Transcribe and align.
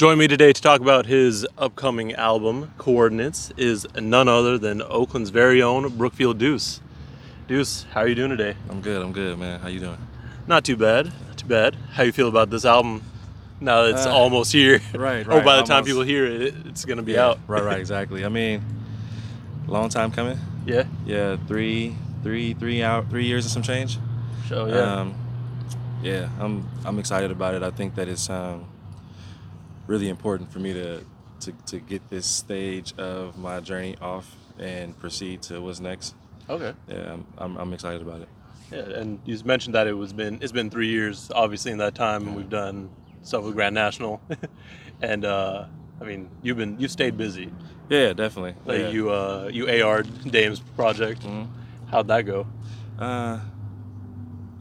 Join 0.00 0.16
me 0.16 0.28
today 0.28 0.50
to 0.54 0.62
talk 0.62 0.80
about 0.80 1.04
his 1.04 1.46
upcoming 1.58 2.14
album, 2.14 2.72
Coordinates, 2.78 3.52
is 3.58 3.86
none 3.94 4.28
other 4.28 4.56
than 4.56 4.80
Oakland's 4.80 5.28
very 5.28 5.60
own 5.60 5.86
Brookfield 5.98 6.38
Duece. 6.38 6.80
Duece, 7.46 7.84
how 7.88 8.00
are 8.00 8.08
you 8.08 8.14
doing 8.14 8.30
today? 8.30 8.56
I'm 8.70 8.80
good. 8.80 9.02
I'm 9.02 9.12
good, 9.12 9.38
man. 9.38 9.60
How 9.60 9.68
you 9.68 9.78
doing? 9.78 9.98
Not 10.46 10.64
too 10.64 10.78
bad. 10.78 11.12
Not 11.28 11.36
too 11.36 11.46
bad. 11.46 11.76
How 11.92 12.04
you 12.04 12.12
feel 12.12 12.28
about 12.28 12.48
this 12.48 12.64
album 12.64 13.02
now 13.60 13.82
that 13.82 13.90
it's 13.90 14.06
Uh, 14.06 14.14
almost 14.14 14.54
here? 14.54 14.80
right, 14.94 15.26
right. 15.26 15.36
or 15.36 15.44
by 15.44 15.56
the 15.56 15.64
time 15.64 15.84
people 15.84 16.00
hear 16.00 16.24
it, 16.24 16.54
it's 16.64 16.86
gonna 16.86 17.02
be 17.02 17.18
out. 17.18 17.38
Right, 17.46 17.62
right, 17.62 17.78
exactly. 17.86 18.24
I 18.24 18.30
mean, 18.30 18.64
long 19.66 19.90
time 19.90 20.12
coming. 20.12 20.38
Yeah. 20.64 20.84
Yeah, 21.04 21.36
three, 21.46 21.94
three, 22.22 22.54
three 22.54 22.82
out, 22.82 23.10
three 23.10 23.26
years 23.26 23.44
and 23.44 23.52
some 23.52 23.62
change. 23.62 23.98
So 24.48 24.64
yeah. 24.64 25.00
Um, 25.00 25.14
yeah, 26.02 26.30
I'm 26.38 26.66
I'm 26.86 26.98
excited 26.98 27.30
about 27.30 27.52
it. 27.52 27.62
I 27.62 27.70
think 27.70 27.96
that 27.96 28.08
it's 28.08 28.30
um, 28.30 28.64
really 29.90 30.08
important 30.08 30.52
for 30.52 30.60
me 30.60 30.72
to, 30.72 31.04
to 31.40 31.52
to 31.66 31.80
get 31.80 32.08
this 32.08 32.24
stage 32.24 32.94
of 32.96 33.36
my 33.36 33.58
journey 33.58 33.96
off 34.00 34.36
and 34.58 34.96
proceed 35.00 35.42
to 35.42 35.60
what's 35.60 35.80
next. 35.80 36.14
okay. 36.48 36.72
Yeah, 36.88 37.14
I'm 37.14 37.26
I'm, 37.36 37.56
I'm 37.56 37.72
excited 37.74 38.00
about 38.00 38.20
it. 38.22 38.28
Yeah, 38.70 39.00
and 39.00 39.18
you 39.24 39.36
mentioned 39.44 39.74
that 39.74 39.88
it 39.88 39.94
was 39.94 40.12
been 40.12 40.38
it's 40.40 40.52
been 40.52 40.70
three 40.70 40.86
years, 40.88 41.30
obviously 41.34 41.72
in 41.72 41.78
that 41.78 41.96
time, 41.96 42.28
and 42.28 42.36
we've 42.36 42.48
done 42.48 42.88
stuff 43.22 43.42
with 43.42 43.54
Grand 43.54 43.74
National, 43.74 44.20
and 45.02 45.24
uh, 45.24 45.64
I 46.00 46.04
mean 46.04 46.30
you've 46.40 46.56
been 46.56 46.78
you've 46.78 46.92
stayed 46.92 47.16
busy. 47.16 47.50
Yeah, 47.88 48.12
definitely. 48.12 48.54
Like 48.64 48.78
yeah. 48.78 48.90
you 48.90 49.10
uh, 49.10 49.50
you 49.52 49.68
AR'd 49.68 50.08
Dame's 50.30 50.60
project. 50.60 51.22
Mhm. 51.22 51.48
How'd 51.90 52.06
that 52.06 52.22
go? 52.22 52.46
Uh, 52.96 53.40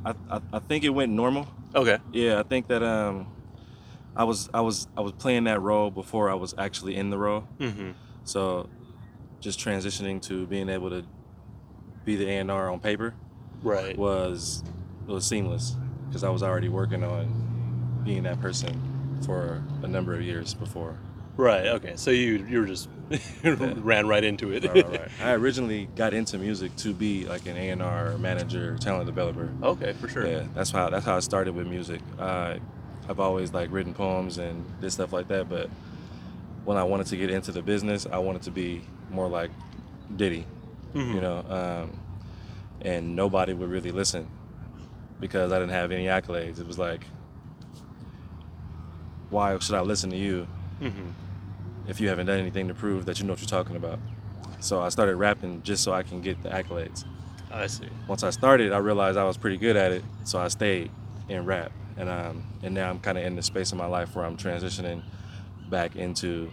I, 0.04 0.14
I 0.32 0.42
I 0.54 0.60
think 0.60 0.84
it 0.84 0.90
went 0.90 1.12
normal. 1.12 1.46
Okay. 1.76 2.00
Yeah, 2.12 2.40
I 2.40 2.44
think 2.44 2.66
that 2.70 2.82
um, 2.82 3.28
I 4.16 4.24
was 4.24 4.50
I 4.54 4.62
was 4.62 4.88
I 4.98 5.02
was 5.02 5.14
playing 5.14 5.46
that 5.46 5.62
role 5.62 5.92
before 5.92 6.30
I 6.30 6.34
was 6.34 6.54
actually 6.58 6.96
in 6.96 7.10
the 7.10 7.18
role. 7.18 7.48
Mm-hmm. 7.60 7.92
So, 8.24 8.70
just 9.40 9.60
transitioning 9.60 10.22
to 10.24 10.46
being 10.48 10.70
able 10.70 10.90
to 10.90 11.04
be 12.06 12.16
the 12.16 12.30
A&R 12.30 12.70
on 12.70 12.80
paper 12.80 13.14
Right. 13.62 13.98
was 13.98 14.64
was 15.08 15.26
seamless 15.26 15.76
because 16.08 16.24
I 16.24 16.30
was 16.30 16.44
already 16.44 16.70
working 16.70 17.04
on 17.04 18.02
being 18.04 18.24
that 18.24 18.40
person 18.42 19.20
for 19.26 19.64
a 19.84 19.88
number 19.88 20.14
of 20.14 20.22
years 20.22 20.54
before. 20.54 20.98
Right. 21.36 21.68
Okay. 21.68 21.94
So 21.96 22.12
you 22.12 22.46
you 22.50 22.60
were 22.62 22.66
just 22.68 22.90
ran 23.44 24.08
right 24.08 24.24
into 24.24 24.52
it. 24.52 24.66
Right, 24.66 24.76
right, 24.86 24.90
right. 25.02 25.10
I 25.22 25.32
originally 25.34 25.88
got 25.96 26.14
into 26.14 26.38
music 26.38 26.76
to 26.78 26.94
be 26.94 27.26
like 27.26 27.46
an 27.48 27.58
A&R 27.58 28.18
manager, 28.18 28.78
talent 28.78 29.06
developer. 29.06 29.50
okay, 29.64 29.94
for 29.94 30.08
sure. 30.10 30.28
Yeah, 30.28 30.44
that's 30.54 30.72
how 30.72 30.90
that's 30.90 31.06
how 31.06 31.16
I 31.16 31.20
started 31.22 31.56
with 31.56 31.68
music. 31.68 32.02
Uh, 32.18 32.56
I've 33.10 33.20
always 33.20 33.52
like 33.54 33.72
written 33.72 33.94
poems 33.94 34.38
and 34.38 34.64
did 34.80 34.92
stuff 34.92 35.12
like 35.12 35.28
that, 35.30 35.50
but 35.50 35.70
when 36.64 36.78
I 36.78 36.84
wanted 36.84 37.08
to 37.08 37.18
get 37.18 37.32
into 37.32 37.52
the 37.52 37.62
business, 37.64 38.06
I 38.10 38.20
wanted 38.20 38.44
to 38.44 38.52
be 38.52 38.84
more 39.10 39.28
like 39.28 39.50
Diddy, 40.16 40.46
Mhm. 40.94 41.16
you 41.16 41.22
know, 41.22 41.40
um, 41.50 41.92
and 42.82 43.16
nobody 43.16 43.54
would 43.54 43.70
really 43.70 43.92
listen 43.92 44.28
because 45.20 45.52
I 45.52 45.56
didn't 45.60 45.72
have 45.74 45.92
any 45.92 46.06
accolades. 46.06 46.60
It 46.60 46.68
was 46.68 46.78
like, 46.78 47.02
why 49.30 49.58
should 49.60 49.76
I 49.76 49.82
listen 49.82 50.10
to 50.12 50.18
you 50.18 50.48
Mhm. 50.82 51.14
if 51.88 52.00
you 52.00 52.10
haven't 52.10 52.28
done 52.28 52.40
anything 52.40 52.68
to 52.68 52.74
prove 52.74 53.06
that 53.06 53.20
you 53.20 53.26
know 53.26 53.34
what 53.34 53.42
you're 53.42 53.48
talking 53.50 53.76
about? 53.76 54.00
So 54.60 54.82
I 54.82 54.90
started 54.90 55.16
rapping 55.16 55.62
just 55.64 55.84
so 55.84 55.94
I 55.94 56.04
can 56.04 56.22
get 56.22 56.42
the 56.44 56.50
accolades 56.50 57.06
I 57.52 57.68
see. 57.68 57.88
once 58.08 58.24
I 58.24 58.30
started, 58.30 58.72
I 58.72 58.78
realized 58.78 59.18
I 59.18 59.24
was 59.24 59.38
pretty 59.38 59.58
good 59.58 59.76
at 59.76 59.92
it, 59.92 60.04
so 60.24 60.40
I 60.40 60.48
stayed 60.50 60.92
in 61.28 61.46
rap, 61.46 61.72
and 62.00 62.10
um, 62.10 62.44
and 62.64 62.74
now 62.74 62.90
I'm 62.90 63.00
kind 63.00 63.18
of 63.18 63.24
in 63.26 63.36
the 63.36 63.44
space 63.44 63.72
of 63.72 63.78
my 63.78 63.86
life 63.86 64.16
where 64.16 64.26
I'm 64.26 64.38
transitioning 64.38 65.04
back 65.70 65.96
into 65.96 66.52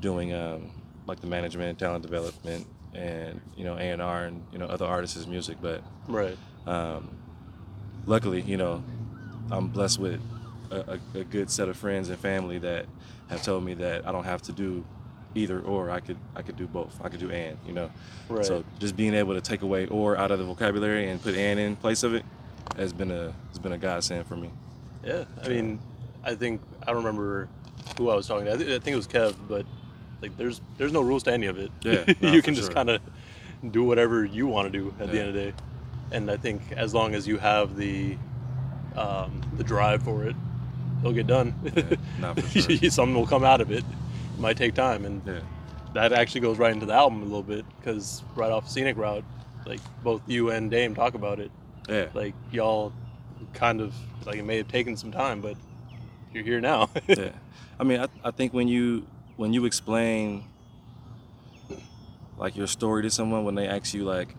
doing 0.00 0.34
um, 0.34 0.70
like 1.06 1.20
the 1.20 1.26
management, 1.26 1.78
talent 1.78 2.02
development, 2.02 2.66
and 2.94 3.40
you 3.56 3.64
know 3.64 3.74
A 3.76 3.80
and 3.90 4.02
R 4.02 4.24
and 4.24 4.42
you 4.52 4.58
know 4.58 4.66
other 4.66 4.86
artists' 4.86 5.26
music. 5.26 5.58
But 5.60 5.82
Right. 6.08 6.36
um, 6.66 7.10
luckily, 8.06 8.40
you 8.40 8.56
know, 8.56 8.82
I'm 9.50 9.68
blessed 9.68 9.98
with 10.00 10.20
a, 10.70 10.98
a, 11.14 11.20
a 11.20 11.24
good 11.24 11.50
set 11.50 11.68
of 11.68 11.76
friends 11.76 12.08
and 12.08 12.18
family 12.18 12.58
that 12.58 12.86
have 13.28 13.42
told 13.42 13.62
me 13.64 13.74
that 13.74 14.06
I 14.08 14.12
don't 14.12 14.24
have 14.24 14.42
to 14.42 14.52
do 14.52 14.84
either 15.34 15.60
or. 15.60 15.90
I 15.90 16.00
could 16.00 16.16
I 16.34 16.42
could 16.42 16.56
do 16.56 16.66
both. 16.66 16.98
I 17.04 17.08
could 17.10 17.20
do 17.20 17.30
and. 17.30 17.58
You 17.66 17.74
know. 17.74 17.90
Right. 18.30 18.44
So 18.46 18.64
just 18.78 18.96
being 18.96 19.12
able 19.14 19.34
to 19.34 19.40
take 19.42 19.62
away 19.62 19.86
or 19.88 20.16
out 20.16 20.30
of 20.30 20.38
the 20.38 20.44
vocabulary 20.44 21.08
and 21.10 21.22
put 21.22 21.34
and 21.34 21.60
in 21.60 21.76
place 21.76 22.02
of 22.02 22.14
it 22.14 22.24
has 22.76 22.92
been 22.92 23.10
a 23.10 23.34
has 23.48 23.58
been 23.58 23.72
a 23.72 23.78
godsend 23.78 24.26
for 24.26 24.36
me. 24.36 24.50
Yeah. 25.04 25.24
I 25.42 25.48
mean, 25.48 25.78
I 26.24 26.34
think 26.34 26.60
I 26.82 26.86
don't 26.86 26.96
remember 27.04 27.48
who 27.98 28.10
I 28.10 28.14
was 28.16 28.26
talking 28.26 28.46
to. 28.46 28.52
I, 28.52 28.56
thi- 28.56 28.74
I 28.74 28.78
think 28.78 28.88
it 28.94 28.96
was 28.96 29.08
Kev, 29.08 29.34
but 29.48 29.64
like, 30.22 30.36
there's 30.36 30.60
there's 30.78 30.92
no 30.92 31.00
rules 31.00 31.22
to 31.24 31.32
any 31.32 31.46
of 31.46 31.58
it. 31.58 31.70
Yeah, 31.82 32.04
no, 32.20 32.32
you 32.32 32.42
can 32.42 32.54
just 32.54 32.68
sure. 32.68 32.74
kind 32.74 32.90
of 32.90 33.00
do 33.70 33.84
whatever 33.84 34.24
you 34.24 34.46
want 34.46 34.70
to 34.70 34.78
do 34.78 34.94
at 35.00 35.10
the 35.10 35.18
end 35.18 35.28
of 35.28 35.34
the 35.34 35.40
day. 35.50 35.52
And 36.12 36.30
I 36.30 36.36
think 36.36 36.62
as 36.72 36.92
long 36.94 37.14
as 37.14 37.26
you 37.26 37.38
have 37.38 37.76
the 37.76 38.16
um, 38.96 39.40
the 39.56 39.64
drive 39.64 40.02
for 40.02 40.24
it, 40.24 40.36
it'll 41.00 41.12
get 41.12 41.26
done. 41.26 41.54
Yeah, 42.20 42.34
sure. 42.50 42.90
Something 42.90 43.14
will 43.14 43.26
come 43.26 43.44
out 43.44 43.60
of 43.60 43.70
it. 43.70 43.78
It 44.34 44.40
might 44.40 44.56
take 44.56 44.74
time, 44.74 45.04
and 45.04 45.22
Yeah. 45.26 45.40
that 45.94 46.12
actually 46.12 46.40
goes 46.42 46.58
right 46.58 46.72
into 46.72 46.86
the 46.86 46.94
album 46.94 47.20
a 47.22 47.24
little 47.24 47.42
bit 47.42 47.64
because 47.78 48.22
right 48.34 48.50
off 48.50 48.68
scenic 48.68 48.96
route, 48.96 49.24
like 49.66 49.80
both 50.02 50.20
you 50.26 50.50
and 50.50 50.70
Dame 50.70 50.94
talk 50.94 51.14
about 51.14 51.38
it. 51.40 51.50
Yeah. 51.88 52.06
Like 52.14 52.34
y'all 52.52 52.92
kind 53.52 53.80
of 53.80 53.94
like 54.26 54.36
it 54.36 54.44
may 54.44 54.56
have 54.58 54.68
taken 54.68 54.96
some 54.96 55.12
time, 55.12 55.40
but 55.40 55.56
you're 56.32 56.44
here 56.44 56.60
now. 56.60 56.90
yeah. 57.06 57.30
I 57.78 57.84
mean, 57.84 58.00
I, 58.00 58.08
I 58.24 58.30
think 58.30 58.52
when 58.52 58.68
you 58.68 59.06
when 59.36 59.52
you 59.52 59.64
explain 59.64 60.44
like 62.38 62.56
your 62.56 62.66
story 62.66 63.02
to 63.02 63.10
someone 63.10 63.44
when 63.44 63.54
they 63.54 63.66
ask 63.66 63.92
you 63.94 64.04
like 64.04 64.34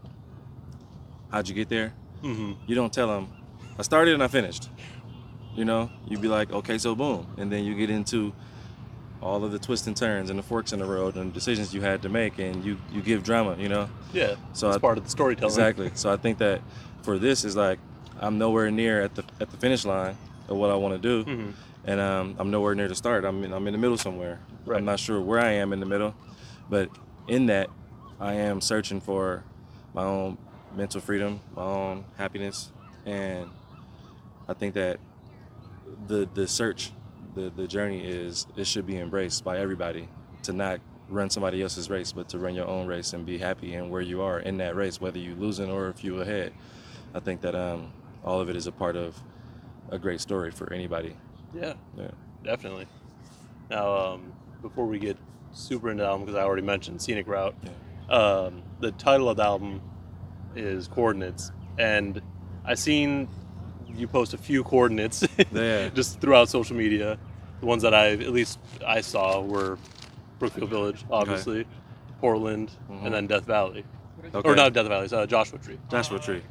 how'd 1.31 1.47
you 1.47 1.56
get 1.56 1.69
there, 1.69 1.94
hmm 2.22 2.53
you 2.67 2.75
don't 2.75 2.91
tell 2.94 3.07
them 3.07 3.28
I 3.78 3.84
started 3.84 4.13
and 4.13 4.23
I 4.23 4.28
finished. 4.28 4.69
You 5.56 5.66
know, 5.66 5.90
you'd 6.07 6.22
be 6.22 6.28
like, 6.29 6.51
okay, 6.51 6.78
so 6.78 6.95
boom, 6.95 7.28
and 7.38 7.51
then 7.51 7.66
you 7.66 7.75
get 7.75 7.90
into 7.90 8.31
all 9.22 9.44
of 9.44 9.51
the 9.51 9.59
twists 9.59 9.85
and 9.85 9.95
turns 9.95 10.29
and 10.29 10.40
the 10.40 10.44
forks 10.44 10.72
in 10.72 10.79
the 10.79 10.85
road 10.85 11.16
and 11.16 11.34
decisions 11.34 11.73
you 11.73 11.81
had 11.81 12.01
to 12.03 12.09
make, 12.09 12.40
and 12.40 12.63
you 12.63 12.78
you 12.91 13.01
give 13.01 13.23
drama. 13.23 13.56
You 13.57 13.69
know, 13.69 13.90
Yeah. 14.13 14.35
So 14.53 14.69
it's 14.69 14.78
part 14.78 14.97
of 14.97 15.03
the 15.03 15.09
storytelling. 15.09 15.51
Exactly. 15.51 15.91
So 15.95 16.11
I 16.11 16.16
think 16.17 16.38
that 16.40 16.61
for 17.03 17.17
this 17.19 17.44
is 17.44 17.56
like 17.56 17.79
I'm 18.19 18.38
nowhere 18.38 18.69
near 18.72 19.01
at 19.01 19.16
the 19.16 19.23
at 19.39 19.49
the 19.51 19.57
finish 19.57 19.85
line 19.85 20.17
of 20.47 20.57
what 20.57 20.69
I 20.69 20.75
want 20.75 21.01
to 21.01 21.23
do, 21.23 21.23
Mhm. 21.29 21.53
and 21.85 21.99
um, 21.99 22.35
I'm 22.39 22.51
nowhere 22.51 22.75
near 22.75 22.88
to 22.88 22.95
start. 22.95 23.23
I'm 23.25 23.44
in, 23.44 23.53
I'm 23.53 23.66
in 23.67 23.73
the 23.73 23.79
middle 23.79 23.97
somewhere. 23.97 24.39
Right. 24.66 24.77
I'm 24.77 24.85
not 24.85 24.99
sure 24.99 25.19
where 25.22 25.39
I 25.39 25.51
am 25.53 25.73
in 25.73 25.79
the 25.79 25.85
middle, 25.85 26.13
but 26.69 26.89
in 27.27 27.47
that 27.47 27.69
I 28.19 28.33
am 28.33 28.61
searching 28.61 28.99
for 29.01 29.44
my 29.94 30.03
own 30.03 30.38
mental 30.75 31.01
freedom, 31.01 31.39
my 31.55 31.63
own 31.63 32.05
happiness, 32.17 32.72
and 33.05 33.49
I 34.47 34.53
think 34.53 34.73
that 34.75 34.99
the 36.07 36.28
the 36.33 36.47
search, 36.47 36.91
the 37.35 37.51
the 37.55 37.67
journey 37.67 38.05
is 38.05 38.45
it 38.55 38.67
should 38.67 38.85
be 38.85 38.97
embraced 38.97 39.43
by 39.43 39.57
everybody 39.59 40.07
to 40.43 40.53
not 40.53 40.79
run 41.09 41.29
somebody 41.29 41.61
else's 41.61 41.89
race, 41.89 42.11
but 42.13 42.29
to 42.29 42.38
run 42.39 42.55
your 42.55 42.67
own 42.67 42.88
race 42.88 43.11
and 43.13 43.25
be 43.25 43.38
happy 43.38 43.73
in 43.73 43.89
where 43.89 44.01
you 44.01 44.22
are 44.22 44.39
in 44.39 44.57
that 44.57 44.75
race, 44.75 45.01
whether 45.01 45.19
you're 45.19 45.35
losing 45.35 45.69
or 45.69 45.89
if 45.89 46.03
you 46.03 46.22
ahead. 46.22 46.53
I 47.13 47.19
think 47.19 47.41
that 47.41 47.53
um, 47.53 47.91
all 48.24 48.40
of 48.40 48.50
it 48.50 48.56
is 48.56 48.68
a 48.68 48.72
part 48.72 48.96
of 48.96 49.16
a 49.90 50.00
great 50.00 50.22
story 50.22 50.52
for 50.52 50.72
anybody. 50.74 51.16
Yeah, 51.54 51.74
Yeah. 51.98 52.12
definitely. 52.44 52.88
Now, 53.70 53.94
um, 54.14 54.34
before 54.62 54.86
we 54.86 55.00
get 55.00 55.18
super 55.54 55.90
into 55.92 56.04
the 56.04 56.09
album, 56.09 56.26
because 56.26 56.40
I 56.40 56.44
already 56.44 56.62
mentioned 56.62 57.02
Scenic 57.02 57.28
Route, 57.28 57.56
um, 58.09 58.62
the 58.80 58.92
title 58.94 59.30
of 59.30 59.38
the 59.38 59.44
album 59.44 59.82
is 60.56 60.88
Coordinates, 60.88 61.52
and 61.78 62.22
I 62.66 62.76
seen 62.76 63.28
you 63.96 64.08
post 64.08 64.34
a 64.34 64.38
few 64.38 64.64
coordinates 64.64 65.24
Yeah. 65.52 65.90
just 65.90 66.22
throughout 66.22 66.48
social 66.50 66.76
media. 66.76 67.18
The 67.59 67.66
ones 67.66 67.84
that 67.84 67.94
I 67.94 68.12
at 68.12 68.30
least 68.32 68.59
I 68.86 69.02
saw 69.02 69.41
were 69.41 69.78
Brookfield 70.40 70.70
Village, 70.70 71.06
obviously, 71.12 71.66
Portland, 72.20 72.72
Mhm. 72.90 73.06
and 73.06 73.14
then 73.14 73.28
Death 73.28 73.46
Valley, 73.46 73.84
Okay. 74.34 74.50
or 74.50 74.56
not 74.56 74.74
Death 74.74 74.88
Valley, 74.88 75.08
uh, 75.12 75.26
Joshua 75.26 75.59
Tree. 75.59 75.78
Joshua 75.90 76.20
Tree. 76.20 76.41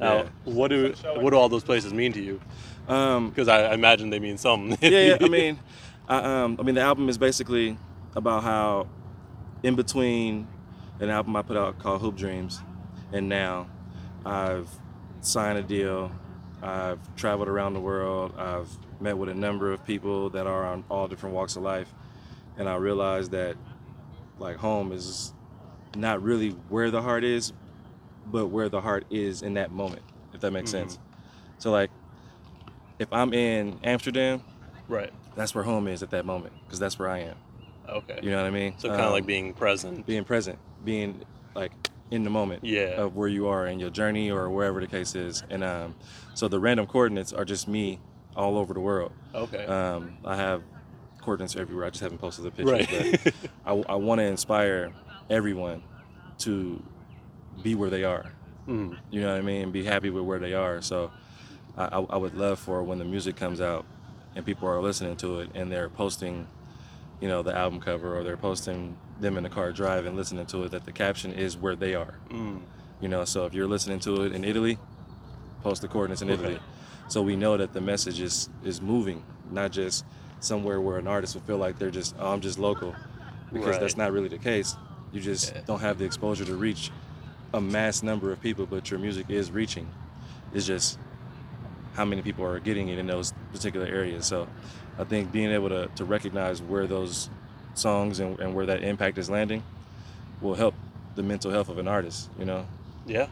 Now, 0.00 0.26
what 0.44 0.68
do 0.68 0.94
what 1.16 1.30
do 1.30 1.36
all 1.36 1.48
those 1.48 1.64
places 1.64 1.92
mean 1.92 2.12
to 2.14 2.20
you? 2.22 2.40
Yeah. 2.88 3.14
Um, 3.16 3.28
Because 3.30 3.48
I, 3.48 3.64
I 3.66 3.74
imagine 3.74 4.10
they 4.10 4.18
mean 4.18 4.38
something. 4.38 4.78
yeah, 4.92 5.00
yeah. 5.00 5.18
I 5.20 5.28
mean, 5.30 5.58
I, 6.08 6.16
um, 6.42 6.56
I 6.58 6.62
mean, 6.62 6.74
the 6.74 6.80
album 6.80 7.08
is 7.08 7.18
basically 7.18 7.78
about 8.16 8.42
how, 8.42 8.88
in 9.62 9.76
between 9.76 10.48
an 11.00 11.10
album 11.10 11.36
I 11.36 11.42
put 11.42 11.56
out 11.56 11.78
called 11.78 12.00
Hoop 12.00 12.16
Dreams, 12.16 12.60
and 13.12 13.28
now, 13.28 13.68
I've 14.24 14.68
signed 15.20 15.58
a 15.58 15.62
deal. 15.62 16.10
I've 16.62 16.98
traveled 17.16 17.48
around 17.48 17.74
the 17.74 17.80
world. 17.80 18.34
I've 18.36 18.68
met 19.00 19.16
with 19.16 19.28
a 19.30 19.34
number 19.34 19.72
of 19.72 19.84
people 19.86 20.30
that 20.30 20.46
are 20.46 20.64
on 20.66 20.84
all 20.90 21.08
different 21.08 21.34
walks 21.34 21.56
of 21.56 21.62
life, 21.62 21.92
and 22.58 22.68
I 22.68 22.76
realized 22.76 23.30
that, 23.32 23.56
like, 24.38 24.56
home 24.56 24.92
is 24.92 25.32
not 25.96 26.22
really 26.22 26.50
where 26.68 26.90
the 26.90 27.02
heart 27.02 27.24
is, 27.24 27.52
but 28.26 28.46
where 28.48 28.68
the 28.68 28.80
heart 28.80 29.06
is 29.10 29.42
in 29.42 29.54
that 29.54 29.70
moment. 29.72 30.02
If 30.32 30.40
that 30.40 30.52
makes 30.52 30.70
Mhm. 30.70 30.72
sense. 30.72 30.98
So, 31.58 31.70
like, 31.70 31.90
if 32.98 33.12
I'm 33.12 33.32
in 33.32 33.78
Amsterdam 33.82 34.42
right. 34.88 35.10
that's 35.36 35.54
where 35.54 35.64
home 35.64 35.88
is 35.88 36.02
at 36.02 36.10
that 36.10 36.24
moment 36.26 36.52
because 36.64 36.78
that's 36.78 36.98
where 36.98 37.08
I 37.08 37.18
am. 37.20 37.36
Okay. 37.88 38.18
You 38.22 38.30
know 38.30 38.36
what 38.36 38.46
I 38.46 38.50
mean? 38.50 38.74
So 38.78 38.88
kind 38.88 39.00
of 39.02 39.06
Um, 39.08 39.12
like 39.12 39.26
being 39.26 39.52
present. 39.54 40.06
being 40.06 40.24
present, 40.24 40.58
being 40.84 41.22
like 41.54 41.72
in 42.10 42.24
the 42.24 42.30
moment 42.30 42.62
Yeah. 42.64 43.00
of 43.00 43.16
where 43.16 43.28
you 43.28 43.48
are 43.48 43.66
in 43.66 43.80
your 43.80 43.90
journey 43.90 44.30
or 44.30 44.48
wherever 44.50 44.80
the 44.80 44.86
case 44.86 45.14
is. 45.14 45.42
And 45.50 45.64
um, 45.64 45.94
so 46.34 46.46
the 46.48 46.60
random 46.60 46.86
coordinates 46.86 47.32
are 47.32 47.44
just 47.44 47.66
me 47.68 47.98
all 48.36 48.56
over 48.58 48.74
the 48.74 48.80
world. 48.80 49.12
Okay. 49.34 49.64
Um, 49.64 50.16
I 50.24 50.36
have 50.36 50.62
coordinates 51.20 51.56
everywhere. 51.56 51.86
I 51.86 51.90
just 51.90 52.02
haven't 52.02 52.18
posted 52.18 52.44
the 52.44 52.50
pictures. 52.50 52.86
right. 52.90 53.22
But 53.24 53.34
I, 53.66 53.92
I 53.92 53.94
want 53.96 54.18
to 54.20 54.24
inspire 54.24 54.92
everyone 55.28 55.82
to 56.38 56.82
be 57.62 57.74
where 57.74 57.90
they 57.90 58.04
are. 58.04 58.26
Mm. 58.68 58.96
You 59.10 59.20
know 59.22 59.32
what 59.32 59.38
I 59.38 59.42
mean? 59.42 59.70
Be 59.70 59.84
happy 59.84 60.10
with 60.10 60.24
where 60.24 60.38
they 60.38 60.54
are. 60.54 60.80
So 60.82 61.10
I, 61.76 61.84
I, 61.84 61.98
I 62.00 62.16
would 62.16 62.34
love 62.34 62.58
for 62.58 62.82
when 62.82 62.98
the 62.98 63.04
music 63.04 63.36
comes 63.36 63.60
out 63.60 63.84
and 64.34 64.44
people 64.44 64.68
are 64.68 64.80
listening 64.80 65.16
to 65.18 65.40
it 65.40 65.50
and 65.54 65.70
they're 65.70 65.88
posting, 65.88 66.46
you 67.20 67.28
know, 67.28 67.42
the 67.42 67.56
album 67.56 67.80
cover 67.80 68.16
or 68.16 68.22
they're 68.22 68.36
posting 68.36 68.96
them 69.20 69.36
in 69.36 69.42
the 69.42 69.48
car 69.50 69.72
driving, 69.72 70.16
listening 70.16 70.46
to 70.46 70.64
it, 70.64 70.70
that 70.70 70.84
the 70.84 70.92
caption 70.92 71.32
is 71.32 71.56
where 71.56 71.76
they 71.76 71.94
are. 71.94 72.14
Mm. 72.30 72.60
You 73.00 73.08
know, 73.08 73.24
so 73.24 73.46
if 73.46 73.54
you're 73.54 73.68
listening 73.68 73.98
to 74.00 74.22
it 74.22 74.32
in 74.32 74.44
Italy, 74.44 74.78
post 75.62 75.82
the 75.82 75.88
coordinates 75.88 76.22
in 76.22 76.30
Italy. 76.30 76.58
So 77.08 77.22
we 77.22 77.34
know 77.34 77.56
that 77.56 77.72
the 77.72 77.80
message 77.80 78.20
is 78.20 78.48
is 78.62 78.80
moving, 78.80 79.24
not 79.50 79.72
just 79.72 80.04
somewhere 80.38 80.80
where 80.80 80.96
an 80.96 81.06
artist 81.06 81.34
will 81.34 81.42
feel 81.42 81.58
like 81.58 81.78
they're 81.78 81.90
just, 81.90 82.14
oh, 82.18 82.32
I'm 82.32 82.40
just 82.40 82.58
local, 82.58 82.94
because 83.52 83.78
that's 83.78 83.96
not 83.96 84.12
really 84.12 84.28
the 84.28 84.38
case. 84.38 84.76
You 85.12 85.20
just 85.20 85.52
Yeah. 85.52 85.62
don't 85.66 85.80
have 85.80 85.98
the 85.98 86.04
exposure 86.04 86.44
to 86.44 86.54
reach 86.54 86.90
a 87.52 87.60
mass 87.60 88.02
number 88.02 88.32
of 88.32 88.40
people, 88.40 88.66
but 88.66 88.90
your 88.90 89.00
music 89.00 89.26
is 89.28 89.50
reaching. 89.50 89.88
It's 90.54 90.66
just 90.66 90.98
how 91.94 92.04
many 92.04 92.22
people 92.22 92.44
are 92.44 92.60
getting 92.60 92.88
it 92.88 92.98
in 92.98 93.06
those 93.06 93.32
particular 93.52 93.86
areas. 93.86 94.26
So 94.26 94.46
I 94.98 95.04
think 95.04 95.32
being 95.32 95.50
able 95.50 95.68
to, 95.70 95.88
to 95.96 96.04
recognize 96.04 96.62
where 96.62 96.86
those 96.86 97.30
songs 97.74 98.20
and, 98.20 98.38
and 98.40 98.54
where 98.54 98.66
that 98.66 98.82
impact 98.82 99.18
is 99.18 99.28
landing 99.30 99.62
will 100.40 100.54
help 100.54 100.74
the 101.16 101.22
mental 101.22 101.50
health 101.50 101.68
of 101.68 101.78
an 101.78 101.88
artist, 101.88 102.30
you 102.38 102.44
know? 102.44 102.66
Yeah. 103.06 103.26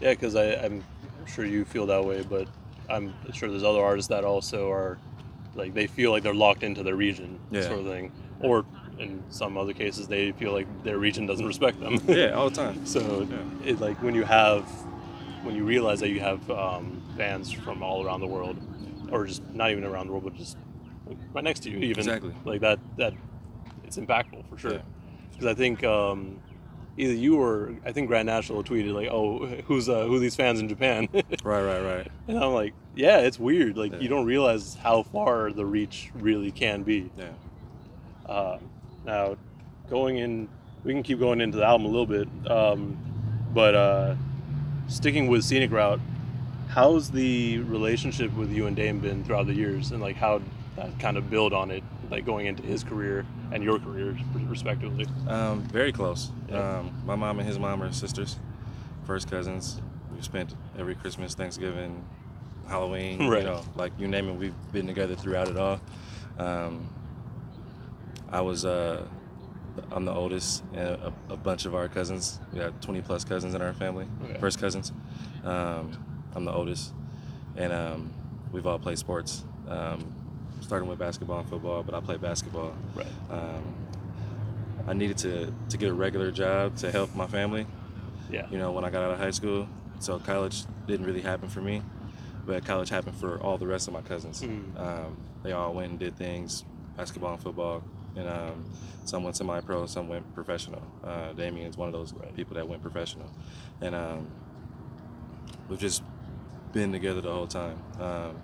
Yeah, 0.00 0.10
because 0.10 0.34
I'm 0.36 0.84
sure 1.26 1.44
you 1.44 1.64
feel 1.64 1.86
that 1.86 2.04
way, 2.04 2.22
but 2.22 2.48
I'm 2.88 3.14
sure 3.32 3.48
there's 3.48 3.64
other 3.64 3.82
artists 3.82 4.08
that 4.08 4.24
also 4.24 4.70
are 4.70 4.98
like 5.54 5.74
they 5.74 5.86
feel 5.86 6.10
like 6.10 6.22
they're 6.22 6.34
locked 6.34 6.62
into 6.62 6.82
their 6.82 6.94
region, 6.96 7.38
Yeah. 7.50 7.62
sort 7.62 7.80
of 7.80 7.86
thing. 7.86 8.12
Or 8.40 8.64
in 8.98 9.22
some 9.30 9.56
other 9.56 9.72
cases, 9.72 10.08
they 10.08 10.32
feel 10.32 10.52
like 10.52 10.66
their 10.84 10.98
region 10.98 11.26
doesn't 11.26 11.46
respect 11.46 11.80
them. 11.80 12.00
Yeah, 12.08 12.30
all 12.30 12.50
the 12.50 12.56
time. 12.56 12.80
So 12.86 13.26
Yeah. 13.30 13.68
it 13.70 13.80
like 13.80 14.02
when 14.02 14.14
you 14.14 14.24
have 14.24 14.64
when 15.42 15.54
you 15.54 15.64
realize 15.64 16.00
that 16.00 16.08
you 16.10 16.20
have 16.20 16.50
um, 16.50 17.00
fans 17.16 17.50
from 17.52 17.82
all 17.82 18.04
around 18.04 18.20
the 18.20 18.26
world, 18.26 18.56
or 19.12 19.24
just 19.26 19.42
not 19.54 19.70
even 19.70 19.84
around 19.84 20.06
the 20.08 20.12
world, 20.12 20.24
but 20.24 20.34
just 20.34 20.56
like, 21.06 21.16
right 21.32 21.44
next 21.44 21.60
to 21.60 21.70
you, 21.70 21.78
even 21.78 21.98
Exactly. 21.98 22.34
like 22.44 22.60
that 22.60 22.78
that 22.96 23.14
it's 23.84 23.96
impactful 23.96 24.48
for 24.50 24.58
sure. 24.58 24.72
Yeah. 24.72 24.78
Because 25.30 25.46
I 25.46 25.54
think 25.54 25.84
um, 25.84 26.40
either 26.96 27.14
you 27.14 27.40
or 27.40 27.76
I 27.86 27.92
think 27.92 28.08
Grand 28.08 28.26
National 28.26 28.64
tweeted 28.64 28.92
like, 28.92 29.08
"Oh, 29.10 29.46
who's 29.66 29.88
uh, 29.88 30.04
who 30.06 30.16
are 30.16 30.18
these 30.18 30.34
fans 30.36 30.58
in 30.60 30.68
Japan?" 30.68 31.08
Right, 31.44 31.62
right, 31.62 31.80
right. 31.82 32.08
and 32.26 32.36
I'm 32.38 32.52
like, 32.52 32.74
"Yeah, 32.96 33.18
it's 33.20 33.38
weird. 33.38 33.76
Like 33.78 33.92
Yeah. 33.92 34.00
you 34.00 34.08
don't 34.08 34.26
realize 34.26 34.74
how 34.74 35.04
far 35.04 35.52
the 35.52 35.64
reach 35.64 36.10
really 36.14 36.50
can 36.50 36.82
be." 36.82 37.10
Yeah. 37.16 37.28
Uh, 38.26 38.58
now, 39.08 39.36
going 39.88 40.18
in, 40.18 40.48
we 40.84 40.92
can 40.92 41.02
keep 41.02 41.18
going 41.18 41.40
into 41.40 41.56
the 41.56 41.64
album 41.64 41.86
a 41.86 41.88
little 41.88 42.06
bit, 42.06 42.28
um, 42.50 42.96
but 43.54 43.74
uh, 43.74 44.14
sticking 44.86 45.28
with 45.28 45.42
Scenic 45.44 45.72
Route, 45.72 45.98
how's 46.68 47.10
the 47.10 47.58
relationship 47.60 48.32
with 48.34 48.52
you 48.52 48.66
and 48.66 48.76
Dame 48.76 49.00
been 49.00 49.24
throughout 49.24 49.46
the 49.46 49.54
years, 49.54 49.90
and 49.92 50.02
like 50.02 50.16
how 50.16 50.42
that 50.76 50.96
kind 51.00 51.16
of 51.16 51.30
build 51.30 51.54
on 51.54 51.70
it, 51.70 51.82
like 52.10 52.26
going 52.26 52.46
into 52.46 52.62
his 52.62 52.84
career 52.84 53.24
and 53.50 53.64
your 53.64 53.78
career 53.78 54.14
respectively? 54.46 55.06
Um, 55.26 55.62
very 55.62 55.90
close. 55.90 56.30
Yeah. 56.50 56.78
Um, 56.80 57.02
my 57.06 57.16
mom 57.16 57.38
and 57.38 57.48
his 57.48 57.58
mom 57.58 57.82
are 57.82 57.90
sisters, 57.92 58.36
first 59.06 59.30
cousins. 59.30 59.80
We've 60.12 60.22
spent 60.24 60.54
every 60.78 60.94
Christmas, 60.94 61.34
Thanksgiving, 61.34 62.04
Halloween, 62.68 63.26
Right. 63.26 63.38
you 63.42 63.48
know, 63.48 63.62
like 63.74 63.92
you 63.98 64.06
name 64.06 64.28
it, 64.28 64.34
we've 64.34 64.54
been 64.70 64.86
together 64.86 65.14
throughout 65.14 65.48
it 65.48 65.56
all. 65.56 65.80
Um, 66.38 66.86
I 68.30 68.40
was, 68.40 68.64
uh, 68.64 69.06
I'm 69.90 70.04
the 70.04 70.12
oldest, 70.12 70.64
and 70.72 70.80
a, 70.80 71.12
a 71.30 71.36
bunch 71.36 71.64
of 71.66 71.74
our 71.74 71.88
cousins, 71.88 72.40
we 72.52 72.58
got 72.60 72.80
20 72.82 73.00
plus 73.02 73.24
cousins 73.24 73.54
in 73.54 73.62
our 73.62 73.72
family, 73.72 74.06
Okay. 74.24 74.38
first 74.38 74.60
cousins. 74.60 74.92
Um, 75.44 75.92
I'm 76.34 76.44
the 76.44 76.52
oldest, 76.52 76.92
and 77.56 77.72
um, 77.72 78.12
we've 78.52 78.66
all 78.66 78.78
played 78.78 78.98
sports, 78.98 79.44
um, 79.68 80.12
starting 80.60 80.88
with 80.88 80.98
basketball 80.98 81.40
and 81.40 81.48
football, 81.48 81.82
but 81.82 81.94
I 81.94 82.00
played 82.00 82.20
basketball. 82.20 82.74
Right. 82.94 83.06
Um, 83.30 83.74
I 84.86 84.92
needed 84.94 85.18
to, 85.18 85.52
to 85.70 85.76
get 85.76 85.90
a 85.90 85.94
regular 85.94 86.30
job 86.30 86.76
to 86.78 86.90
help 86.90 87.14
my 87.14 87.26
family, 87.26 87.66
Yeah. 88.30 88.46
you 88.50 88.58
know, 88.58 88.72
when 88.72 88.84
I 88.84 88.90
got 88.90 89.02
out 89.04 89.12
of 89.12 89.18
high 89.18 89.30
school. 89.30 89.68
So 90.00 90.18
college 90.18 90.64
didn't 90.86 91.06
really 91.06 91.20
happen 91.20 91.48
for 91.48 91.60
me, 91.60 91.82
but 92.46 92.64
college 92.64 92.88
happened 92.88 93.16
for 93.16 93.40
all 93.40 93.58
the 93.58 93.66
rest 93.66 93.88
of 93.88 93.94
my 93.94 94.00
cousins. 94.02 94.42
Mm. 94.42 94.78
Um, 94.80 95.16
they 95.42 95.52
all 95.52 95.72
went 95.74 95.90
and 95.90 95.98
did 95.98 96.16
things, 96.16 96.64
basketball 96.96 97.34
and 97.34 97.42
football, 97.42 97.82
and 98.18 98.28
um, 98.28 98.64
some 99.04 99.22
went 99.22 99.36
semi-pro, 99.36 99.86
some 99.86 100.08
went 100.08 100.34
professional. 100.34 100.82
Uh, 101.04 101.32
Damian's 101.32 101.76
one 101.76 101.88
of 101.88 101.92
those 101.94 102.12
Right. 102.12 102.34
people 102.34 102.54
that 102.56 102.68
went 102.68 102.82
professional, 102.82 103.30
and 103.80 103.94
um, 103.94 104.26
we've 105.68 105.78
just 105.78 106.02
been 106.72 106.92
together 106.92 107.20
the 107.20 107.32
whole 107.32 107.46
time. 107.46 107.78
Um, 108.00 108.36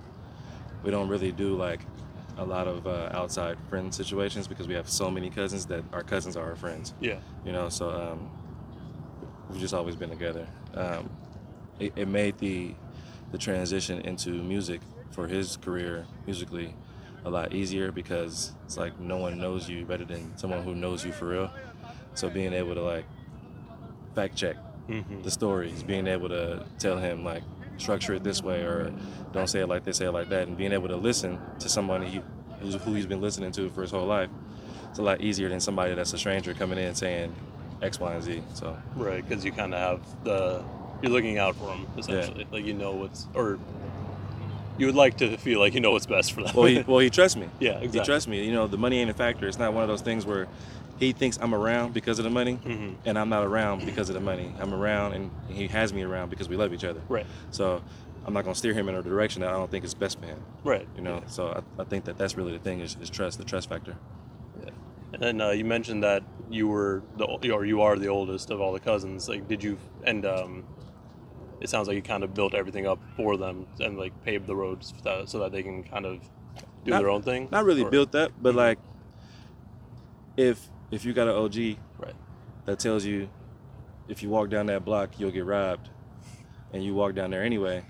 we 0.82 0.90
don't 0.90 1.08
really 1.08 1.32
do 1.32 1.54
like 1.56 1.80
a 2.36 2.44
lot 2.44 2.66
of 2.66 2.86
uh, 2.86 3.08
outside 3.12 3.56
friend 3.70 3.94
situations 3.94 4.46
because 4.48 4.66
we 4.68 4.74
have 4.74 4.88
so 4.88 5.10
many 5.10 5.30
cousins 5.30 5.66
that 5.66 5.82
our 5.92 6.02
cousins 6.02 6.36
are 6.36 6.44
our 6.50 6.56
friends 6.56 6.92
Yeah. 7.00 7.18
you 7.46 7.52
know 7.52 7.68
so 7.68 7.90
um, 7.90 8.28
we've 9.48 9.60
just 9.60 9.72
always 9.72 9.94
been 9.94 10.10
together 10.10 10.44
um, 10.74 11.08
it, 11.78 11.92
it 11.94 12.08
made 12.08 12.36
the 12.38 12.74
the 13.30 13.38
transition 13.38 14.00
into 14.00 14.30
music 14.30 14.80
for 15.12 15.28
his 15.28 15.56
career 15.58 16.06
musically 16.26 16.74
a 17.24 17.30
lot 17.30 17.52
easier 17.54 17.90
because 17.92 18.52
it's 18.64 18.76
like 18.76 18.98
no 19.00 19.16
one 19.16 19.38
knows 19.38 19.68
you 19.68 19.84
better 19.84 20.04
than 20.04 20.36
someone 20.36 20.62
who 20.62 20.74
knows 20.74 21.04
you 21.04 21.12
for 21.12 21.26
real 21.28 21.50
so 22.14 22.28
being 22.28 22.52
able 22.52 22.74
to 22.74 22.82
like 22.82 23.04
fact 24.14 24.36
check 24.36 24.56
Mm-hmm. 24.86 25.22
the 25.22 25.30
stories 25.30 25.82
being 25.82 26.06
able 26.06 26.28
to 26.28 26.62
tell 26.78 26.98
him 26.98 27.24
like 27.24 27.42
structure 27.78 28.12
it 28.12 28.22
this 28.22 28.42
way 28.42 28.60
or 28.60 28.92
don't 29.32 29.48
say 29.48 29.60
it 29.60 29.66
like 29.66 29.82
this 29.82 29.96
say 29.96 30.04
it 30.04 30.10
like 30.12 30.28
that 30.28 30.46
and 30.46 30.58
being 30.58 30.72
able 30.72 30.88
to 30.88 30.96
listen 30.96 31.38
to 31.60 31.70
somebody 31.70 32.20
who's, 32.60 32.74
who 32.74 32.92
he's 32.92 33.06
been 33.06 33.22
listening 33.22 33.50
to 33.52 33.70
for 33.70 33.80
his 33.80 33.90
whole 33.90 34.04
life 34.04 34.28
it's 34.90 34.98
a 34.98 35.02
lot 35.02 35.22
easier 35.22 35.48
than 35.48 35.58
somebody 35.58 35.94
that's 35.94 36.12
a 36.12 36.18
stranger 36.18 36.52
coming 36.52 36.78
in 36.78 36.94
saying 36.94 37.34
X, 37.80 37.98
Y, 37.98 38.12
and 38.12 38.22
Z. 38.22 38.42
So 38.52 38.76
Right, 38.94 39.26
because 39.26 39.42
you 39.42 39.52
kind 39.52 39.72
of 39.72 39.80
have 39.80 40.24
the 40.24 40.62
you're 41.02 41.10
looking 41.10 41.38
out 41.38 41.56
for 41.56 41.64
them 41.68 41.86
essentially. 41.96 42.46
Like 42.52 42.66
you 42.66 42.74
know 42.74 42.92
what's 42.92 43.26
or 43.34 43.58
you 44.78 44.86
would 44.86 44.94
like 44.94 45.18
to 45.18 45.36
feel 45.36 45.60
like 45.60 45.74
you 45.74 45.80
know 45.80 45.92
what's 45.92 46.06
best 46.06 46.32
for 46.32 46.42
them. 46.42 46.52
well, 46.54 46.66
he 46.66 46.82
well 46.86 46.98
he 46.98 47.10
trusts 47.10 47.36
me. 47.36 47.48
Yeah, 47.60 47.72
exactly. 47.78 47.98
He 48.00 48.04
trusts 48.04 48.28
me. 48.28 48.44
You 48.44 48.52
know, 48.52 48.66
the 48.66 48.78
money 48.78 48.98
ain't 49.00 49.10
a 49.10 49.14
factor. 49.14 49.46
It's 49.46 49.58
not 49.58 49.72
one 49.72 49.82
of 49.82 49.88
those 49.88 50.02
things 50.02 50.26
where 50.26 50.48
he 50.98 51.12
thinks 51.12 51.38
I'm 51.40 51.54
around 51.54 51.92
because 51.92 52.18
of 52.18 52.24
the 52.24 52.30
money, 52.30 52.58
Mhm. 52.64 52.94
and 53.04 53.18
I'm 53.18 53.28
not 53.28 53.44
around 53.44 53.84
because 53.84 54.08
of 54.08 54.14
the 54.14 54.20
money. 54.20 54.52
I'm 54.60 54.72
around, 54.72 55.12
and 55.14 55.30
he 55.48 55.66
has 55.68 55.92
me 55.92 56.02
around 56.02 56.30
because 56.30 56.48
we 56.48 56.56
love 56.56 56.72
each 56.72 56.84
other. 56.84 57.00
right. 57.08 57.26
So 57.50 57.82
I'm 58.26 58.32
not 58.32 58.44
gonna 58.44 58.54
steer 58.54 58.72
him 58.74 58.88
in 58.88 58.94
a 58.94 59.02
direction 59.02 59.42
that 59.42 59.50
I 59.50 59.52
don't 59.52 59.70
think 59.70 59.84
is 59.84 59.92
best 59.94 60.18
for 60.20 60.26
him. 60.26 60.38
Right. 60.62 60.86
You 60.96 61.02
know. 61.02 61.22
So 61.26 61.48
I, 61.78 61.82
I 61.82 61.84
think 61.84 62.04
that 62.04 62.16
that's 62.16 62.36
really 62.36 62.52
the 62.52 62.58
thing 62.58 62.80
is, 62.80 62.96
is 63.02 63.10
trust, 63.10 63.38
the 63.38 63.44
trust 63.44 63.68
factor. 63.68 63.96
Yeah. 64.62 64.70
And 65.12 65.22
then 65.22 65.40
uh, 65.40 65.50
you 65.50 65.64
mentioned 65.64 66.02
that 66.04 66.22
you 66.50 66.68
were 66.68 67.02
the 67.16 67.24
or 67.52 67.64
you 67.64 67.82
are 67.82 67.96
the 67.98 68.08
oldest 68.08 68.50
of 68.50 68.60
all 68.60 68.72
the 68.72 68.80
cousins. 68.80 69.28
Like, 69.28 69.46
did 69.48 69.62
you 69.62 69.78
and 70.04 70.24
um, 70.24 70.64
it 71.60 71.68
sounds 71.70 71.88
like 71.88 71.94
you 71.96 72.02
kind 72.02 72.22
of 72.24 72.34
built 72.34 72.54
everything 72.54 72.86
up 72.86 72.98
for 73.16 73.36
them 73.36 73.66
and 73.80 73.96
like 73.98 74.12
paved 74.24 74.46
the 74.46 74.54
roads 74.56 74.92
so 74.96 75.02
that, 75.04 75.28
so 75.28 75.38
that 75.38 75.52
they 75.52 75.62
can 75.62 75.82
kind 75.84 76.04
of 76.06 76.20
do 76.84 76.90
Not- 76.90 76.98
their 77.00 77.10
own 77.10 77.22
thing. 77.22 77.48
Not 77.50 77.64
really 77.64 77.82
Or- 77.84 77.90
built 77.90 78.12
that, 78.12 78.32
but 78.42 78.54
Mhm. 78.54 78.58
like 78.58 78.78
if 80.36 80.68
if 80.90 81.04
you 81.04 81.12
got 81.12 81.28
an 81.28 81.34
OG 81.34 81.78
Right. 81.98 82.14
that 82.66 82.78
tells 82.78 83.04
you 83.04 83.28
if 84.08 84.22
you 84.22 84.28
walk 84.28 84.48
down 84.50 84.66
that 84.66 84.84
block 84.84 85.18
you'll 85.18 85.30
get 85.30 85.44
robbed 85.44 85.88
and 86.72 86.84
you 86.84 86.94
walk 86.94 87.14
down 87.14 87.30
there 87.30 87.42
anyway 87.42 87.84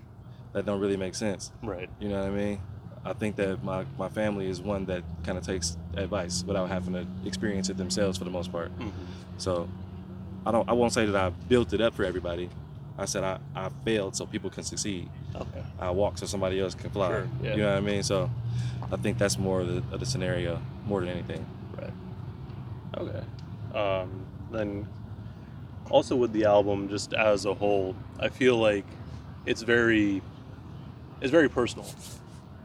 that 0.52 0.64
don't 0.64 0.80
really 0.80 0.97
make 0.97 1.14
sense 1.14 1.52
Right. 1.62 1.90
you 1.99 2.09
know 2.09 2.21
what 2.21 2.28
i 2.28 2.30
mean 2.30 2.61
i 3.04 3.12
think 3.12 3.37
that 3.37 3.64
my, 3.64 3.85
my 3.99 4.09
family 4.09 4.49
is 4.49 4.61
one 4.61 4.85
that 4.87 5.02
kind 5.25 5.37
of 5.37 5.44
takes 5.44 5.76
advice 5.97 6.44
without 6.47 6.68
having 6.68 6.92
to 6.94 7.06
experience 7.26 7.68
it 7.68 7.76
themselves 7.76 8.16
for 8.18 8.25
the 8.25 8.30
most 8.30 8.52
part 8.52 8.76
Mhm. 8.78 8.92
so 9.38 9.68
i 10.47 10.52
don't 10.52 10.68
i 10.68 10.73
won't 10.73 10.92
say 10.92 11.04
that 11.06 11.16
i 11.16 11.30
built 11.49 11.73
it 11.73 11.80
up 11.80 11.94
for 11.94 12.04
everybody 12.04 12.49
i 12.98 13.04
said 13.04 13.24
i, 13.24 13.38
I 13.54 13.68
failed 13.84 14.14
so 14.16 14.26
people 14.26 14.50
can 14.50 14.62
succeed 14.64 15.08
Okay. 15.34 15.62
i 15.80 15.90
walk 15.90 16.18
so 16.18 16.26
somebody 16.26 16.60
else 16.60 16.74
can 16.74 16.90
fly 16.90 17.08
Sure, 17.08 17.28
yeah. 17.42 17.50
you 17.54 17.62
know 17.62 17.68
what 17.70 17.78
i 17.78 17.80
mean 17.80 18.02
so 18.02 18.30
i 18.92 18.96
think 18.96 19.18
that's 19.18 19.38
more 19.38 19.60
of 19.62 19.68
the, 19.68 19.82
of 19.94 20.00
the 20.00 20.06
scenario 20.06 20.60
more 20.86 21.00
than 21.00 21.08
anything 21.10 21.44
Right. 21.76 21.92
Okay. 22.98 23.24
Um, 23.76 24.24
then 24.52 24.86
also 25.90 26.14
with 26.14 26.32
the 26.32 26.44
album, 26.44 26.88
just 26.88 27.12
as 27.12 27.44
a 27.46 27.52
whole, 27.52 27.96
I 28.20 28.28
feel 28.28 28.56
like 28.56 28.86
it's 29.44 29.62
very, 29.62 30.22
it's 31.20 31.32
very 31.32 31.48
personal. 31.48 31.84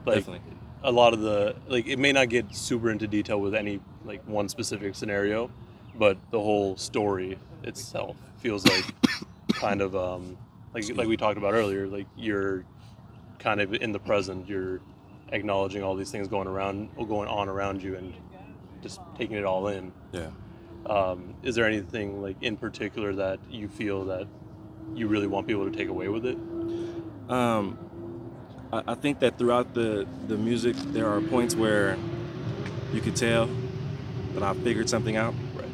Like, 0.06 0.18
Definitely. 0.20 0.42
a 0.84 0.92
lot 0.92 1.14
of 1.14 1.22
the 1.22 1.56
like 1.68 1.88
it 1.88 1.98
may 1.98 2.12
not 2.14 2.30
get 2.30 2.54
super 2.56 2.92
into 2.92 3.08
detail 3.08 3.42
with 3.42 3.56
any 3.56 3.80
like 4.06 4.22
one 4.28 4.48
specific 4.48 4.94
scenario, 4.94 5.50
but 5.96 6.18
the 6.32 6.40
whole 6.40 6.78
story 6.78 7.40
itself 7.64 8.16
feels 8.38 8.66
like 8.68 8.86
kind 9.60 9.82
of 9.82 9.96
um 9.96 10.38
like 10.74 10.90
like 10.96 11.08
we 11.08 11.18
talked 11.18 11.38
about 11.38 11.54
earlier, 11.54 11.88
like 11.88 12.08
you're 12.16 12.64
kind 13.40 13.62
of 13.62 13.74
in 13.74 13.92
the 13.92 14.00
present, 14.00 14.48
you're 14.48 14.80
acknowledging 15.32 15.84
all 15.84 15.96
these 15.96 16.12
things 16.12 16.28
going 16.28 16.48
around 16.48 16.90
going 16.96 17.28
on 17.28 17.50
around 17.50 17.84
you 17.84 17.96
and 17.96 18.14
just 18.82 19.00
taking 19.18 19.36
it 19.36 19.46
all 19.46 19.68
in. 19.68 19.92
Yeah. 20.12 20.30
Um, 20.86 21.36
is 21.44 21.56
there 21.56 21.66
anything 21.66 22.22
like 22.22 22.38
in 22.42 22.56
particular 22.56 23.14
that 23.16 23.40
you 23.50 23.68
feel 23.68 24.06
that 24.06 24.28
you 24.96 25.08
really 25.08 25.28
want 25.28 25.46
people 25.46 25.70
to 25.70 25.78
take 25.78 25.90
away 25.90 26.08
with 26.08 26.26
it? 26.26 26.38
Um, 27.30 27.78
I, 28.72 28.84
I 28.88 28.96
think 28.96 29.20
that 29.20 29.38
throughout 29.38 29.74
the 29.74 30.08
the 30.28 30.38
music, 30.38 30.76
there 30.78 31.08
are 31.08 31.20
points 31.22 31.56
where 31.56 31.98
you 32.94 33.02
could 33.02 33.16
tell 33.16 33.50
that 34.34 34.44
I 34.44 34.54
figured 34.54 34.90
something 34.90 35.18
out. 35.18 35.34
Right. 35.54 35.68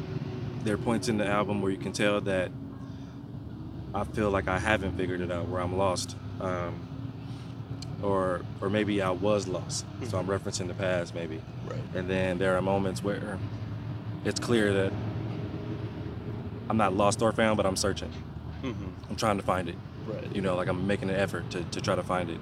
There 0.64 0.74
are 0.74 0.78
points 0.78 1.08
in 1.08 1.18
the 1.18 1.26
album 1.26 1.62
where 1.62 1.70
you 1.70 1.78
can 1.78 1.92
tell 1.92 2.20
that 2.22 2.50
I 3.96 4.04
feel 4.04 4.30
like 4.30 4.46
I 4.46 4.58
haven't 4.58 4.98
figured 4.98 5.22
it 5.22 5.32
out, 5.32 5.48
where 5.48 5.62
I'm 5.62 5.78
lost, 5.78 6.16
um, 6.42 6.86
or 8.02 8.42
or 8.60 8.68
maybe 8.68 9.00
I 9.00 9.08
was 9.10 9.48
lost. 9.48 9.86
So 10.06 10.18
I'm 10.18 10.26
referencing 10.26 10.68
the 10.68 10.74
past, 10.74 11.14
maybe. 11.14 11.40
Right. 11.66 11.80
And 11.94 12.06
then 12.06 12.36
there 12.36 12.58
are 12.58 12.60
moments 12.60 13.02
where 13.02 13.38
it's 14.26 14.38
clear 14.38 14.70
that 14.70 14.92
I'm 16.68 16.76
not 16.76 16.92
lost 16.92 17.22
or 17.22 17.32
found, 17.32 17.56
but 17.56 17.64
I'm 17.64 17.76
searching. 17.76 18.12
Mm-hmm. 18.62 18.88
I'm 19.08 19.16
trying 19.16 19.38
to 19.38 19.42
find 19.42 19.66
it. 19.70 19.76
Right. 20.06 20.36
You 20.36 20.42
know, 20.42 20.56
like 20.56 20.68
I'm 20.68 20.86
making 20.86 21.08
an 21.08 21.16
effort 21.16 21.48
to, 21.52 21.64
to 21.64 21.80
try 21.80 21.94
to 21.94 22.02
find 22.02 22.28
it. 22.28 22.40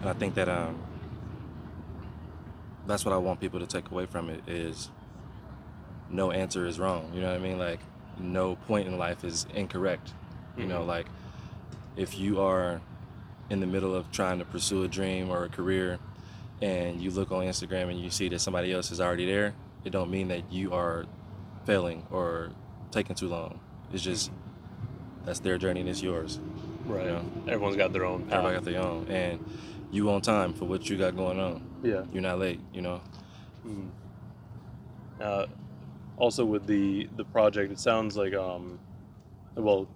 And 0.00 0.08
I 0.08 0.14
think 0.14 0.34
that 0.36 0.48
um, 0.48 0.82
that's 2.86 3.04
what 3.04 3.12
I 3.12 3.18
want 3.18 3.38
people 3.38 3.60
to 3.60 3.66
take 3.66 3.90
away 3.90 4.06
from 4.06 4.30
it 4.30 4.40
is 4.46 4.88
no 6.08 6.30
answer 6.30 6.66
is 6.66 6.78
wrong. 6.78 7.10
You 7.14 7.20
know 7.20 7.28
what 7.28 7.36
I 7.36 7.42
mean? 7.42 7.58
Like 7.58 7.80
no 8.18 8.56
point 8.56 8.88
in 8.88 8.96
life 8.96 9.24
is 9.24 9.46
incorrect. 9.54 10.14
You 10.56 10.66
know, 10.66 10.82
Mhm. 10.82 10.86
like 10.86 11.06
if 11.96 12.18
you 12.18 12.40
are 12.40 12.80
in 13.50 13.60
the 13.60 13.66
middle 13.66 13.94
of 13.94 14.10
trying 14.10 14.38
to 14.38 14.44
pursue 14.44 14.82
a 14.84 14.88
dream 14.88 15.30
or 15.30 15.44
a 15.44 15.48
career 15.48 15.98
and 16.62 17.00
you 17.00 17.10
look 17.10 17.30
on 17.32 17.44
Instagram 17.44 17.90
and 17.90 18.00
you 18.00 18.10
see 18.10 18.28
that 18.28 18.38
somebody 18.40 18.72
else 18.72 18.90
is 18.90 19.00
already 19.00 19.26
there, 19.26 19.54
it 19.84 19.90
don't 19.90 20.10
mean 20.10 20.28
that 20.28 20.50
you 20.52 20.72
are 20.72 21.04
failing 21.64 22.06
or 22.10 22.50
taking 22.90 23.14
too 23.16 23.28
long. 23.28 23.60
It's 23.92 24.02
just 24.02 24.30
that's 25.24 25.40
their 25.40 25.58
journey 25.58 25.80
and 25.80 25.88
it's 25.88 26.02
yours. 26.02 26.40
Right. 26.86 27.06
Yeah. 27.06 27.22
Everyone's 27.48 27.76
got 27.76 27.92
their 27.92 28.04
own 28.04 28.24
path. 28.24 28.44
Everybody 28.44 28.54
got 28.56 28.64
their 28.64 28.82
own, 28.82 29.06
and 29.08 29.44
you 29.90 30.10
on 30.10 30.20
time 30.20 30.52
for 30.52 30.66
what 30.66 30.88
you 30.90 30.98
got 30.98 31.16
going 31.16 31.40
on. 31.40 31.62
Yeah. 31.82 32.02
You're 32.12 32.22
not 32.22 32.38
late. 32.38 32.60
You 32.74 32.82
know. 32.82 33.00
Mm. 33.66 33.88
Uh, 35.20 35.46
also 36.18 36.44
with 36.44 36.66
the 36.66 37.08
the 37.16 37.24
project, 37.24 37.72
it 37.72 37.78
sounds 37.78 38.16
like 38.16 38.34
um, 38.34 38.78
well, 39.56 39.86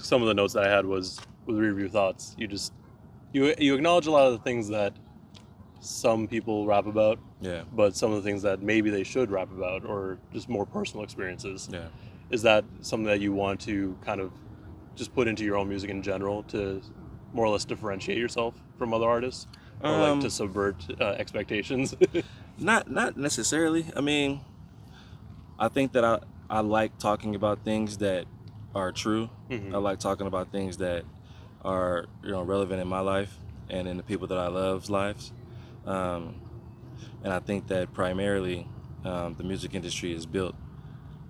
some 0.00 0.22
of 0.22 0.28
the 0.28 0.34
notes 0.34 0.54
that 0.54 0.64
I 0.64 0.68
had 0.68 0.86
was 0.86 1.20
with 1.46 1.56
review 1.58 1.88
thoughts. 1.88 2.34
You 2.38 2.46
just 2.46 2.72
you 3.32 3.54
you 3.58 3.74
acknowledge 3.74 4.06
a 4.06 4.10
lot 4.10 4.26
of 4.26 4.32
the 4.32 4.38
things 4.38 4.68
that 4.68 4.94
some 5.80 6.26
people 6.28 6.66
rap 6.66 6.86
about, 6.86 7.18
Yeah. 7.40 7.62
but 7.72 7.96
some 7.96 8.10
of 8.12 8.22
the 8.22 8.28
things 8.28 8.42
that 8.42 8.60
maybe 8.62 8.90
they 8.90 9.02
should 9.04 9.30
rap 9.30 9.50
about, 9.50 9.84
or 9.84 10.18
just 10.32 10.48
more 10.48 10.66
personal 10.66 11.04
experiences. 11.04 11.68
Yeah. 11.72 11.86
Is 12.30 12.42
that 12.42 12.64
something 12.80 13.06
that 13.06 13.20
you 13.20 13.32
want 13.32 13.60
to 13.62 13.96
kind 14.04 14.20
of 14.20 14.30
just 14.94 15.14
put 15.14 15.26
into 15.26 15.42
your 15.44 15.56
own 15.56 15.68
music 15.68 15.88
in 15.90 16.02
general 16.02 16.42
to 16.44 16.82
more 17.32 17.46
or 17.46 17.48
less 17.50 17.64
differentiate 17.64 18.18
yourself 18.18 18.54
from 18.76 18.92
other 18.92 19.08
artists, 19.08 19.46
or 19.82 19.90
like 19.90 20.08
Um, 20.10 20.20
to 20.20 20.30
subvert 20.30 20.76
uh, 21.00 21.04
expectations? 21.18 21.94
Not 22.58 22.90
not 22.90 23.16
necessarily. 23.16 23.86
I 23.96 24.02
mean, 24.02 24.40
I 25.58 25.68
think 25.68 25.92
that 25.92 26.04
I 26.04 26.18
I 26.50 26.60
like 26.60 26.98
talking 26.98 27.34
about 27.34 27.64
things 27.64 27.96
that 27.98 28.26
are 28.74 28.92
true. 28.92 29.28
Mhm. 29.50 29.74
I 29.74 29.78
like 29.78 29.98
talking 29.98 30.26
about 30.26 30.50
things 30.52 30.76
that 30.78 31.04
are 31.64 32.06
you 32.22 32.30
know 32.30 32.42
relevant 32.42 32.80
in 32.80 32.88
my 32.88 33.00
life 33.00 33.36
and 33.68 33.86
in 33.88 33.96
the 33.96 34.02
people 34.02 34.26
that 34.28 34.38
I 34.38 34.48
love's 34.48 34.88
lives. 34.90 35.32
Um, 35.86 36.34
and 37.22 37.32
I 37.32 37.38
think 37.40 37.66
that 37.68 37.92
primarily 37.92 38.66
um, 39.04 39.34
the 39.36 39.44
music 39.44 39.74
industry 39.74 40.12
is 40.12 40.26
built 40.26 40.54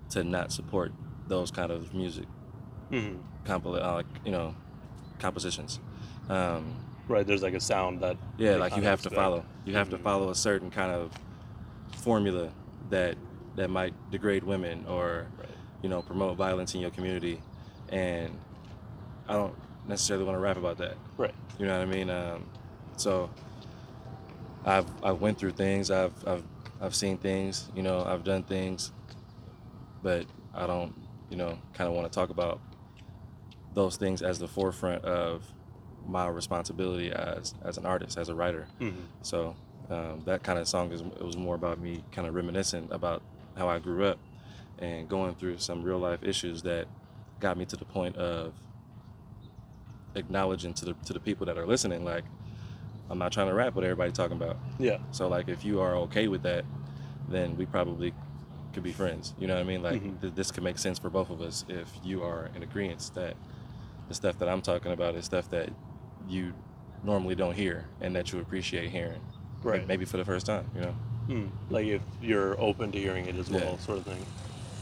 to 0.09 0.23
not 0.23 0.51
support 0.51 0.91
those 1.27 1.51
kind 1.51 1.71
of 1.71 1.93
music 1.93 2.25
Mhm. 2.91 3.19
compil- 3.45 3.81
uh, 3.81 4.03
you 4.25 4.31
know 4.31 4.55
compositions. 5.19 5.79
Um, 6.29 6.75
Right, 7.07 7.25
there's 7.27 7.41
like 7.43 7.53
a 7.55 7.59
sound 7.59 7.99
that 8.01 8.15
yeah, 8.37 8.55
like 8.55 8.75
you 8.77 8.83
have 8.83 9.01
to 9.01 9.09
follow. 9.09 9.43
You 9.65 9.73
have 9.75 9.89
to 9.89 9.97
Mhm. 9.97 10.01
follow 10.03 10.29
a 10.29 10.35
certain 10.35 10.69
kind 10.71 10.91
of 10.91 11.11
formula 11.97 12.49
that 12.89 13.17
that 13.55 13.69
might 13.69 13.93
degrade 14.11 14.43
women 14.43 14.85
or 14.87 15.27
Right. 15.37 15.47
You 15.81 15.89
know 15.89 16.01
promote 16.01 16.37
violence 16.37 16.73
in 16.75 16.81
your 16.81 16.91
community, 16.91 17.41
and 17.89 18.37
I 19.27 19.33
don't 19.33 19.55
necessarily 19.87 20.25
want 20.25 20.35
to 20.37 20.39
rap 20.41 20.57
about 20.57 20.77
that. 20.77 20.95
Right. 21.17 21.33
You 21.59 21.65
know 21.65 21.77
what 21.77 21.87
I 21.87 21.91
mean? 21.91 22.09
Um, 22.09 22.45
so 22.97 23.29
I've 24.65 24.85
I've 25.03 25.21
went 25.21 25.37
through 25.39 25.51
things. 25.51 25.89
I've 25.91 26.13
I've 26.27 26.43
I've 26.79 26.95
seen 26.95 27.17
things. 27.17 27.69
You 27.75 27.83
know, 27.83 28.03
I've 28.03 28.23
done 28.23 28.43
things, 28.43 28.91
but 30.03 30.25
I 30.53 30.67
don't 30.67 30.93
you 31.29 31.37
know 31.37 31.57
kind 31.73 31.87
of 31.89 31.95
want 31.95 32.11
to 32.11 32.15
talk 32.15 32.29
about 32.29 32.59
those 33.73 33.97
things 33.97 34.21
as 34.21 34.37
the 34.37 34.47
forefront 34.47 35.03
of 35.05 35.45
my 36.05 36.27
responsibility 36.27 37.11
as 37.11 37.53
as 37.63 37.77
an 37.77 37.85
artist, 37.85 38.17
as 38.17 38.29
a 38.29 38.35
writer. 38.35 38.67
Mhm. 38.79 38.93
So 39.21 39.55
um, 39.89 40.21
that 40.25 40.43
kind 40.43 40.59
of 40.59 40.67
song 40.67 40.91
is 40.91 41.01
it 41.01 41.23
was 41.23 41.37
more 41.37 41.55
about 41.55 41.79
me 41.79 42.03
kind 42.11 42.27
of 42.27 42.33
reminiscing 42.35 42.87
about 42.91 43.21
how 43.57 43.67
I 43.67 43.79
grew 43.79 44.05
up 44.05 44.17
and 44.81 45.07
going 45.07 45.35
through 45.35 45.59
some 45.59 45.83
real 45.83 45.99
life 45.99 46.23
issues 46.23 46.63
that 46.63 46.87
got 47.39 47.57
me 47.57 47.65
to 47.65 47.77
the 47.77 47.85
point 47.85 48.15
of 48.17 48.53
acknowledging 50.15 50.73
to 50.73 50.85
the 50.85 50.93
to 51.05 51.13
the 51.13 51.19
people 51.19 51.45
that 51.45 51.57
are 51.57 51.65
listening 51.65 52.03
like 52.03 52.23
I'm 53.09 53.17
not 53.17 53.31
trying 53.31 53.47
to 53.47 53.53
rap 53.53 53.75
what 53.75 53.83
everybody's 53.83 54.13
talking 54.13 54.37
about. 54.37 54.57
Yeah. 54.79 54.97
So 55.11 55.27
like 55.27 55.47
if 55.49 55.63
you 55.65 55.81
are 55.81 55.95
okay 55.97 56.27
with 56.29 56.43
that, 56.43 56.63
then 57.29 57.57
we 57.57 57.65
probably 57.65 58.13
could 58.73 58.83
be 58.83 58.93
friends. 58.93 59.33
You 59.37 59.47
know 59.47 59.55
what 59.55 59.61
I 59.61 59.63
mean? 59.65 59.83
Like 59.83 60.01
Mhm. 60.01 60.21
th- 60.21 60.33
this 60.33 60.49
could 60.51 60.63
make 60.63 60.77
sense 60.77 60.97
for 60.97 61.09
both 61.09 61.29
of 61.29 61.41
us 61.41 61.65
if 61.67 61.91
you 62.03 62.23
are 62.23 62.49
in 62.55 62.63
agreement 62.63 63.11
that 63.15 63.35
the 64.07 64.13
stuff 64.13 64.37
that 64.39 64.47
I'm 64.47 64.61
talking 64.61 64.93
about 64.93 65.15
is 65.15 65.25
stuff 65.25 65.49
that 65.49 65.69
you 66.27 66.53
normally 67.03 67.35
don't 67.35 67.53
hear 67.55 67.85
and 67.99 68.15
that 68.15 68.31
you 68.31 68.39
appreciate 68.39 68.89
hearing. 68.91 69.19
Right. 69.61 69.85
Maybe 69.85 70.05
for 70.05 70.15
the 70.17 70.25
first 70.25 70.45
time, 70.45 70.69
you 70.73 70.81
know. 70.81 70.95
Mm. 71.27 71.49
Like 71.69 71.87
if 71.87 72.01
you're 72.21 72.59
open 72.61 72.91
to 72.93 72.97
hearing 72.99 73.25
it 73.25 73.35
as 73.35 73.49
well, 73.49 73.61
Yeah. 73.73 73.77
sort 73.77 73.97
of 73.99 74.05
thing. 74.05 74.25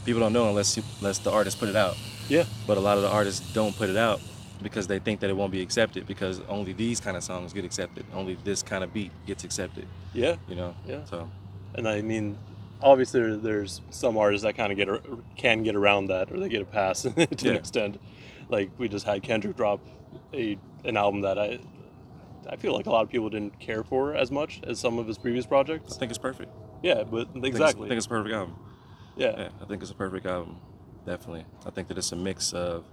People 0.04 0.20
don't 0.20 0.32
know 0.32 0.48
unless 0.48 0.76
you, 0.76 0.82
unless 1.00 1.18
the 1.18 1.30
artist 1.30 1.58
put 1.58 1.68
it 1.68 1.76
out. 1.76 1.96
Yeah. 2.28 2.44
But 2.66 2.76
a 2.76 2.80
lot 2.80 2.96
of 2.96 3.02
the 3.02 3.10
artists 3.10 3.52
don't 3.52 3.76
put 3.76 3.90
it 3.90 3.96
out 3.96 4.20
because 4.62 4.86
they 4.86 4.98
think 4.98 5.20
that 5.20 5.30
it 5.30 5.36
won't 5.36 5.52
be 5.52 5.60
accepted 5.62 6.06
because 6.06 6.40
only 6.48 6.72
these 6.72 7.00
kind 7.00 7.16
of 7.16 7.22
songs 7.24 7.52
get 7.52 7.64
accepted. 7.64 8.04
Only 8.14 8.34
this 8.44 8.62
kind 8.62 8.84
of 8.84 8.92
beat 8.92 9.10
gets 9.26 9.44
accepted, 9.44 9.86
Yeah. 10.14 10.36
you 10.48 10.54
know. 10.56 10.74
Yeah. 10.86 11.04
So 11.04 11.30
And 11.74 11.88
I 11.88 12.02
mean, 12.02 12.38
obviously 12.82 13.36
there's 13.36 13.80
some 13.90 14.16
artists 14.16 14.44
that 14.44 14.56
kind 14.56 14.70
of 14.72 14.76
get 14.78 14.88
can 15.36 15.62
get 15.62 15.74
around 15.76 16.06
that, 16.06 16.30
or 16.32 16.38
they 16.40 16.48
get 16.48 16.62
a 16.62 16.66
pass 16.66 17.02
to 17.02 17.08
an 17.20 17.26
Yeah. 17.38 17.52
extent. 17.52 18.00
Like 18.48 18.70
we 18.78 18.88
just 18.88 19.06
had 19.06 19.22
Kendrick 19.22 19.56
drop 19.56 19.80
a 20.34 20.58
an 20.84 20.96
album 20.96 21.20
that 21.22 21.38
I 21.38 21.60
I 22.48 22.56
feel 22.56 22.74
like 22.74 22.86
a 22.86 22.90
lot 22.90 23.02
of 23.02 23.10
people 23.10 23.28
didn't 23.30 23.58
care 23.60 23.84
for 23.84 24.14
as 24.14 24.30
much 24.30 24.60
as 24.66 24.78
some 24.78 24.98
of 24.98 25.06
his 25.06 25.18
previous 25.18 25.46
projects. 25.46 25.94
I 25.96 25.98
think 25.98 26.10
it's 26.10 26.18
perfect. 26.18 26.50
Yeah, 26.82 27.04
but 27.04 27.28
I 27.28 27.32
think 27.32 27.36
it's- 27.36 27.54
exactly. 27.54 27.86
I 27.86 27.88
think 27.90 27.98
it's 27.98 28.06
a 28.06 28.08
perfect 28.08 28.34
album. 28.34 28.56
Yeah. 29.16 29.34
Yeah, 29.38 29.48
I 29.60 29.64
think 29.66 29.82
it's 29.82 29.90
a 29.90 29.94
perfect 29.94 30.26
album. 30.26 30.56
Definitely. 31.06 31.44
I 31.66 31.70
think 31.70 31.88
that 31.88 31.98
it's 31.98 32.12
a 32.12 32.16
mix 32.16 32.52
of 32.52 32.84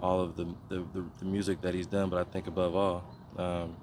all 0.00 0.20
of 0.20 0.36
the 0.36 0.44
the, 0.68 0.84
the, 0.94 1.04
the 1.20 1.24
music 1.24 1.60
that 1.62 1.74
he's 1.74 1.86
done, 1.86 2.08
but 2.10 2.18
I 2.18 2.30
think 2.30 2.46
above 2.46 2.74
all, 2.76 3.04
um, 3.36 3.76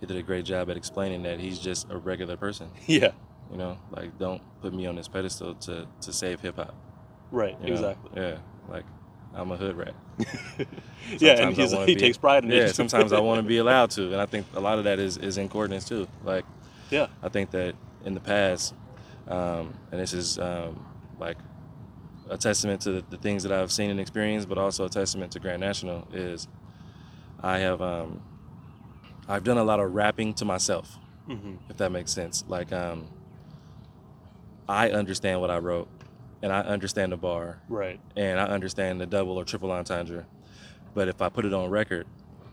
he 0.00 0.06
did 0.06 0.16
a 0.16 0.22
great 0.22 0.44
job 0.44 0.70
at 0.70 0.76
explaining 0.76 1.22
that 1.24 1.40
he's 1.40 1.58
just 1.58 1.90
a 1.90 1.96
regular 1.96 2.36
person. 2.36 2.68
Yeah. 2.86 3.12
You 3.50 3.58
know, 3.58 3.78
like 3.90 4.18
don't 4.18 4.40
put 4.62 4.72
me 4.72 4.86
on 4.86 4.96
this 4.96 5.06
pedestal 5.06 5.54
to 5.56 5.86
to 6.00 6.12
save 6.12 6.40
hip 6.40 6.56
hop. 6.56 6.74
Right. 7.30 7.56
you 7.60 7.66
know? 7.68 7.72
Exactly. 7.74 8.10
Yeah. 8.22 8.38
Like 8.68 8.84
I'm 9.34 9.50
a 9.52 9.56
hood 9.56 9.76
rat. 9.76 9.94
yeah, 11.18 11.42
and 11.46 11.54
he's, 11.56 11.72
he 11.72 11.84
be- 11.86 11.96
takes 11.96 12.16
pride 12.16 12.44
in 12.44 12.50
it. 12.52 12.56
Yeah. 12.56 12.66
Sometimes 12.72 13.12
I 13.12 13.20
want 13.20 13.38
to 13.42 13.46
be 13.46 13.58
allowed 13.58 13.90
to, 13.92 14.12
and 14.12 14.16
I 14.20 14.26
think 14.26 14.46
a 14.54 14.60
lot 14.60 14.78
of 14.78 14.84
that 14.84 14.98
is 14.98 15.18
is 15.18 15.36
in 15.38 15.48
coordinates 15.48 15.84
too. 15.88 16.08
Like 16.24 16.44
Yeah. 16.90 17.08
I 17.22 17.28
think 17.28 17.50
that 17.50 17.74
in 18.04 18.14
the 18.14 18.20
past, 18.20 18.74
um, 19.28 19.74
and 19.90 20.00
this 20.00 20.12
is 20.12 20.38
um, 20.38 20.84
like 21.18 21.36
a 22.28 22.36
testament 22.38 22.80
to 22.82 22.92
the, 22.92 23.04
the 23.10 23.16
things 23.16 23.42
that 23.42 23.52
I've 23.52 23.70
seen 23.72 23.90
and 23.90 24.00
experienced, 24.00 24.48
but 24.48 24.58
also 24.58 24.84
a 24.84 24.88
testament 24.88 25.32
to 25.32 25.40
Grand 25.40 25.60
National 25.60 26.06
is 26.12 26.48
I 27.40 27.58
have 27.58 27.82
um, 27.82 28.20
I've 29.28 29.44
done 29.44 29.58
a 29.58 29.64
lot 29.64 29.80
of 29.80 29.94
rapping 29.94 30.34
to 30.34 30.44
myself, 30.44 30.98
hmm 31.26 31.56
if 31.68 31.76
that 31.78 31.90
makes 31.92 32.12
sense. 32.12 32.44
Like 32.48 32.72
um, 32.72 33.08
I 34.68 34.90
understand 34.90 35.40
what 35.40 35.50
I 35.50 35.58
wrote, 35.58 35.88
and 36.42 36.52
I 36.52 36.60
understand 36.60 37.12
the 37.12 37.16
bar, 37.16 37.58
Right. 37.68 38.00
and 38.16 38.40
I 38.40 38.44
understand 38.44 39.00
the 39.00 39.06
double 39.06 39.36
or 39.36 39.44
triple 39.44 39.70
entendre, 39.70 40.26
but 40.94 41.08
if 41.08 41.20
I 41.20 41.28
put 41.28 41.44
it 41.44 41.52
on 41.52 41.68
record 41.70 42.06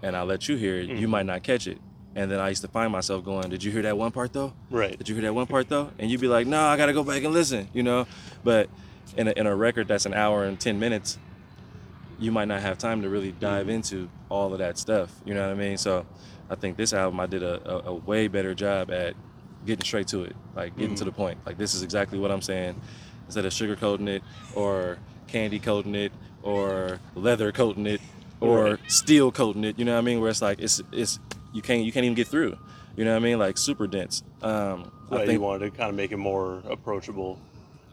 and 0.03 0.15
I 0.15 0.23
let 0.23 0.49
you 0.49 0.55
hear 0.57 0.77
it, 0.77 0.89
you 0.89 1.07
Mhm. 1.07 1.11
might 1.11 1.25
not 1.25 1.43
catch 1.43 1.67
it 1.67 1.79
And 2.15 2.29
then 2.29 2.39
I 2.39 2.49
used 2.49 2.61
to 2.61 2.67
find 2.67 2.91
myself 2.91 3.23
going, 3.23 3.49
"Did 3.49 3.63
you 3.63 3.71
hear 3.71 3.83
that 3.83 3.97
one 3.97 4.11
part 4.11 4.33
though? 4.33 4.53
Right. 4.69 4.97
Did 4.97 5.07
you 5.07 5.15
hear 5.15 5.23
that 5.23 5.33
one 5.33 5.47
part 5.47 5.69
though?" 5.69 5.91
And 5.97 6.11
you'd 6.11 6.21
be 6.21 6.27
like, 6.27 6.45
"No, 6.45 6.61
I 6.61 6.75
gotta 6.77 6.93
go 6.93 7.03
back 7.03 7.23
and 7.23 7.33
listen," 7.33 7.69
you 7.73 7.83
know. 7.83 8.05
But 8.43 8.69
in 9.15 9.27
a, 9.27 9.31
in 9.31 9.47
a 9.47 9.55
record 9.55 9.87
that's 9.87 10.05
an 10.05 10.13
hour 10.13 10.43
and 10.43 10.59
ten 10.59 10.79
minutes, 10.79 11.17
you 12.19 12.31
might 12.31 12.47
not 12.47 12.61
have 12.61 12.77
time 12.77 13.01
to 13.01 13.09
really 13.09 13.31
dive 13.31 13.67
mm-hmm. 13.67 13.75
into 13.75 14.09
all 14.29 14.53
of 14.53 14.59
that 14.59 14.77
stuff. 14.77 15.13
You 15.25 15.33
know 15.33 15.41
what 15.41 15.51
I 15.51 15.55
mean? 15.55 15.77
So 15.77 16.05
I 16.49 16.55
think 16.55 16.77
this 16.77 16.93
album 16.93 17.19
I 17.19 17.25
did 17.27 17.43
a, 17.43 17.87
a, 17.87 17.89
a 17.91 17.93
way 17.93 18.27
better 18.27 18.53
job 18.53 18.91
at 18.91 19.15
getting 19.65 19.85
straight 19.85 20.07
to 20.07 20.23
it, 20.23 20.35
like 20.55 20.75
getting 20.77 20.95
to 20.95 21.03
mm-hmm. 21.03 21.09
the 21.09 21.15
point. 21.15 21.39
Like 21.45 21.57
this 21.57 21.73
is 21.73 21.81
exactly 21.81 22.19
what 22.19 22.31
I'm 22.31 22.41
saying. 22.41 22.79
Instead 23.25 23.45
of 23.45 23.53
sugar 23.53 23.75
coating 23.75 24.07
it 24.09 24.23
or 24.55 24.97
candy 25.27 25.59
coating 25.59 25.95
it 25.95 26.11
or 26.43 26.99
leather 27.15 27.51
coating 27.51 27.87
it 27.87 28.01
or 28.41 28.63
Right. 28.63 28.91
steel 28.91 29.31
coating 29.31 29.63
it, 29.63 29.79
you 29.79 29.85
know 29.85 29.93
what 29.93 29.99
I 29.99 30.01
mean? 30.01 30.19
Where 30.19 30.29
it's 30.29 30.41
like 30.41 30.59
it's 30.59 30.81
it's 30.91 31.19
you 31.53 31.61
can't 31.61 31.83
you 31.83 31.91
can't 31.91 32.03
even 32.05 32.15
get 32.15 32.27
through. 32.27 32.57
You 32.95 33.05
know 33.05 33.11
what 33.11 33.17
I 33.17 33.23
mean? 33.23 33.39
Like 33.39 33.57
super 33.57 33.87
dense. 33.87 34.23
Um, 34.41 34.91
I 35.11 35.19
think 35.19 35.31
you 35.33 35.41
wanted 35.41 35.71
to 35.71 35.77
kind 35.77 35.89
of 35.89 35.95
make 35.95 36.11
it 36.11 36.17
more 36.17 36.61
approachable. 36.69 37.39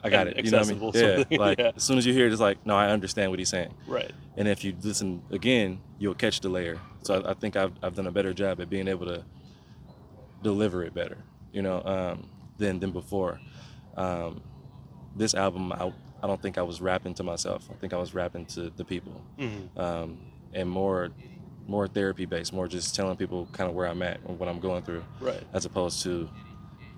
I 0.02 0.10
got 0.10 0.26
it. 0.28 0.44
You 0.44 0.50
know 0.50 0.58
what 0.58 0.68
I 0.68 0.72
mean? 0.74 0.84
accessible, 0.88 1.26
Yeah. 1.30 1.38
Like 1.38 1.58
yeah. 1.58 1.72
as 1.74 1.82
soon 1.82 1.98
as 1.98 2.06
you 2.06 2.12
hear 2.12 2.26
it, 2.26 2.32
it's 2.32 2.40
like, 2.40 2.64
no, 2.66 2.76
I 2.76 2.90
understand 2.90 3.30
what 3.30 3.38
he's 3.40 3.48
saying. 3.48 3.74
Right. 3.86 4.10
And 4.36 4.46
if 4.46 4.62
you 4.64 4.74
listen 4.82 5.22
again, 5.30 5.80
you'll 5.98 6.14
catch 6.14 6.40
the 6.40 6.48
layer. 6.48 6.78
So 7.02 7.20
I, 7.20 7.30
I 7.30 7.34
think 7.34 7.56
I've, 7.56 7.72
I've 7.82 7.94
done 7.96 8.06
a 8.06 8.12
better 8.12 8.32
job 8.32 8.60
at 8.60 8.70
being 8.70 8.86
able 8.88 9.06
to 9.06 9.24
deliver 10.42 10.84
it 10.84 10.94
better, 10.94 11.18
you 11.52 11.62
know, 11.62 11.82
um, 11.84 12.28
than 12.58 12.78
than 12.80 12.92
before. 12.92 13.40
Um, 13.96 14.40
this 15.16 15.34
album, 15.34 15.72
I, 15.72 15.92
I 16.22 16.26
don't 16.26 16.40
think 16.40 16.58
I 16.58 16.62
was 16.62 16.80
rapping 16.80 17.14
to 17.14 17.22
myself. 17.24 17.68
I 17.70 17.74
think 17.74 17.92
I 17.92 17.96
was 17.96 18.14
rapping 18.14 18.46
to 18.46 18.70
the 18.70 18.84
people, 18.84 19.20
Mhm. 19.38 19.76
um, 19.76 20.18
and 20.54 20.68
more 20.70 21.10
more 21.68 21.86
therapy 21.86 22.24
based, 22.24 22.52
more 22.52 22.66
just 22.66 22.94
telling 22.96 23.16
people 23.16 23.46
kind 23.52 23.68
of 23.70 23.76
where 23.76 23.86
I'm 23.86 24.02
at 24.02 24.20
and 24.26 24.38
what 24.38 24.48
I'm 24.48 24.58
going 24.58 24.82
through, 24.82 25.04
Right. 25.20 25.42
as 25.52 25.64
opposed 25.64 26.02
to 26.04 26.28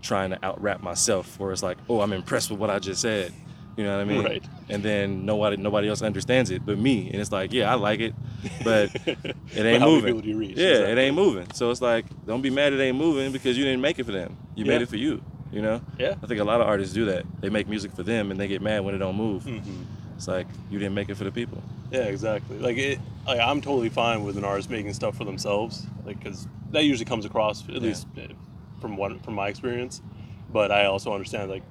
trying 0.00 0.30
to 0.30 0.38
out 0.44 0.62
rap 0.62 0.82
myself, 0.82 1.38
where 1.38 1.52
it's 1.52 1.62
like, 1.62 1.76
oh, 1.90 2.00
I'm 2.00 2.12
impressed 2.12 2.50
with 2.50 2.58
what 2.60 2.70
I 2.70 2.78
just 2.78 3.02
said. 3.02 3.32
You 3.76 3.84
know 3.84 3.96
what 3.96 4.00
I 4.02 4.04
mean? 4.04 4.24
Right. 4.24 4.44
And 4.68 4.82
then 4.82 5.24
nobody 5.24 5.56
nobody 5.56 5.88
else 5.88 6.02
understands 6.02 6.50
it 6.50 6.64
but 6.66 6.78
me. 6.78 7.08
And 7.10 7.20
it's 7.20 7.32
like, 7.32 7.52
yeah, 7.52 7.70
I 7.70 7.74
like 7.74 8.00
it, 8.00 8.14
but 8.64 8.94
it 9.06 9.16
But 9.54 9.66
ain't 9.66 9.80
how 9.82 9.88
moving. 9.90 10.20
reach? 10.38 10.56
Yeah, 10.56 10.68
Exactly. 10.68 10.92
it 10.92 10.98
ain't 10.98 11.16
moving. 11.16 11.46
So 11.54 11.70
it's 11.70 11.80
like, 11.80 12.04
don't 12.26 12.42
be 12.42 12.50
mad 12.50 12.72
it 12.72 12.80
ain't 12.80 12.96
moving 12.98 13.32
because 13.32 13.56
you 13.58 13.64
didn't 13.64 13.80
make 13.80 13.98
it 13.98 14.04
for 14.04 14.12
them. 14.12 14.36
You 14.54 14.64
Yeah. 14.64 14.72
made 14.72 14.82
it 14.82 14.88
for 14.88 14.96
you. 14.96 15.22
You 15.52 15.62
know? 15.62 15.80
Yeah. 15.98 16.14
I 16.22 16.26
think 16.26 16.40
a 16.40 16.44
lot 16.44 16.60
of 16.60 16.66
artists 16.68 16.94
do 16.94 17.06
that. 17.06 17.24
They 17.40 17.48
make 17.48 17.68
music 17.68 17.92
for 17.92 18.02
them 18.02 18.30
and 18.30 18.38
they 18.38 18.48
get 18.48 18.60
mad 18.62 18.84
when 18.84 18.94
it 18.94 18.98
don't 18.98 19.16
move. 19.16 19.44
Mhm. 19.44 19.62
It's 20.16 20.28
like 20.28 20.46
you 20.70 20.78
didn't 20.78 20.94
make 20.94 21.08
it 21.08 21.16
for 21.16 21.24
the 21.24 21.32
people. 21.32 21.62
Yeah, 21.90 22.02
exactly. 22.04 22.59
Like 22.59 22.76
it, 22.76 22.99
like 23.26 23.40
I'm 23.40 23.61
totally 23.61 23.88
fine 23.88 24.25
with 24.25 24.37
an 24.38 24.44
artist 24.44 24.70
making 24.70 24.92
stuff 24.94 25.16
for 25.16 25.25
themselves, 25.25 25.87
like 26.04 26.18
because 26.23 26.47
that 26.70 26.85
usually 26.85 27.04
comes 27.04 27.25
across 27.25 27.62
at 27.68 27.75
Yeah. 27.75 27.80
least 27.80 28.06
uh, 28.16 28.23
from 28.80 28.97
one 28.97 29.18
from 29.20 29.35
my 29.35 29.49
experience. 29.49 30.00
But 30.52 30.70
I 30.73 30.87
also 30.87 31.12
understand 31.12 31.50
like 31.50 31.62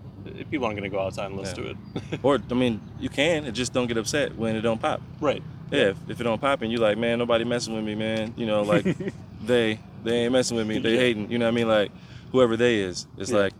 people 0.52 0.66
aren't 0.66 0.78
going 0.78 0.90
to 0.90 0.96
go 0.96 1.02
outside 1.02 1.28
and 1.28 1.38
listen 1.38 1.64
Yeah. 1.64 1.74
to 1.74 2.02
it. 2.12 2.20
or 2.24 2.40
I 2.50 2.54
mean, 2.54 2.82
you 3.00 3.10
can. 3.10 3.46
It 3.46 3.52
just 3.54 3.74
don't 3.74 3.88
get 3.88 3.98
upset 3.98 4.36
when 4.38 4.56
it 4.56 4.62
don't 4.62 4.82
pop. 4.82 5.02
right. 5.22 5.42
Yeah, 5.72 5.90
if, 5.90 5.98
if 6.10 6.20
it 6.20 6.24
don't 6.24 6.42
pop 6.42 6.64
and 6.64 6.72
you 6.72 6.80
like, 6.80 6.98
man, 6.98 7.20
nobody 7.20 7.44
messing 7.44 7.76
with 7.76 7.84
me, 7.86 7.94
man. 7.94 8.34
You 8.36 8.48
know, 8.48 8.64
like 8.64 8.84
they 9.46 9.80
they 10.04 10.24
ain't 10.24 10.34
messing 10.34 10.58
with 10.58 10.66
me. 10.68 10.80
They 10.80 10.94
Yeah. 10.94 11.00
hating. 11.00 11.32
You 11.32 11.38
know 11.38 11.46
what 11.46 11.52
I 11.52 11.56
mean? 11.56 11.68
Like 11.68 11.92
whoever 12.32 12.58
they 12.58 12.80
is, 12.80 13.06
it's 13.18 13.32
like, 13.32 13.54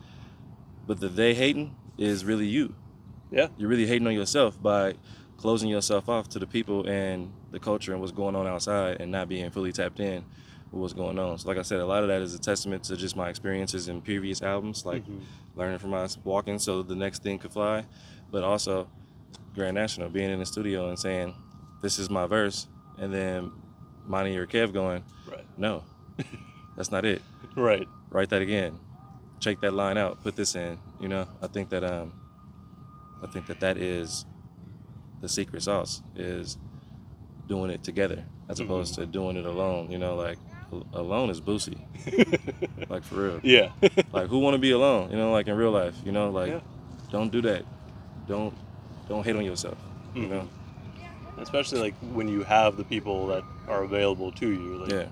but 0.88 1.00
the 1.00 1.08
they 1.08 1.34
hating 1.36 1.76
is 1.98 2.26
really 2.26 2.48
you. 2.48 2.74
Yeah. 3.32 3.48
You're 3.58 3.70
really 3.70 3.86
hating 3.86 4.08
on 4.08 4.14
yourself 4.16 4.60
by 4.62 4.96
closing 5.40 5.70
yourself 5.70 6.10
off 6.10 6.28
to 6.28 6.38
the 6.38 6.46
people 6.46 6.86
and 6.88 7.32
the 7.52 7.60
culture 7.60 7.94
and 7.94 8.02
what's 8.02 8.12
going 8.12 8.36
on 8.36 8.46
outside 8.46 9.00
and 9.00 9.10
not 9.10 9.30
being 9.30 9.50
fully 9.50 9.72
tapped 9.72 10.02
in 10.02 10.24
with 10.70 10.82
what's 10.82 10.94
going 10.94 11.18
on. 11.18 11.38
So 11.40 11.48
like 11.48 11.58
I 11.58 11.62
said, 11.62 11.80
a 11.80 11.86
lot 11.86 12.04
of 12.04 12.10
that 12.10 12.22
is 12.22 12.36
a 12.36 12.40
testament 12.40 12.84
to 12.86 12.98
just 12.98 13.16
my 13.16 13.30
experiences 13.30 13.88
in 13.88 14.02
previous 14.02 14.42
albums, 14.42 14.86
like 14.86 15.06
Mhm. 15.08 15.22
learning 15.56 15.80
from 15.80 15.92
my 15.92 16.08
walking 16.26 16.60
so 16.60 16.84
the 16.84 16.96
next 16.96 17.24
thing 17.24 17.40
could 17.40 17.54
fly, 17.54 17.86
but 18.30 18.44
also 18.44 18.90
Grand 19.56 19.76
National 19.76 20.10
being 20.10 20.30
in 20.30 20.40
the 20.40 20.46
studio 20.46 20.90
and 20.90 21.00
saying, 21.00 21.34
"This 21.82 22.00
is 22.00 22.10
my 22.10 22.28
verse," 22.28 22.68
and 22.98 23.14
then 23.14 23.50
Monty 24.06 24.38
or 24.38 24.46
Kev 24.46 24.74
going, 24.74 25.04
Right. 25.26 25.46
"No, 25.58 25.84
that's 26.76 26.92
not 26.92 27.06
it. 27.06 27.22
Right. 27.56 27.88
Write 28.10 28.30
that 28.30 28.42
again. 28.42 28.78
Check 29.40 29.62
that 29.62 29.74
line 29.74 29.98
out. 29.98 30.22
Put 30.22 30.36
this 30.36 30.54
in." 30.56 30.78
You 31.00 31.08
know, 31.08 31.28
I 31.42 31.48
think 31.48 31.70
that 31.70 31.84
um, 31.86 32.12
I 33.24 33.28
think 33.28 33.48
that 33.48 33.60
that 33.62 33.78
is 33.78 34.26
the 35.22 35.30
secret 35.30 35.62
sauce 35.64 36.02
is 36.16 36.58
doing 37.48 37.72
it 37.72 37.84
together 37.84 38.24
as 38.48 38.60
opposed 38.60 38.96
to 38.96 39.06
doing 39.06 39.36
it 39.38 39.46
alone. 39.46 39.92
You 39.92 39.98
know, 39.98 40.16
like 40.16 40.38
alone 40.94 41.30
is 41.30 41.40
boozy, 41.42 41.78
like 42.90 43.04
for 43.04 43.16
real. 43.16 43.40
Yeah. 43.44 43.70
Like 44.14 44.28
who 44.28 44.40
want 44.40 44.54
to 44.56 44.60
be 44.60 44.72
alone? 44.72 45.12
You 45.12 45.18
know, 45.18 45.32
like 45.32 45.48
in 45.48 45.56
real 45.56 45.72
life. 45.72 45.96
You 46.06 46.12
know, 46.12 46.30
like 46.30 46.52
Yeah. 46.52 46.60
don't 47.12 47.32
do 47.32 47.42
that. 47.44 47.64
Don't 48.28 48.54
don't 49.08 49.24
hate 49.24 49.36
on 49.36 49.46
yourself. 49.46 49.78
You 50.16 50.24
Mhm. 50.24 50.30
know. 50.30 50.48
Especially 51.40 51.80
like 51.80 51.96
when 52.14 52.28
you 52.28 52.44
have 52.44 52.76
the 52.78 52.84
people 52.84 53.28
that 53.28 53.44
are 53.68 53.84
available 53.84 54.32
to 54.34 54.48
you. 54.50 54.78
Like, 54.78 54.92
Yeah. 54.92 55.06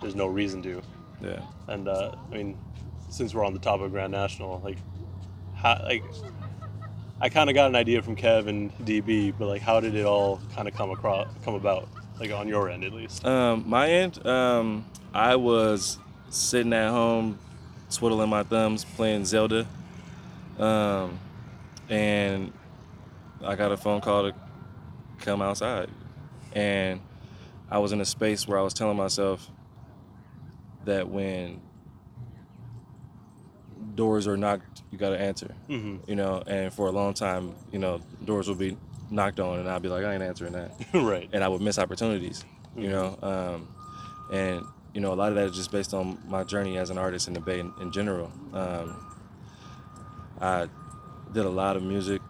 There's 0.00 0.14
no 0.14 0.26
reason 0.26 0.62
to. 0.62 0.82
Yeah. 1.22 1.40
And 1.68 1.88
uh, 1.88 2.12
I 2.30 2.34
mean, 2.34 2.56
since 3.10 3.34
we're 3.34 3.44
on 3.44 3.52
the 3.52 3.58
top 3.58 3.80
of 3.80 3.90
Grand 3.90 4.12
National, 4.12 4.60
like, 4.64 4.78
how, 5.54 5.78
like, 5.84 6.02
I 7.22 7.28
kind 7.28 7.50
of 7.50 7.54
got 7.54 7.68
an 7.68 7.76
idea 7.76 8.00
from 8.00 8.16
Kev 8.16 8.48
and 8.48 8.72
DB, 8.78 9.34
but 9.38 9.46
like, 9.46 9.60
how 9.60 9.78
did 9.80 9.94
it 9.94 10.06
all 10.06 10.40
kind 10.54 10.66
of 10.66 10.74
come 10.74 10.90
across, 10.90 11.28
come 11.44 11.54
about, 11.54 11.86
like 12.18 12.32
on 12.32 12.48
your 12.48 12.70
end 12.70 12.82
at 12.82 12.94
least? 12.94 13.24
Um, 13.26 13.64
my 13.66 13.90
end, 13.90 14.26
um, 14.26 14.86
I 15.12 15.36
was 15.36 15.98
sitting 16.30 16.72
at 16.72 16.88
home, 16.90 17.38
twiddling 17.90 18.30
my 18.30 18.42
thumbs, 18.42 18.84
playing 18.84 19.26
Zelda, 19.26 19.66
um, 20.58 21.18
and 21.90 22.52
I 23.44 23.54
got 23.54 23.70
a 23.70 23.76
phone 23.76 24.00
call 24.00 24.30
to 24.30 24.34
come 25.18 25.42
outside, 25.42 25.90
and 26.54 27.00
I 27.70 27.78
was 27.80 27.92
in 27.92 28.00
a 28.00 28.06
space 28.06 28.48
where 28.48 28.58
I 28.58 28.62
was 28.62 28.72
telling 28.72 28.96
myself 28.96 29.46
that 30.86 31.06
when 31.08 31.60
doors 33.94 34.26
are 34.26 34.36
knocked, 34.36 34.82
you 34.90 34.98
got 34.98 35.10
to 35.10 35.18
answer, 35.20 35.54
hmm 35.66 35.96
you 36.06 36.16
know. 36.16 36.42
And 36.46 36.72
for 36.72 36.86
a 36.86 36.92
long 36.92 37.14
time, 37.14 37.54
you 37.72 37.78
know, 37.78 38.00
doors 38.24 38.48
will 38.48 38.54
be 38.56 38.76
knocked 39.10 39.40
on, 39.40 39.58
and 39.58 39.68
I'd 39.68 39.82
be 39.82 39.88
like, 39.88 40.04
I 40.04 40.14
ain't 40.14 40.22
answering 40.22 40.52
that 40.52 40.72
right. 40.94 41.28
and 41.32 41.42
I 41.42 41.48
would 41.48 41.60
miss 41.60 41.78
opportunities, 41.78 42.44
you 42.76 42.88
know. 42.88 43.18
Um, 43.22 43.68
and 44.32 44.64
you 44.94 45.00
know, 45.00 45.12
a 45.12 45.14
lot 45.14 45.28
of 45.30 45.34
that 45.36 45.46
is 45.46 45.56
just 45.56 45.70
based 45.70 45.94
on 45.94 46.18
my 46.26 46.42
journey 46.44 46.76
as 46.78 46.90
an 46.90 46.98
artist 46.98 47.28
in 47.28 47.34
the 47.34 47.40
Bay 47.40 47.60
in, 47.60 47.72
in 47.80 47.92
general. 47.92 48.30
Um, 48.52 49.06
I 50.40 50.68
did 51.32 51.44
a 51.44 51.50
lot 51.50 51.76
of 51.76 51.82
music. 51.82 52.20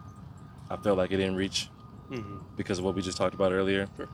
I 0.69 0.77
felt 0.77 0.97
like 0.97 1.11
it 1.11 1.17
didn't 1.17 1.35
reach 1.35 1.69
hmm 2.09 2.37
because 2.57 2.77
of 2.79 2.85
what 2.85 2.93
we 2.95 3.01
just 3.01 3.17
talked 3.17 3.33
about 3.33 3.51
earlier. 3.51 3.87
Sure. 3.97 4.09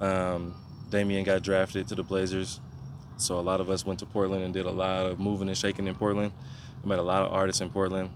Um, 0.00 0.54
Damian 0.90 1.24
got 1.24 1.42
drafted 1.42 1.88
to 1.88 1.94
the 1.94 2.02
Blazers, 2.02 2.60
so 3.16 3.38
a 3.38 3.40
lot 3.40 3.60
of 3.60 3.70
us 3.70 3.86
went 3.86 4.00
to 4.00 4.06
Portland 4.06 4.42
and 4.44 4.52
did 4.52 4.66
a 4.66 4.70
lot 4.70 5.06
of 5.06 5.18
moving 5.20 5.48
and 5.48 5.56
shaking 5.56 5.86
in 5.86 5.94
Portland. 5.94 6.32
I 6.82 6.86
met 6.86 6.98
a 6.98 7.02
lot 7.02 7.22
of 7.22 7.32
artists 7.32 7.60
in 7.60 7.70
Portland, 7.70 8.10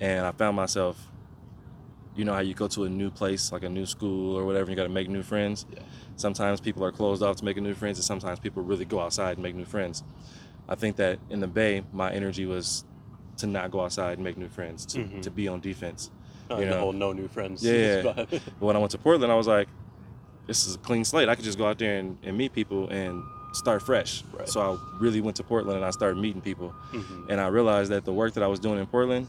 and 0.00 0.24
I 0.26 0.32
found 0.32 0.56
myself. 0.56 0.96
You 2.16 2.24
know 2.24 2.32
how 2.34 2.40
you 2.40 2.52
go 2.54 2.66
to 2.68 2.82
a 2.84 2.88
new 2.88 3.10
place, 3.10 3.52
like 3.52 3.62
a 3.62 3.68
new 3.68 3.86
school 3.86 4.36
or 4.36 4.44
whatever, 4.44 4.62
and 4.64 4.70
you 4.70 4.76
got 4.76 4.82
to 4.84 4.88
make 4.88 5.08
new 5.08 5.22
friends. 5.22 5.66
Yeah. 5.72 5.82
Sometimes 6.16 6.60
people 6.60 6.84
are 6.84 6.90
closed 6.90 7.22
off 7.22 7.36
to 7.36 7.44
making 7.44 7.62
new 7.62 7.74
friends, 7.74 7.96
and 7.98 8.04
sometimes 8.04 8.40
people 8.40 8.62
really 8.64 8.84
go 8.84 8.98
outside 8.98 9.36
and 9.36 9.42
make 9.42 9.54
new 9.54 9.64
friends. 9.64 10.02
I 10.68 10.74
think 10.74 10.96
that 10.96 11.20
in 11.30 11.38
the 11.38 11.46
Bay, 11.46 11.84
my 11.92 12.10
energy 12.12 12.44
was 12.44 12.84
to 13.36 13.46
not 13.46 13.70
go 13.70 13.82
outside 13.82 14.14
and 14.18 14.24
make 14.24 14.36
new 14.36 14.48
friends, 14.48 14.84
to, 14.86 14.98
Mhm. 14.98 15.22
to 15.22 15.30
be 15.30 15.46
on 15.46 15.60
defense. 15.60 16.10
Uh, 16.50 16.56
you 16.56 16.64
the 16.64 16.70
know. 16.72 16.80
whole 16.80 16.92
no 16.92 17.12
new 17.12 17.28
friends. 17.28 17.62
Yeah. 17.64 18.02
But 18.02 18.42
when 18.58 18.74
I 18.74 18.80
went 18.80 18.90
to 18.92 18.98
Portland, 18.98 19.30
I 19.30 19.36
was 19.36 19.46
like, 19.46 19.68
this 20.48 20.66
is 20.66 20.74
a 20.74 20.78
clean 20.78 21.04
slate. 21.04 21.28
I 21.28 21.36
could 21.36 21.44
just 21.44 21.56
go 21.58 21.66
out 21.68 21.78
there 21.78 21.98
and, 21.98 22.18
and 22.24 22.36
meet 22.36 22.52
people 22.52 22.88
and 22.88 23.22
start 23.52 23.82
fresh. 23.82 24.22
Right. 24.32 24.48
So 24.48 24.60
I 24.60 24.98
really 25.00 25.20
went 25.20 25.36
to 25.38 25.42
Portland 25.42 25.76
and 25.76 25.84
I 25.84 25.90
started 25.90 26.18
meeting 26.18 26.40
people. 26.42 26.74
Mhm. 26.92 27.28
And 27.30 27.40
I 27.40 27.48
realized 27.48 27.90
that 27.90 28.04
the 28.04 28.12
work 28.12 28.34
that 28.34 28.42
I 28.42 28.46
was 28.46 28.60
doing 28.60 28.78
in 28.78 28.86
Portland 28.86 29.26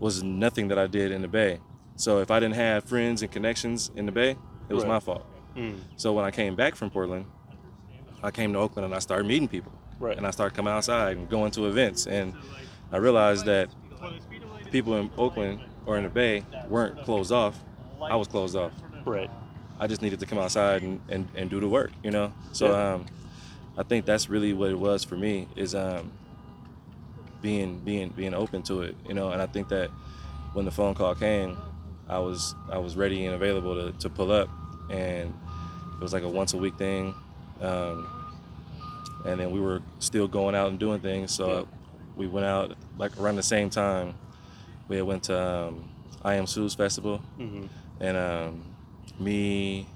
was 0.00 0.22
nothing 0.22 0.68
that 0.68 0.78
I 0.78 0.86
did 0.86 1.12
in 1.12 1.22
the 1.22 1.28
Bay. 1.28 1.58
So 1.96 2.18
if 2.20 2.30
I 2.30 2.40
didn't 2.40 2.54
have 2.56 2.84
friends 2.84 3.22
and 3.22 3.30
connections 3.30 3.90
in 3.96 4.06
the 4.06 4.12
Bay, 4.12 4.36
it 4.68 4.74
was 4.74 4.84
Right. 4.84 4.92
my 4.94 5.00
fault. 5.00 5.24
Mm. 5.56 5.80
So 5.96 6.12
when 6.12 6.24
I 6.24 6.30
came 6.30 6.54
back 6.56 6.74
from 6.74 6.90
Portland, 6.90 7.26
I 8.22 8.30
came 8.30 8.52
to 8.52 8.58
Oakland 8.58 8.84
and 8.86 8.94
I 8.94 8.98
started 8.98 9.26
meeting 9.26 9.48
people. 9.48 9.72
Right. 9.98 10.16
And 10.16 10.26
I 10.26 10.30
started 10.30 10.54
coming 10.56 10.72
outside 10.72 11.16
and 11.16 11.28
going 11.28 11.50
to 11.52 11.66
events. 11.66 12.06
And 12.06 12.34
I 12.90 12.96
realized 12.98 13.44
that 13.46 13.68
people 14.70 14.96
in 14.96 15.10
Oakland 15.18 15.60
or 15.86 15.96
in 15.96 16.04
the 16.04 16.10
Bay 16.10 16.44
weren't 16.68 17.02
closed 17.04 17.32
off. 17.32 17.58
I 18.00 18.16
was 18.16 18.28
closed 18.28 18.56
off. 18.56 18.72
Right. 19.04 19.30
I 19.78 19.86
just 19.86 20.02
needed 20.02 20.20
to 20.20 20.26
come 20.26 20.38
outside 20.38 20.82
and, 20.82 21.00
and, 21.08 21.28
and 21.34 21.50
do 21.50 21.60
the 21.60 21.68
work, 21.68 21.90
you 22.02 22.10
know? 22.10 22.32
So 22.52 22.66
Yeah. 22.70 22.94
um, 22.94 23.06
I 23.76 23.82
think 23.82 24.04
that's 24.04 24.28
really 24.28 24.52
what 24.52 24.70
it 24.70 24.78
was 24.78 25.04
for 25.04 25.16
me 25.16 25.48
is 25.56 25.74
um, 25.74 26.12
being 27.40 27.78
being 27.78 28.10
being 28.10 28.34
open 28.34 28.62
to 28.64 28.82
it, 28.82 28.96
you 29.08 29.14
know, 29.14 29.30
and 29.30 29.40
I 29.40 29.46
think 29.46 29.68
that 29.68 29.90
when 30.52 30.64
the 30.64 30.70
phone 30.70 30.94
call 30.94 31.14
came, 31.14 31.56
I 32.08 32.18
was 32.18 32.54
I 32.70 32.78
was 32.78 32.96
ready 32.96 33.24
and 33.26 33.34
available 33.34 33.74
to, 33.74 33.98
to 33.98 34.10
pull 34.10 34.30
up 34.30 34.48
and 34.90 35.32
it 35.94 36.00
was 36.00 36.12
like 36.12 36.22
a 36.22 36.28
once 36.28 36.52
a 36.52 36.58
week 36.58 36.76
thing. 36.76 37.14
Um, 37.60 38.08
and 39.24 39.40
then 39.40 39.50
we 39.52 39.60
were 39.60 39.80
still 40.00 40.26
going 40.28 40.54
out 40.54 40.68
and 40.68 40.78
doing 40.78 41.00
things. 41.00 41.32
So 41.32 41.68
we 42.16 42.26
went 42.26 42.44
out 42.46 42.76
like 42.98 43.18
around 43.18 43.36
the 43.36 43.42
same 43.42 43.70
time. 43.70 44.14
We 44.88 44.96
had 44.96 45.06
went 45.06 45.22
to 45.24 45.40
um, 45.40 45.88
I 46.22 46.34
Am 46.34 46.46
Sue's 46.46 46.74
festival, 46.74 47.18
hmm 47.36 47.66
and 48.00 48.16
um, 48.16 48.64
me, 49.20 49.86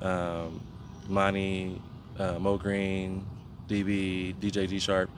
um, 0.00 0.60
Monty, 1.08 1.82
uh, 2.18 2.38
Mo 2.38 2.56
Green, 2.58 3.24
DB, 3.68 4.34
DJ 4.36 4.68
D 4.68 4.78
Sharp, 4.78 5.10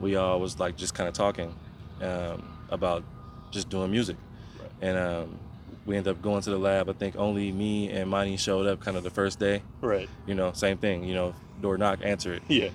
we 0.00 0.16
all 0.16 0.40
was 0.40 0.58
like 0.60 0.76
just 0.76 0.94
kind 0.94 1.08
of 1.08 1.14
talking 1.14 1.54
um, 2.02 2.56
about 2.70 3.02
just 3.50 3.68
doing 3.68 3.90
music, 3.90 4.16
Right. 4.60 4.70
and 4.82 4.98
um, 4.98 5.38
we 5.86 5.96
ended 5.96 6.10
up 6.14 6.22
going 6.22 6.42
to 6.42 6.50
the 6.50 6.58
lab. 6.58 6.88
I 6.90 6.92
think 6.92 7.16
only 7.16 7.52
me 7.52 7.90
and 7.90 8.10
Monty 8.10 8.36
showed 8.36 8.66
up 8.66 8.80
kind 8.80 8.96
of 8.96 9.04
the 9.04 9.10
first 9.10 9.38
day. 9.38 9.62
Right. 9.80 10.08
You 10.26 10.34
know, 10.34 10.52
same 10.52 10.78
thing. 10.78 11.04
You 11.04 11.14
know, 11.14 11.34
door 11.62 11.78
knock, 11.78 12.00
answer 12.02 12.34
it. 12.34 12.42
Yeah. 12.48 12.68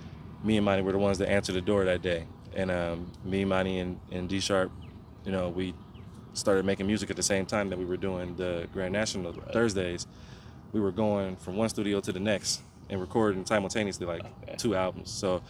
Me 0.44 0.58
and 0.58 0.66
Monty 0.66 0.82
were 0.82 0.92
the 0.94 0.98
ones 0.98 1.18
that 1.20 1.30
answered 1.30 1.54
the 1.54 1.62
door 1.62 1.86
that 1.86 2.02
day, 2.02 2.26
and 2.56 2.72
um, 2.72 3.12
me, 3.24 3.46
Monty, 3.46 3.78
and, 3.80 4.00
and 4.12 4.28
D 4.28 4.40
Sharp, 4.40 4.72
you 5.26 5.32
know, 5.32 5.50
we 5.50 5.74
started 6.34 6.66
making 6.66 6.88
music 6.88 7.10
at 7.10 7.16
the 7.18 7.22
same 7.24 7.46
time 7.46 7.70
that 7.70 7.78
we 7.78 7.86
were 7.86 7.98
doing 7.98 8.36
the 8.38 8.68
Grand 8.74 8.94
National 8.94 9.34
Right. 9.34 9.54
Thursdays. 9.54 10.08
We 10.72 10.80
were 10.80 10.92
going 10.94 11.36
from 11.36 11.58
one 11.58 11.68
studio 11.70 12.00
to 12.00 12.12
the 12.14 12.20
next 12.22 12.62
and 12.92 13.00
recording 13.02 13.46
simultaneously 13.46 14.06
like 14.06 14.22
Okay. 14.44 14.56
two 14.58 14.76
albums. 14.76 15.10
So 15.10 15.42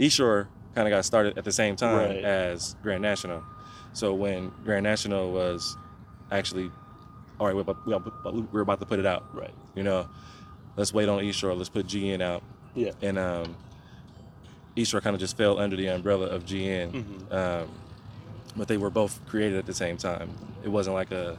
Eshore 0.00 0.48
kind 0.74 0.88
of 0.88 0.90
got 0.92 1.04
started 1.04 1.38
at 1.38 1.44
the 1.44 1.52
same 1.52 1.76
time 1.76 1.96
Right. 2.10 2.24
as 2.24 2.74
Grand 2.82 3.02
National. 3.02 3.42
So 3.92 4.14
when 4.14 4.50
Grand 4.64 4.82
National 4.84 5.30
was 5.30 5.76
actually, 6.32 6.70
all 7.38 7.46
right, 7.46 7.54
we're 7.54 7.62
about, 7.62 8.52
we're 8.52 8.60
about 8.62 8.80
to 8.80 8.86
put 8.86 8.98
it 8.98 9.06
out. 9.06 9.24
Right. 9.34 9.54
You 9.74 9.82
know, 9.84 10.08
let's 10.76 10.92
wait 10.92 11.08
on 11.08 11.20
Eshore. 11.22 11.56
Let's 11.56 11.68
put 11.68 11.86
GN 11.86 12.20
out 12.22 12.42
Yeah. 12.74 12.92
and 13.02 13.18
um, 13.18 13.56
Easter 14.74 15.00
kind 15.00 15.14
of 15.14 15.20
just 15.20 15.36
fell 15.36 15.58
under 15.58 15.76
the 15.76 15.86
umbrella 15.86 16.26
of 16.26 16.44
GN, 16.44 16.92
Mhm. 17.30 17.32
um, 17.62 17.68
but 18.56 18.68
they 18.68 18.76
were 18.76 18.90
both 18.90 19.20
created 19.26 19.58
at 19.58 19.66
the 19.66 19.72
same 19.74 19.96
time. 19.96 20.30
It 20.64 20.68
wasn't 20.68 20.94
like 20.94 21.10
a 21.12 21.38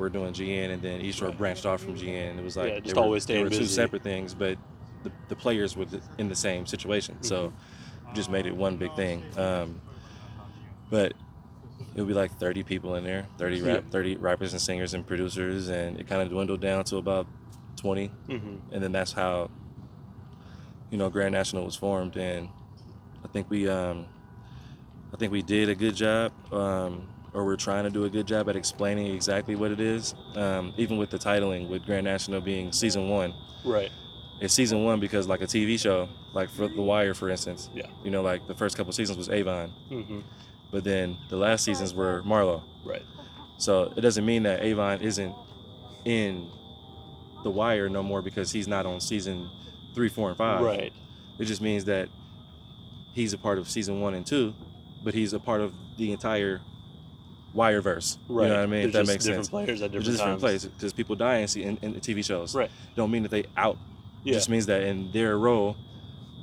we're 0.00 0.08
doing 0.08 0.32
GN 0.32 0.70
and 0.70 0.82
then 0.82 1.00
Easter 1.02 1.26
Right. 1.26 1.38
branched 1.38 1.66
off 1.66 1.82
from 1.82 1.94
GN. 1.94 2.38
It 2.38 2.42
was 2.42 2.56
like 2.56 2.68
Yeah, 2.68 2.80
they 2.80 2.82
just 2.94 2.96
were, 2.96 3.20
they 3.20 3.42
were 3.42 3.50
two 3.50 3.66
separate 3.66 4.02
things, 4.02 4.34
but 4.34 4.58
the, 5.04 5.12
the 5.28 5.36
players 5.36 5.76
were 5.76 5.86
in 6.18 6.28
the 6.28 6.34
same 6.34 6.66
situation, 6.66 7.22
so 7.22 7.46
Mm-hmm. 7.46 8.08
we 8.10 8.14
just 8.16 8.30
made 8.30 8.46
it 8.46 8.56
one 8.56 8.76
big 8.76 8.94
thing. 8.96 9.22
Um, 9.36 9.80
but 10.90 11.12
it 11.94 12.00
would 12.00 12.08
be 12.08 12.14
like 12.14 12.32
30 12.32 12.62
people 12.62 12.94
in 12.96 13.04
there, 13.04 13.26
30 13.38 13.60
rap, 13.62 13.84
Yeah. 13.84 13.90
30 13.90 14.16
rappers 14.16 14.52
and 14.52 14.60
singers 14.60 14.94
and 14.94 15.06
producers, 15.06 15.68
and 15.68 15.98
it 16.00 16.08
kind 16.08 16.22
of 16.22 16.30
dwindled 16.30 16.60
down 16.60 16.84
to 16.84 16.96
about 16.96 17.26
20 17.76 18.10
hmm 18.28 18.56
and 18.72 18.82
then 18.82 18.92
that's 18.92 19.12
how 19.12 19.50
you 20.90 20.98
know 20.98 21.08
Grand 21.10 21.32
National 21.32 21.64
was 21.64 21.76
formed, 21.76 22.16
and 22.16 22.48
I 23.24 23.28
think 23.28 23.50
we 23.50 23.68
um, 23.68 24.06
I 25.12 25.16
think 25.16 25.32
we 25.32 25.42
did 25.42 25.68
a 25.68 25.74
good 25.74 25.94
job, 25.94 26.32
um, 26.52 27.02
or 27.32 27.44
we're 27.44 27.56
trying 27.56 27.84
to 27.84 27.90
do 27.90 28.04
a 28.04 28.10
good 28.10 28.26
job 28.26 28.48
at 28.48 28.56
explaining 28.56 29.14
exactly 29.14 29.54
what 29.54 29.70
it 29.70 29.80
is, 29.80 30.14
um, 30.34 30.72
even 30.76 30.96
with 30.98 31.10
the 31.10 31.18
titling 31.18 31.68
with 31.68 31.84
Grand 31.86 32.04
National 32.04 32.40
being 32.40 32.72
season 32.72 33.08
one. 33.08 33.34
Right. 33.64 33.90
It's 34.40 34.54
season 34.54 34.84
one 34.84 35.00
because 35.00 35.28
like 35.28 35.42
a 35.42 35.46
TV 35.46 35.78
show, 35.78 36.08
like 36.32 36.48
for 36.50 36.66
The 36.66 36.80
Wire, 36.82 37.14
for 37.14 37.28
instance, 37.30 37.68
Yeah. 37.74 37.86
you 38.02 38.10
know, 38.10 38.22
like 38.22 38.46
the 38.46 38.54
first 38.54 38.76
couple 38.76 38.92
seasons 38.92 39.18
was 39.18 39.28
Avon, 39.28 39.70
hmm 39.88 40.20
but 40.72 40.84
then 40.84 41.16
the 41.28 41.36
last 41.36 41.64
seasons 41.64 41.92
were 41.92 42.22
Marlo. 42.22 42.62
Right. 42.84 43.02
So 43.58 43.92
it 43.96 44.02
doesn't 44.02 44.24
mean 44.24 44.44
that 44.44 44.62
Avon 44.62 45.00
isn't 45.00 45.34
in 46.04 46.48
The 47.42 47.50
Wire 47.50 47.88
no 47.88 48.04
more 48.04 48.22
because 48.22 48.52
he's 48.52 48.68
not 48.68 48.86
on 48.86 49.00
season 49.00 49.50
three, 49.96 50.08
four, 50.08 50.28
and 50.28 50.38
five. 50.38 50.60
Right. 50.60 50.92
It 51.40 51.46
just 51.46 51.60
means 51.60 51.86
that 51.86 52.08
he's 53.14 53.32
a 53.32 53.38
part 53.38 53.58
of 53.58 53.68
season 53.68 54.00
one 54.00 54.14
and 54.14 54.24
two, 54.24 54.54
but 55.02 55.12
he's 55.12 55.32
a 55.32 55.40
part 55.40 55.60
of 55.60 55.74
the 55.98 56.12
entire 56.12 56.60
Wireverse. 57.54 58.18
Right. 58.28 58.44
You 58.44 58.48
know 58.50 58.56
what 58.56 58.62
I 58.62 58.66
mean? 58.66 58.70
There's 58.70 58.86
if 58.86 58.92
that 58.92 59.06
makes 59.06 59.08
sense, 59.08 59.08
just 59.08 59.08
makes 59.08 59.24
different 59.24 59.44
sense. 59.46 59.48
players 59.50 59.82
at 59.82 59.92
There's 59.92 60.04
different 60.04 60.04
just 60.04 60.18
different 60.18 60.40
times. 60.40 60.42
places 60.42 60.70
because 60.70 60.92
people 60.92 61.16
die 61.16 61.36
in, 61.38 61.78
in, 61.82 61.94
in 61.94 62.00
TV 62.00 62.24
shows. 62.24 62.54
Right. 62.54 62.70
Don't 62.96 63.10
mean 63.10 63.22
that 63.24 63.30
they 63.30 63.44
out. 63.56 63.76
It 64.24 64.32
just 64.32 64.48
means 64.48 64.66
that 64.66 64.82
in 64.82 65.10
their 65.12 65.38
role, 65.38 65.76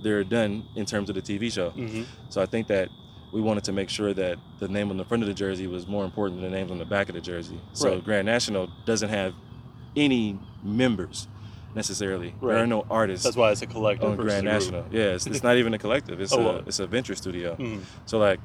they're 0.04 0.24
done 0.24 0.66
in 0.76 0.86
terms 0.86 1.10
of 1.10 1.16
the 1.16 1.22
TV 1.22 1.52
show. 1.52 1.70
hmm 1.72 2.04
So 2.30 2.42
I 2.42 2.46
think 2.46 2.68
that 2.68 2.90
we 3.32 3.42
wanted 3.42 3.64
to 3.66 3.72
make 3.74 3.90
sure 3.90 4.14
that 4.14 4.38
the 4.60 4.68
name 4.68 4.90
on 4.90 4.98
the 4.98 5.06
front 5.06 5.22
of 5.22 5.28
the 5.28 5.34
jersey 5.36 5.68
was 5.68 5.86
more 5.88 6.04
important 6.06 6.42
than 6.42 6.50
the 6.52 6.58
names 6.58 6.72
on 6.72 6.80
the 6.80 6.86
back 6.86 7.10
of 7.10 7.16
the 7.16 7.22
jersey. 7.22 7.60
So 7.74 7.90
Right. 7.96 8.04
Grand 8.04 8.26
National 8.26 8.70
doesn't 8.86 9.10
have 9.10 9.34
any 9.96 10.40
members 10.64 11.28
necessarily. 11.76 12.34
There 12.42 12.58
are 12.58 12.68
no 12.68 12.86
artists 12.90 13.24
That's 13.24 13.36
why 13.36 13.52
it's 13.52 13.62
a 13.62 13.68
collective. 13.68 14.10
on 14.10 14.16
Grand 14.18 14.44
group. 14.44 14.54
National. 14.54 14.86
Yeah, 14.92 15.14
it's, 15.16 15.28
it's 15.28 15.44
not 15.44 15.58
even 15.58 15.74
a 15.74 15.78
collective. 15.78 16.20
It's 16.22 16.34
Oh, 16.34 16.40
a 16.40 16.44
wow. 16.44 16.64
it's 16.66 16.80
a 16.80 16.88
venture 16.88 17.14
studio. 17.16 17.56
Mhm. 17.56 17.82
So 18.06 18.18
like 18.18 18.40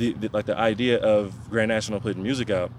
the, 0.00 0.12
the 0.14 0.30
like 0.32 0.46
the 0.46 0.56
idea 0.56 0.98
of 0.98 1.50
Grand 1.50 1.68
National 1.68 2.00
putting 2.00 2.22
music 2.22 2.48
out 2.50 2.72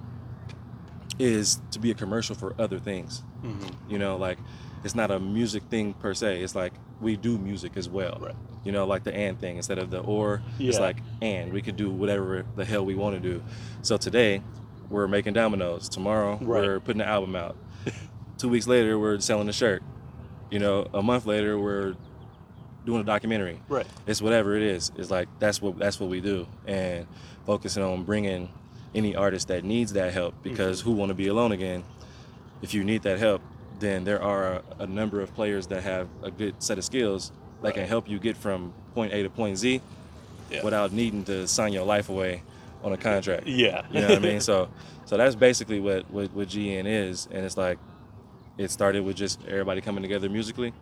is 1.20 1.62
to 1.72 1.80
be 1.80 1.92
a 1.92 1.94
commercial 1.94 2.36
for 2.36 2.56
other 2.60 2.80
things. 2.80 3.22
Mhm. 3.44 3.74
You 3.90 4.00
know, 4.00 4.18
like 4.18 4.40
it's 4.84 4.96
not 4.96 5.12
a 5.12 5.20
music 5.20 5.64
thing 5.70 5.94
per 5.94 6.14
se. 6.16 6.42
It's 6.42 6.56
like 6.56 6.74
we 7.00 7.16
do 7.16 7.38
music 7.38 7.74
as 7.78 7.88
well. 7.88 8.18
Right. 8.20 8.36
You 8.64 8.72
know, 8.72 8.86
like 8.86 9.04
the 9.04 9.14
and 9.16 9.40
thing 9.40 9.58
instead 9.58 9.78
of 9.78 9.92
the 9.92 10.00
or. 10.00 10.42
It's 10.60 10.80
like 10.80 10.98
and 11.22 11.54
we 11.54 11.62
could 11.62 11.76
do 11.78 11.90
whatever 11.92 12.46
the 12.56 12.66
hell 12.66 12.84
we 12.84 12.96
want 12.96 13.16
to 13.16 13.22
do. 13.22 13.44
So 13.84 13.98
today 13.98 14.42
we're 14.90 15.08
making 15.08 15.34
dominoes. 15.34 15.88
Tomorrow 15.90 16.40
Right. 16.42 16.64
we're 16.64 16.80
putting 16.80 17.00
the 17.00 17.08
album 17.08 17.36
out. 17.36 17.56
Two 18.38 18.50
weeks 18.50 18.66
later 18.68 18.98
we're 18.98 19.20
selling 19.20 19.46
the 19.48 19.54
shirt. 19.54 19.84
You 20.50 20.58
know, 20.60 20.88
a 20.94 21.02
month 21.04 21.26
later 21.28 21.58
we're 21.60 21.94
doing 22.86 23.02
a 23.02 23.04
documentary 23.04 23.60
Right. 23.70 23.86
it's 24.08 24.22
whatever 24.22 24.56
it 24.56 24.64
is. 24.64 24.92
It's 24.98 25.12
like 25.12 25.28
that's 25.40 25.62
what 25.62 25.78
that's 25.78 26.00
what 26.00 26.10
we 26.10 26.22
do, 26.22 26.48
and 26.66 27.06
focusing 27.46 27.84
on 27.84 28.04
bringing 28.04 28.50
any 28.94 29.16
artist 29.16 29.48
that 29.48 29.64
needs 29.64 29.94
that 29.94 30.14
help 30.14 30.36
because 30.44 30.82
mm-hmm. 30.82 30.90
who 30.90 30.96
want 30.96 31.10
to 31.10 31.16
be 31.16 31.28
alone 31.28 31.52
again? 31.52 31.84
If 32.62 32.74
you 32.74 32.84
need 32.84 33.04
that 33.04 33.20
help, 33.20 33.42
then 33.80 34.04
there 34.04 34.22
are 34.22 34.54
a, 34.54 34.64
a 34.80 34.88
number 34.88 35.22
of 35.22 35.34
players 35.34 35.68
that 35.68 35.84
have 35.84 36.08
a 36.22 36.30
good 36.30 36.62
set 36.62 36.78
of 36.78 36.84
skills 36.84 37.32
that 37.64 37.74
can 37.74 37.88
help 37.88 38.10
you 38.10 38.20
get 38.20 38.38
from 38.38 38.74
point 38.94 39.14
A 39.14 39.24
to 39.24 39.30
point 39.30 39.58
Z 39.58 39.82
Yeah. 40.50 40.64
without 40.64 40.92
needing 40.92 41.24
to 41.26 41.48
sign 41.48 41.74
your 41.74 41.86
life 41.86 42.10
away 42.10 42.44
on 42.84 42.92
a 42.92 42.98
contract. 42.98 43.48
Yeah. 43.48 43.86
You 43.92 44.02
know 44.02 44.10
what 44.10 44.18
I 44.18 44.20
mean? 44.20 44.42
So, 44.52 44.70
so 45.06 45.18
that's 45.18 45.36
basically 45.36 45.80
what, 45.80 46.10
what 46.12 46.32
what 46.34 46.48
GN 46.48 46.86
is, 46.86 47.28
and 47.32 47.46
it's 47.46 47.58
like 47.58 47.78
it 48.58 48.72
started 48.72 49.04
with 49.04 49.16
just 49.16 49.40
everybody 49.48 49.82
coming 49.82 50.02
together 50.04 50.30
musically, 50.30 50.74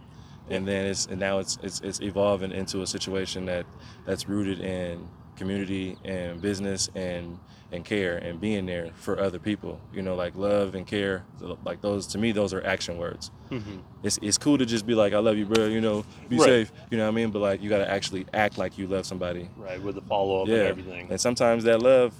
and 0.50 0.68
then 0.68 0.86
it's 0.86 1.06
and 1.08 1.20
now 1.20 1.40
it's 1.40 1.58
it's 1.64 1.82
it's 1.82 2.02
evolving 2.02 2.52
into 2.52 2.82
a 2.82 2.88
situation 2.88 3.46
that 3.46 3.66
that's 4.06 4.28
rooted 4.28 4.60
in 4.62 5.08
community 5.36 5.98
and 6.04 6.42
business 6.42 6.90
and 6.96 7.40
and 7.72 7.86
care 7.86 8.18
and 8.18 8.42
being 8.42 8.66
there 8.66 8.90
for 8.96 9.20
other 9.20 9.38
people. 9.38 9.80
You 9.94 10.02
know, 10.02 10.16
like 10.16 10.36
love 10.36 10.74
and 10.74 10.88
care. 10.88 11.24
Like 11.64 11.82
those 11.82 12.08
to 12.08 12.18
me, 12.18 12.32
those 12.32 12.52
are 12.54 12.66
action 12.66 12.98
words. 12.98 13.30
hmm 13.50 13.78
It's 14.02 14.18
it's 14.24 14.38
cool 14.40 14.58
to 14.58 14.66
just 14.66 14.88
be 14.88 14.96
like, 14.96 15.14
I 15.14 15.20
love 15.20 15.38
you, 15.38 15.46
bro. 15.46 15.68
You 15.68 15.80
know, 15.82 16.04
be 16.28 16.38
Right. 16.38 16.46
safe. 16.46 16.72
You 16.90 16.98
know 16.98 17.04
what 17.04 17.10
I 17.12 17.16
mean? 17.16 17.30
But 17.30 17.40
like, 17.40 17.62
you 17.62 17.70
got 17.70 17.78
to 17.78 17.90
actually 17.90 18.26
act 18.34 18.58
like 18.58 18.78
you 18.80 18.88
love 18.88 19.06
somebody 19.06 19.50
Right. 19.56 19.80
With 19.82 19.96
the 19.96 20.02
follow 20.02 20.42
up 20.42 20.48
yeah. 20.48 20.56
and 20.56 20.68
everything. 20.68 21.08
And 21.12 21.22
sometimes 21.22 21.64
that 21.66 21.80
love 21.82 22.14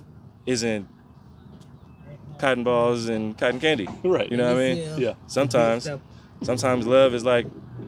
isn't 0.46 0.88
cotton 2.38 2.64
balls 2.64 3.10
and 3.10 3.38
cotton 3.38 3.60
candy. 3.60 3.88
Right. 4.04 4.30
You 4.32 4.38
know 4.38 4.54
what 4.54 4.62
I 4.62 4.74
mean? 4.74 4.94
Yeah. 5.00 5.14
Sometimes, 5.28 5.90
sometimes 6.44 6.86
love 6.88 7.14
is 7.14 7.26
like, 7.26 7.48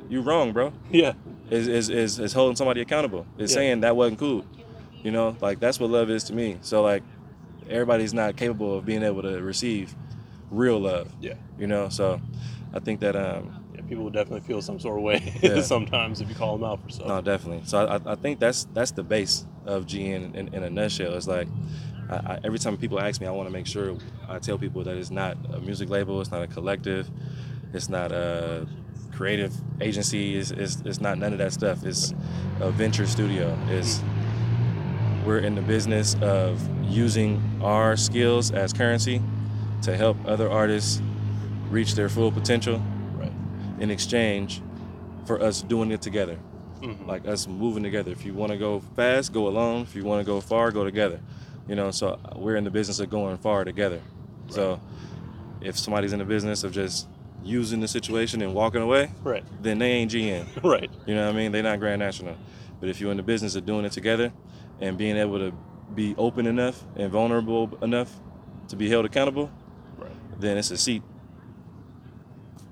you 0.10 0.21
wrong, 0.21 0.51
bro. 0.54 0.73
Yeah. 0.91 1.13
Is 1.49 1.67
is 1.67 1.89
is, 1.89 2.19
is 2.19 2.34
holding 2.34 2.56
somebody 2.56 2.82
accountable. 2.82 3.25
Is 3.38 3.51
Yeah. 3.51 3.56
saying 3.56 3.82
that 3.82 3.95
wasn't 3.95 4.19
cool. 4.19 4.45
You 5.04 5.12
know, 5.12 5.36
like 5.41 5.60
that's 5.60 5.80
what 5.80 5.89
love 5.89 6.10
is 6.10 6.23
to 6.25 6.34
me. 6.34 6.58
So 6.62 6.82
like, 6.82 7.04
everybody's 7.69 8.13
not 8.13 8.36
capable 8.38 8.77
of 8.77 8.86
being 8.86 9.04
able 9.04 9.21
to 9.23 9.41
receive 9.41 9.95
real 10.49 10.80
love. 10.80 11.12
Yeah. 11.21 11.36
You 11.58 11.67
know, 11.67 11.89
so 11.89 12.21
I 12.73 12.80
think 12.80 12.99
that 13.01 13.15
um, 13.15 13.63
Yeah. 13.75 13.82
People 13.89 14.04
will 14.06 14.12
definitely 14.12 14.41
feel 14.47 14.62
some 14.62 14.80
sort 14.80 14.97
of 14.97 15.04
way 15.04 15.34
Yeah. 15.41 15.62
sometimes 15.62 16.21
if 16.21 16.30
you 16.30 16.36
call 16.36 16.58
them 16.58 16.63
out 16.69 16.82
for 16.84 16.89
something. 16.89 17.08
No, 17.08 17.21
definitely. 17.21 17.63
So 17.65 17.86
I, 17.86 18.12
I 18.13 18.15
think 18.15 18.39
that's 18.39 18.65
that's 18.73 18.91
the 18.91 19.04
base 19.04 19.45
of 19.65 19.86
GN 19.86 20.34
in, 20.36 20.54
in 20.54 20.63
a 20.63 20.69
nutshell. 20.69 21.13
It's 21.15 21.27
like 21.27 21.47
I, 22.10 22.15
I, 22.15 22.39
every 22.43 22.60
time 22.60 22.77
people 22.77 22.99
ask 22.99 23.19
me, 23.21 23.27
I 23.27 23.32
want 23.32 23.47
to 23.49 23.54
make 23.54 23.67
sure 23.67 23.97
I 24.30 24.39
tell 24.39 24.58
people 24.58 24.84
that 24.84 24.95
it's 24.97 25.12
not 25.12 25.38
a 25.54 25.60
music 25.60 25.89
label, 25.89 26.19
it's 26.21 26.32
not 26.32 26.41
a 26.43 26.47
collective, 26.47 27.10
it's 27.73 27.89
not 27.89 28.12
a 28.12 28.67
creative 29.21 29.53
agency, 29.81 30.36
it's, 30.36 30.49
it's, 30.49 30.81
it's 30.84 30.99
not 30.99 31.15
none 31.19 31.31
of 31.31 31.38
that 31.38 31.53
stuff. 31.53 31.86
It's 31.86 32.12
a 32.60 32.71
venture 32.71 33.05
studio. 33.05 33.55
It's 33.69 34.01
we're 35.23 35.38
in 35.38 35.53
the 35.53 35.62
business 35.62 36.15
of 36.23 36.60
using 36.84 37.39
our 37.62 37.95
skills 37.95 38.49
as 38.49 38.73
currency 38.73 39.21
to 39.84 39.95
help 39.95 40.17
other 40.25 40.49
artists 40.49 41.03
reach 41.69 41.93
their 41.93 42.10
full 42.10 42.31
potential 42.31 42.81
Right. 43.13 43.31
in 43.79 43.91
exchange 43.91 44.60
for 45.27 45.39
us 45.39 45.62
doing 45.62 45.91
it 45.91 46.01
together 46.01 46.39
Mhm. 46.81 47.05
like 47.05 47.27
us 47.27 47.47
moving 47.47 47.84
together. 47.84 48.12
If 48.12 48.25
you 48.25 48.34
want 48.34 48.51
to 48.53 48.57
go 48.57 48.79
fast, 48.95 49.31
go 49.34 49.47
alone. 49.47 49.84
If 49.84 49.95
you 49.95 50.03
want 50.03 50.19
to 50.21 50.25
go 50.25 50.41
far, 50.41 50.71
go 50.71 50.84
together. 50.84 51.19
You 51.67 51.75
know, 51.75 51.91
so 51.91 52.17
we're 52.36 52.55
in 52.55 52.63
the 52.63 52.71
business 52.71 52.99
of 52.99 53.12
going 53.12 53.38
far 53.38 53.63
together. 53.65 54.01
Right. 54.45 54.53
So 54.55 54.79
if 55.62 55.77
somebody's 55.77 56.12
in 56.12 56.17
the 56.17 56.25
business 56.25 56.63
of 56.63 56.71
just 56.71 57.07
using 57.43 57.80
the 57.80 57.88
situation 57.88 58.41
and 58.41 58.54
walking 58.54 58.82
away, 58.82 59.10
Right. 59.23 59.43
then 59.62 59.80
they 59.80 59.91
ain't 59.91 60.12
GN. 60.12 60.45
Right. 60.63 60.89
You 61.06 61.15
know 61.15 61.25
what 61.25 61.34
I 61.36 61.38
mean? 61.38 61.51
They're 61.51 61.63
not 61.63 61.80
Grand 61.80 61.99
National. 61.99 62.36
But 62.80 62.89
if 62.89 62.99
you're 63.01 63.12
in 63.12 63.17
the 63.17 63.23
business 63.23 63.56
of 63.56 63.65
doing 63.65 63.86
it 63.86 63.91
together 63.91 64.32
and 64.80 64.97
being 64.97 65.17
able 65.17 65.38
to 65.39 65.54
be 65.95 66.15
open 66.17 66.45
enough 66.47 66.84
and 66.95 67.12
vulnerable 67.12 67.77
enough 67.82 68.12
to 68.69 68.75
be 68.75 68.89
held 68.89 69.06
accountable, 69.06 69.51
Right. 69.97 70.12
then 70.39 70.58
it's 70.58 70.71
a 70.71 70.77
seat 70.77 71.04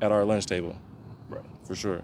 at 0.02 0.12
our 0.12 0.24
lunch 0.26 0.46
table 0.46 0.76
Right. 1.30 1.44
for 1.66 1.76
sure. 1.76 2.02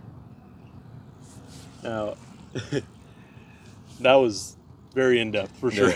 Now, 1.84 2.16
that 4.02 4.16
was 4.16 4.58
very 4.94 5.20
in 5.20 5.32
depth 5.32 5.56
for 5.60 5.72
sure. 5.72 5.94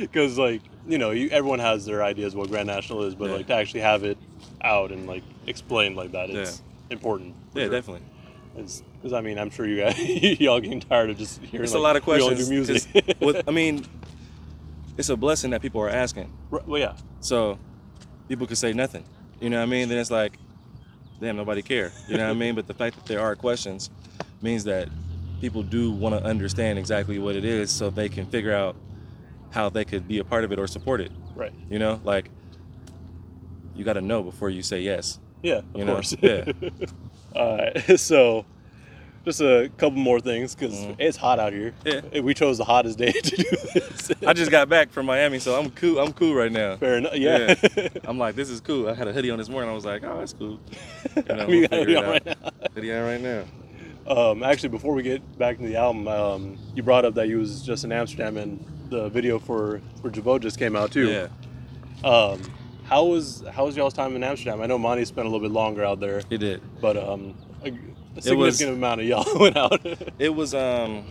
Because 0.00 0.38
like 0.38 0.62
you 0.88 0.98
know, 0.98 1.10
you, 1.10 1.28
everyone 1.30 1.58
has 1.58 1.84
their 1.86 2.02
ideas 2.02 2.34
what 2.34 2.48
Grand 2.48 2.66
National 2.66 3.04
is, 3.04 3.14
but 3.14 3.30
Yeah. 3.30 3.36
like 3.36 3.46
to 3.48 3.54
actually 3.54 3.80
have 3.80 4.04
it 4.04 4.18
out 4.62 4.92
and 4.92 5.06
like 5.06 5.22
explained 5.46 5.96
like 5.96 6.12
that, 6.12 6.30
it's 6.30 6.62
important. 6.90 7.34
Yeah, 7.54 7.64
sure. 7.64 7.70
definitely. 7.72 8.06
Because 8.54 9.12
I 9.12 9.20
mean, 9.20 9.38
I'm 9.38 9.50
sure 9.50 9.66
you 9.66 9.80
guys 9.80 9.98
y'all 10.40 10.60
getting 10.60 10.80
tired 10.80 11.10
of 11.10 11.18
just 11.18 11.40
hearing. 11.42 11.64
It's 11.64 11.72
like, 11.72 11.78
a 11.78 11.82
lot 11.82 11.96
of 11.96 12.02
questions. 12.02 12.48
do 12.48 12.50
music. 12.54 13.16
with- 13.20 13.48
I 13.48 13.52
mean, 13.52 13.84
it's 14.98 15.08
a 15.08 15.16
blessing 15.16 15.50
that 15.50 15.62
people 15.62 15.80
are 15.80 15.88
asking. 15.88 16.30
Right, 16.50 16.66
well, 16.66 16.80
yeah, 16.80 16.96
So 17.20 17.58
people 18.28 18.46
could 18.46 18.58
say 18.58 18.72
nothing. 18.72 19.04
You 19.40 19.48
know 19.50 19.56
what 19.58 19.62
I 19.62 19.66
mean? 19.66 19.88
Then 19.88 19.98
it's 19.98 20.10
like, 20.10 20.36
damn, 21.20 21.36
nobody 21.36 21.62
care. 21.62 21.92
You 22.08 22.18
know 22.18 22.24
what 22.24 22.30
I 22.30 22.34
mean? 22.38 22.54
But 22.54 22.66
the 22.66 22.74
fact 22.74 22.96
that 22.96 23.06
there 23.06 23.20
are 23.20 23.34
questions 23.34 23.88
means 24.42 24.64
that 24.64 24.88
people 25.40 25.62
do 25.62 25.90
want 25.90 26.14
to 26.18 26.22
understand 26.22 26.78
exactly 26.78 27.18
what 27.18 27.34
it 27.36 27.44
is 27.44 27.70
so 27.70 27.88
they 27.88 28.08
can 28.10 28.26
figure 28.26 28.52
out 28.52 28.76
how 29.50 29.70
they 29.70 29.84
could 29.84 30.06
be 30.06 30.18
a 30.18 30.24
part 30.24 30.44
of 30.44 30.52
it 30.52 30.58
or 30.58 30.66
support 30.66 31.00
it. 31.00 31.10
right, 31.34 31.52
You 31.70 31.78
know, 31.78 32.00
like 32.04 32.30
you 33.80 33.84
got 33.86 33.94
to 33.94 34.02
know 34.02 34.22
before 34.22 34.50
you 34.50 34.62
say 34.62 34.82
yes. 34.82 35.18
yeah, 35.42 35.54
of 35.56 35.64
You 35.74 35.86
know, 35.86 35.94
course. 35.94 36.14
yeah. 36.20 36.44
All 37.34 37.56
right, 37.56 37.98
so 37.98 38.44
just 39.24 39.40
a 39.40 39.70
couple 39.78 39.98
more 39.98 40.20
things 40.20 40.54
because 40.54 40.74
Mhm. 40.74 40.96
it's 40.98 41.16
hot 41.16 41.38
out 41.38 41.52
here. 41.54 41.72
Yeah. 41.84 42.20
we 42.20 42.34
chose 42.34 42.58
the 42.58 42.64
hottest 42.64 42.98
day 42.98 43.10
to 43.28 43.36
do 43.36 43.44
this. 43.74 44.10
I 44.26 44.34
just 44.34 44.50
got 44.50 44.68
back 44.68 44.90
from 44.90 45.06
Miami, 45.06 45.38
so 45.38 45.58
I'm 45.58 45.70
cool. 45.70 45.98
I'm 45.98 46.12
cool 46.12 46.34
right 46.34 46.52
now. 46.52 46.76
fair 46.76 46.98
enough. 46.98 47.14
Yeah. 47.16 47.54
I'm 48.04 48.18
like, 48.18 48.34
this 48.34 48.50
is 48.50 48.60
cool. 48.60 48.86
I 48.88 48.94
had 48.94 49.08
a 49.08 49.12
hoodie 49.14 49.30
on 49.30 49.38
this 49.38 49.48
morning. 49.48 49.70
I 49.70 49.74
was 49.74 49.84
like, 49.86 50.04
oh, 50.04 50.18
that's 50.18 50.34
cool. 50.34 50.60
You 51.16 51.22
know, 51.22 51.34
I 51.34 51.46
mean, 51.46 51.48
we'll 51.48 51.68
got 51.68 51.70
figure 51.70 51.98
on 51.98 52.04
right 52.04 52.26
now. 52.26 52.34
Hoodie 52.74 52.92
on 52.94 53.02
right 53.04 53.20
now. 53.20 53.44
Um, 54.06 54.42
actually, 54.42 54.70
before 54.70 54.92
we 54.94 55.02
get 55.02 55.38
back 55.38 55.56
to 55.58 55.62
the 55.64 55.76
album, 55.76 56.06
um, 56.08 56.58
you 56.74 56.82
brought 56.82 57.04
up 57.06 57.14
that 57.14 57.28
you 57.28 57.38
was 57.38 57.62
just 57.62 57.84
in 57.84 57.92
Amsterdam 57.92 58.36
and 58.36 58.62
the 58.90 59.08
video 59.08 59.38
for 59.38 59.80
for 60.02 60.10
Javo 60.10 60.40
just 60.40 60.58
came 60.58 60.74
out 60.74 60.90
too. 60.90 61.08
Yeah. 61.08 62.08
Um, 62.08 62.40
how 62.90 63.04
was 63.06 63.42
how 63.52 63.64
was 63.66 63.76
y'all's 63.76 63.94
time 63.94 64.16
in 64.16 64.22
Amsterdam? 64.24 64.60
I 64.60 64.66
know 64.66 64.78
Monty 64.78 65.04
spent 65.04 65.26
a 65.26 65.30
little 65.30 65.46
bit 65.46 65.52
longer 65.54 65.84
out 65.84 66.00
there, 66.00 66.22
He 66.28 66.36
did. 66.36 66.60
but 66.80 66.96
um, 66.96 67.34
a, 67.64 67.68
a 67.68 67.72
was- 67.72 68.24
significant 68.58 68.72
amount 68.76 69.00
of 69.00 69.06
y'all 69.06 69.38
went 69.44 69.56
out. 69.56 69.80
It 70.18 70.34
was 70.34 70.54
um 70.54 71.04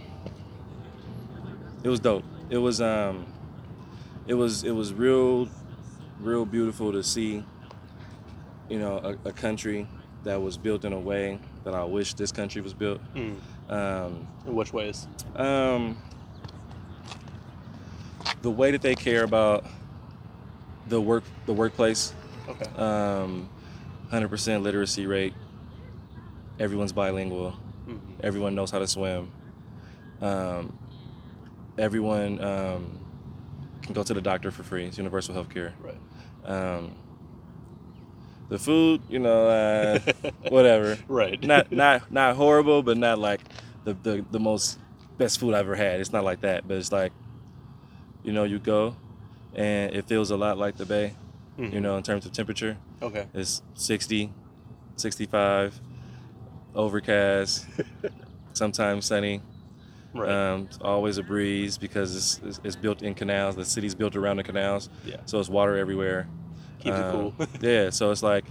it 1.83 1.89
was 1.89 1.99
dope. 1.99 2.23
It 2.49 2.57
was 2.57 2.81
um 2.81 3.25
it 4.27 4.33
was 4.35 4.63
it 4.63 4.71
was 4.71 4.93
real 4.93 5.47
real 6.19 6.45
beautiful 6.45 6.91
to 6.91 7.01
see 7.01 7.43
you 8.69 8.77
know 8.79 8.97
a, 9.25 9.29
a 9.29 9.31
country 9.31 9.87
that 10.25 10.41
was 10.41 10.57
built 10.57 10.83
in 10.83 10.91
a 10.93 10.99
way 10.99 11.39
that 11.63 11.73
I 11.73 11.85
wish 11.85 12.13
this 12.15 12.31
country 12.31 12.61
was 12.61 12.73
built. 12.73 12.99
Hmm. 13.15 13.35
Um 13.71 14.27
In 14.45 14.53
which 14.55 14.73
ways? 14.73 15.07
um 15.35 15.97
the 18.41 18.49
way 18.51 18.71
that 18.71 18.81
they 18.81 18.95
care 18.95 19.23
about 19.23 19.65
the 20.89 20.99
work 20.99 21.23
the 21.45 21.53
workplace 21.53 22.13
Okay. 22.47 22.65
um 22.81 23.49
100% 24.11 24.63
literacy 24.63 25.05
rate 25.05 25.33
everyone's 26.59 26.91
bilingual 26.91 27.53
Mhm. 27.87 27.99
everyone 28.21 28.53
knows 28.55 28.69
how 28.71 28.79
to 28.79 28.87
swim. 28.87 29.31
Um, 30.21 30.77
everyone 31.77 32.39
um, 32.43 32.99
can 33.81 33.93
go 33.93 34.03
to 34.03 34.13
the 34.13 34.21
doctor 34.21 34.51
for 34.51 34.61
free. 34.63 34.85
It's 34.85 34.97
universal 34.97 35.33
health 35.33 35.49
care. 35.49 35.73
Right. 35.81 35.97
Um, 36.45 36.91
the 38.49 38.59
food, 38.59 39.01
you 39.09 39.19
know, 39.19 39.47
uh, 39.47 39.99
whatever. 40.49 40.97
Right. 41.07 41.41
Not 41.41 41.71
not 41.83 42.11
not 42.11 42.35
horrible, 42.35 42.83
but 42.83 42.97
not 42.97 43.17
like 43.17 43.41
the, 43.85 43.93
the 44.03 44.25
the 44.29 44.39
most 44.39 44.77
best 45.17 45.39
food 45.39 45.53
I've 45.55 45.61
ever 45.65 45.75
had. 45.75 45.99
It's 45.99 46.11
not 46.13 46.23
like 46.23 46.41
that, 46.41 46.67
but 46.67 46.77
it's 46.77 46.91
like, 46.91 47.11
you 48.23 48.33
know, 48.33 48.43
you 48.43 48.59
go, 48.59 48.95
and 49.55 49.93
it 49.95 50.05
feels 50.07 50.31
a 50.31 50.37
lot 50.37 50.57
like 50.57 50.77
the 50.77 50.85
Bay. 50.85 51.13
You 51.57 51.65
Mhm. 51.65 51.81
know, 51.81 51.97
in 51.97 52.03
terms 52.03 52.25
of 52.25 52.31
temperature, 52.31 52.77
Okay. 53.01 53.27
it's 53.33 53.61
60, 53.75 54.31
65, 54.95 55.79
overcast, 56.75 57.67
sometimes 58.53 59.05
sunny. 59.05 59.41
Right. 60.13 60.29
Um, 60.31 60.61
it's 60.69 60.79
always 60.81 61.17
a 61.17 61.23
breeze 61.23 61.77
because 61.77 62.15
it's, 62.15 62.39
it's, 62.43 62.59
it's 62.63 62.75
built 62.75 63.01
in 63.03 63.13
canals. 63.13 63.55
The 63.55 63.65
city's 63.65 63.93
built 63.93 64.15
around 64.15 64.37
the 64.37 64.43
canals, 64.43 64.89
yeah. 65.05 65.17
so 65.25 65.39
it's 65.39 65.49
water 65.49 65.77
everywhere. 65.77 66.27
Keeps 66.79 66.97
it 66.97 67.01
Um, 67.03 67.11
cool. 67.11 67.47
yeah, 67.61 67.89
so 67.91 68.09
it's 68.11 68.23
like 68.23 68.45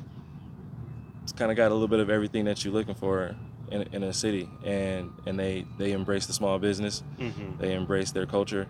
it's 1.22 1.32
kind 1.32 1.50
of 1.50 1.56
got 1.56 1.70
a 1.70 1.74
little 1.74 1.88
bit 1.88 2.00
of 2.00 2.10
everything 2.10 2.44
that 2.44 2.64
you're 2.64 2.72
looking 2.74 2.94
for 2.94 3.34
in, 3.70 3.82
in 3.92 4.02
a 4.04 4.12
city, 4.12 4.48
and 4.64 5.10
and 5.26 5.38
they 5.38 5.64
they 5.78 5.92
embrace 5.92 6.26
the 6.26 6.32
small 6.32 6.58
business. 6.58 7.02
hmm 7.18 7.52
They 7.58 7.72
embrace 7.74 8.12
their 8.12 8.26
culture. 8.26 8.66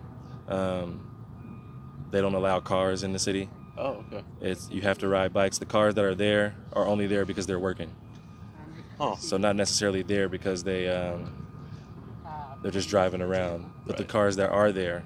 Um, 0.47 1.05
they 2.11 2.21
don't 2.21 2.35
allow 2.35 2.59
cars 2.59 3.03
in 3.03 3.13
the 3.13 3.19
city. 3.19 3.49
Oh, 3.77 4.03
okay. 4.11 4.23
It's 4.41 4.69
you 4.69 4.81
have 4.81 4.97
to 4.99 5.07
ride 5.07 5.33
bikes. 5.33 5.57
The 5.57 5.65
cars 5.65 5.95
that 5.95 6.03
are 6.03 6.15
there 6.15 6.55
are 6.73 6.85
only 6.85 7.07
there 7.07 7.25
because 7.25 7.47
they're 7.47 7.59
working. 7.59 7.95
Oh. 8.99 9.15
So 9.15 9.37
not 9.37 9.55
necessarily 9.55 10.03
there 10.03 10.27
because 10.27 10.63
they 10.63 10.89
um, 10.89 11.47
they're 12.61 12.71
just 12.71 12.89
driving 12.89 13.21
around. 13.21 13.71
But 13.85 13.97
the 13.97 14.03
cars 14.03 14.35
that 14.35 14.49
are 14.49 14.71
there, 14.71 15.03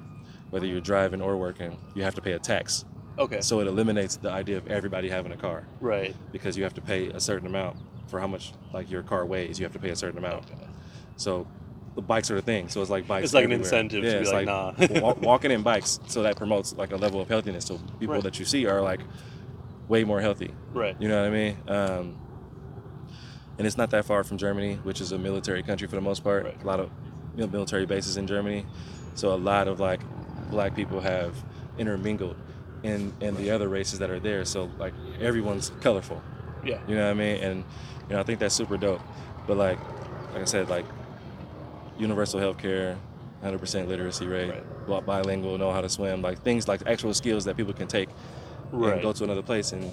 whether 0.50 0.66
you're 0.66 0.82
driving 0.82 1.22
or 1.22 1.38
working, 1.38 1.78
you 1.94 2.04
have 2.04 2.16
to 2.16 2.22
pay 2.22 2.34
a 2.34 2.39
tax. 2.39 2.86
Okay. 3.18 3.42
So 3.42 3.60
it 3.60 3.68
eliminates 3.68 4.16
the 4.16 4.32
idea 4.32 4.58
of 4.58 4.68
everybody 4.68 5.08
having 5.08 5.32
a 5.32 5.38
car 5.38 5.68
right. 5.80 6.16
because 6.32 6.58
you 6.58 6.63
have 6.63 6.74
to 6.74 6.82
pay 6.82 7.10
a 7.10 7.20
certain 7.20 7.48
amount 7.48 7.78
for 8.08 8.20
how 8.20 8.26
much 8.26 8.54
like 8.74 8.89
your 8.89 9.04
car 9.04 9.26
weighs. 9.26 9.60
You 9.60 9.66
have 9.66 9.74
to 9.74 9.80
pay 9.80 9.92
a 9.92 9.96
certain 9.96 10.18
amount. 10.18 10.46
Okay. 10.52 10.68
So 11.16 11.48
the 11.95 12.01
bikes 12.01 12.32
are 12.32 12.36
the 12.36 12.41
thing. 12.41 12.69
So 12.69 12.82
it's 12.82 12.89
like 12.89 13.08
bikes. 13.08 13.25
It's 13.25 13.34
like 13.34 13.45
an 13.45 13.51
everywhere. 13.51 13.65
incentive 13.65 14.01
to 14.03 14.08
Yeah, 14.08 14.13
be 14.15 14.21
it's 14.21 14.32
like, 14.32 14.45
nah. 14.45 14.73
wa- 15.01 15.13
walking 15.21 15.51
in 15.51 15.62
bikes. 15.63 15.99
So 16.08 16.23
that 16.23 16.36
promotes 16.38 16.75
like 16.75 16.91
a 16.91 16.95
level 16.97 17.21
of 17.21 17.27
healthiness. 17.27 17.65
So 17.65 17.79
people 17.99 18.15
Right. 18.15 18.23
that 18.23 18.39
you 18.39 18.45
see 18.45 18.65
are 18.65 18.82
like 18.82 19.01
way 19.88 20.03
more 20.03 20.19
healthy. 20.21 20.51
Right. 20.73 20.95
You 20.99 21.08
know 21.08 21.21
what 21.21 21.27
I 21.27 21.32
mean? 21.32 21.58
Um, 21.67 22.17
and 23.58 23.67
it's 23.67 23.77
not 23.77 23.91
that 23.91 24.06
far 24.06 24.23
from 24.23 24.38
Germany, 24.38 24.79
which 24.84 24.99
is 25.01 25.12
a 25.12 25.17
military 25.17 25.62
country 25.62 25.88
for 25.88 25.95
the 25.95 26.01
most 26.01 26.23
part. 26.23 26.45
Right. 26.45 26.63
A 26.63 26.65
lot 26.65 26.79
of 26.79 26.89
you 27.36 27.41
know, 27.45 27.51
military 27.51 27.86
bases 27.86 28.17
in 28.17 28.25
Germany. 28.27 28.65
So 29.15 29.34
a 29.34 29.38
lot 29.38 29.67
of 29.67 29.79
like 29.79 30.01
black 30.49 30.75
people 30.75 30.99
have 31.01 31.36
intermingled 31.77 32.36
in 32.84 33.13
in 33.21 33.36
the 33.36 33.51
other 33.51 33.67
races 33.69 33.99
that 33.99 34.10
are 34.10 34.19
there. 34.19 34.45
So 34.45 34.69
like 34.79 34.93
everyone's 35.21 35.71
colorful. 35.82 36.21
Yeah. 36.65 36.79
You 36.88 36.95
know 36.95 37.06
what 37.06 37.12
I 37.12 37.13
mean? 37.13 37.38
And 37.43 37.63
you 38.10 38.15
know 38.15 38.19
I 38.19 38.23
think 38.23 38.39
that's 38.39 38.56
super 38.56 38.77
dope. 38.77 39.01
But 39.45 39.58
like 39.58 39.77
like 40.34 40.41
I 40.41 40.45
said, 40.45 40.69
like 40.69 40.86
universal 42.04 42.39
health 42.39 42.58
care, 42.58 42.98
100% 43.44 43.88
literacy 43.88 44.28
rate, 44.28 44.54
Right. 44.88 45.06
bilingual, 45.06 45.58
know 45.58 45.72
how 45.72 45.82
to 45.82 45.89
swim, 45.89 46.22
like 46.22 46.38
things 46.44 46.68
like 46.68 46.82
actual 46.88 47.13
skills 47.13 47.46
that 47.46 47.56
people 47.58 47.74
can 47.74 47.88
take 47.88 48.10
Right. 48.72 48.94
and 48.94 49.02
go 49.02 49.12
to 49.13 49.24
another 49.24 49.42
place 49.42 49.72
and 49.74 49.84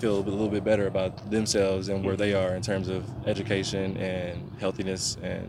feel 0.00 0.18
a 0.18 0.22
little 0.22 0.48
bit 0.48 0.64
better 0.64 0.86
about 0.86 1.30
themselves 1.30 1.88
and 1.88 2.04
where 2.04 2.16
they 2.16 2.32
are 2.34 2.54
in 2.56 2.62
terms 2.62 2.88
of 2.88 3.04
education 3.26 3.96
and 3.98 4.50
healthiness 4.58 5.16
and 5.22 5.48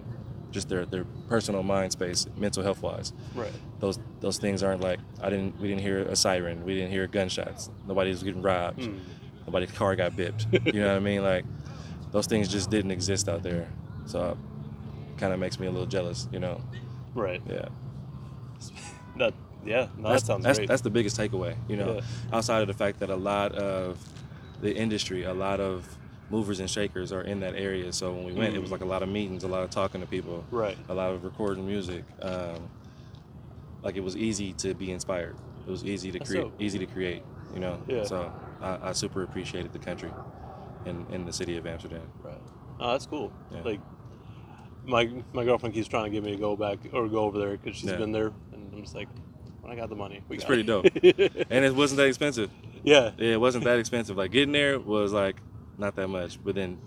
just 0.52 0.70
their, 0.70 0.86
their 0.86 1.06
personal 1.28 1.64
mind 1.64 1.92
space, 1.92 2.28
mental 2.38 2.62
health 2.62 2.82
wise. 2.84 3.12
Right. 3.36 3.52
Those 3.80 3.98
those 4.22 4.38
things 4.38 4.62
aren't 4.64 4.82
like 4.82 5.00
I 5.22 5.30
didn't 5.32 5.60
we 5.60 5.68
didn't 5.68 5.82
hear 5.82 6.00
a 6.04 6.16
siren, 6.16 6.64
we 6.64 6.74
didn't 6.76 6.92
hear 6.92 7.08
gunshots, 7.08 7.70
nobody 7.88 8.12
was 8.12 8.22
getting 8.24 8.42
robbed, 8.44 8.82
Mm. 8.82 9.00
nobody's 9.48 9.72
car 9.72 9.96
got 9.96 10.16
bipped. 10.16 10.46
you 10.74 10.80
know 10.82 10.90
what 10.90 10.96
I 10.98 11.00
mean? 11.00 11.24
Like 11.24 11.46
those 12.12 12.28
things 12.28 12.48
just 12.48 12.70
didn't 12.70 12.92
exist 12.92 13.28
out 13.28 13.42
there. 13.44 13.68
So 14.06 14.38
kind 15.18 15.34
of 15.34 15.40
makes 15.40 15.60
me 15.60 15.68
a 15.68 15.72
little 15.72 15.86
jealous, 15.88 16.28
you 16.32 16.40
know. 16.40 16.62
Right. 17.14 17.42
Yeah. 17.50 17.68
That. 19.18 19.34
Yeah. 19.64 19.88
No, 19.98 20.10
that's, 20.10 20.24
that 20.24 20.28
sounds 20.28 20.44
that's, 20.44 20.58
great. 20.60 20.68
that's 20.68 20.82
the 20.82 20.90
biggest 20.90 21.18
takeaway, 21.18 21.56
you 21.70 21.78
know, 21.78 21.96
Yeah. 21.96 22.02
outside 22.36 22.62
of 22.62 22.68
the 22.68 22.74
fact 22.74 23.00
that 23.02 23.10
a 23.12 23.16
lot 23.16 23.52
of 23.54 23.98
the 24.62 24.76
industry, 24.76 25.24
a 25.24 25.34
lot 25.34 25.60
of 25.60 25.86
movers 26.32 26.60
and 26.60 26.68
shakers 26.70 27.12
are 27.12 27.22
in 27.22 27.40
that 27.42 27.54
area. 27.56 27.94
So 27.94 28.12
when 28.12 28.24
we 28.26 28.34
went, 28.34 28.56
it 28.56 28.60
was 28.60 28.70
Mm. 28.70 28.74
like 28.74 28.82
a 28.82 28.86
lot 28.86 29.04
of 29.04 29.10
meetings, 29.10 29.44
a 29.44 29.48
lot 29.48 29.62
of 29.64 29.70
talking 29.70 30.02
to 30.02 30.08
people, 30.08 30.44
right. 30.50 30.76
a 30.90 30.94
lot 30.96 31.12
of 31.12 31.24
recording 31.24 31.66
music. 31.68 32.04
Um, 32.22 32.70
like 33.84 33.96
it 33.98 34.04
was 34.04 34.18
easy 34.18 34.54
to 34.54 34.74
be 34.74 34.92
inspired. 34.92 35.36
It 35.68 35.70
was 35.70 35.86
easy 35.86 36.12
to 36.12 36.20
create, 36.20 36.42
dope. 36.44 36.54
easy 36.62 36.80
to 36.80 36.86
create, 36.88 37.22
you 37.54 37.60
know. 37.60 37.80
Yeah. 37.88 38.04
So 38.06 38.32
I, 38.62 38.90
I 38.90 38.92
super 38.94 39.22
appreciated 39.24 39.74
the 39.74 39.80
country 39.80 40.10
and 40.86 41.06
in 41.12 41.26
the 41.26 41.34
city 41.34 41.56
of 41.58 41.68
Amsterdam. 41.68 42.02
Right. 42.24 42.42
Oh, 42.80 42.92
that's 42.94 43.06
cool. 43.06 43.32
Yeah. 43.54 43.62
Like, 43.62 43.80
my 44.86 45.10
my 45.34 45.44
girlfriend 45.46 45.74
keeps 45.76 45.88
trying 45.88 46.06
to 46.06 46.10
get 46.10 46.24
me 46.24 46.32
to 46.32 46.38
go 46.38 46.56
back 46.56 46.80
or 46.94 47.08
go 47.08 47.20
over 47.20 47.38
there 47.40 47.58
because 47.58 47.76
she's 47.78 47.90
Yeah. 47.90 47.98
been 47.98 48.12
there, 48.12 48.32
and 48.52 48.74
I'm 48.74 48.82
just 48.82 48.96
like, 48.96 49.08
when 49.62 49.72
I 49.72 49.76
got 49.76 49.90
the 49.90 49.96
money, 49.96 50.22
we 50.30 50.36
It's 50.38 50.46
pretty 50.46 50.64
it. 50.70 51.48
And 51.50 51.66
it 51.66 51.74
wasn't 51.76 51.98
that 51.98 52.08
expensive. 52.08 52.50
yeah. 52.84 53.12
Yeah, 53.18 53.34
it 53.34 53.40
wasn't 53.42 53.64
that 53.66 53.80
expensive. 53.80 54.18
Like 54.18 54.32
getting 54.32 54.52
there 54.52 54.80
was 54.80 55.14
like 55.14 55.38
not 55.78 55.96
that 55.96 56.08
much, 56.08 56.44
but 56.44 56.56
then 56.56 56.78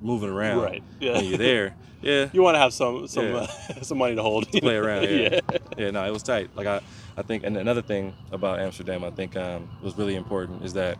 moving 0.00 0.30
around. 0.30 0.62
Right. 0.62 0.82
Yeah. 1.00 1.12
When 1.14 1.24
you're 1.26 1.38
there, 1.38 1.76
yeah, 2.02 2.28
You 2.32 2.42
want 2.42 2.54
to 2.54 2.58
have 2.60 2.72
some 2.72 3.06
some 3.08 3.24
Yeah. 3.26 3.36
uh, 3.36 3.46
some 3.82 3.98
money 3.98 4.14
to 4.16 4.22
hold. 4.22 4.50
to 4.52 4.60
play 4.60 4.76
around. 4.76 5.02
Yeah. 5.04 5.10
yeah. 5.52 5.58
yeah, 5.78 5.90
no, 5.90 6.04
it 6.06 6.12
was 6.12 6.22
tight. 6.22 6.50
Like 6.54 6.66
I, 6.66 6.80
I 7.16 7.22
think, 7.22 7.44
and 7.44 7.56
another 7.56 7.82
thing 7.82 8.14
about 8.32 8.60
Amsterdam, 8.60 9.04
I 9.04 9.10
think 9.10 9.36
um, 9.36 9.68
was 9.82 9.96
really 9.96 10.14
important 10.16 10.64
is 10.64 10.72
that 10.74 10.98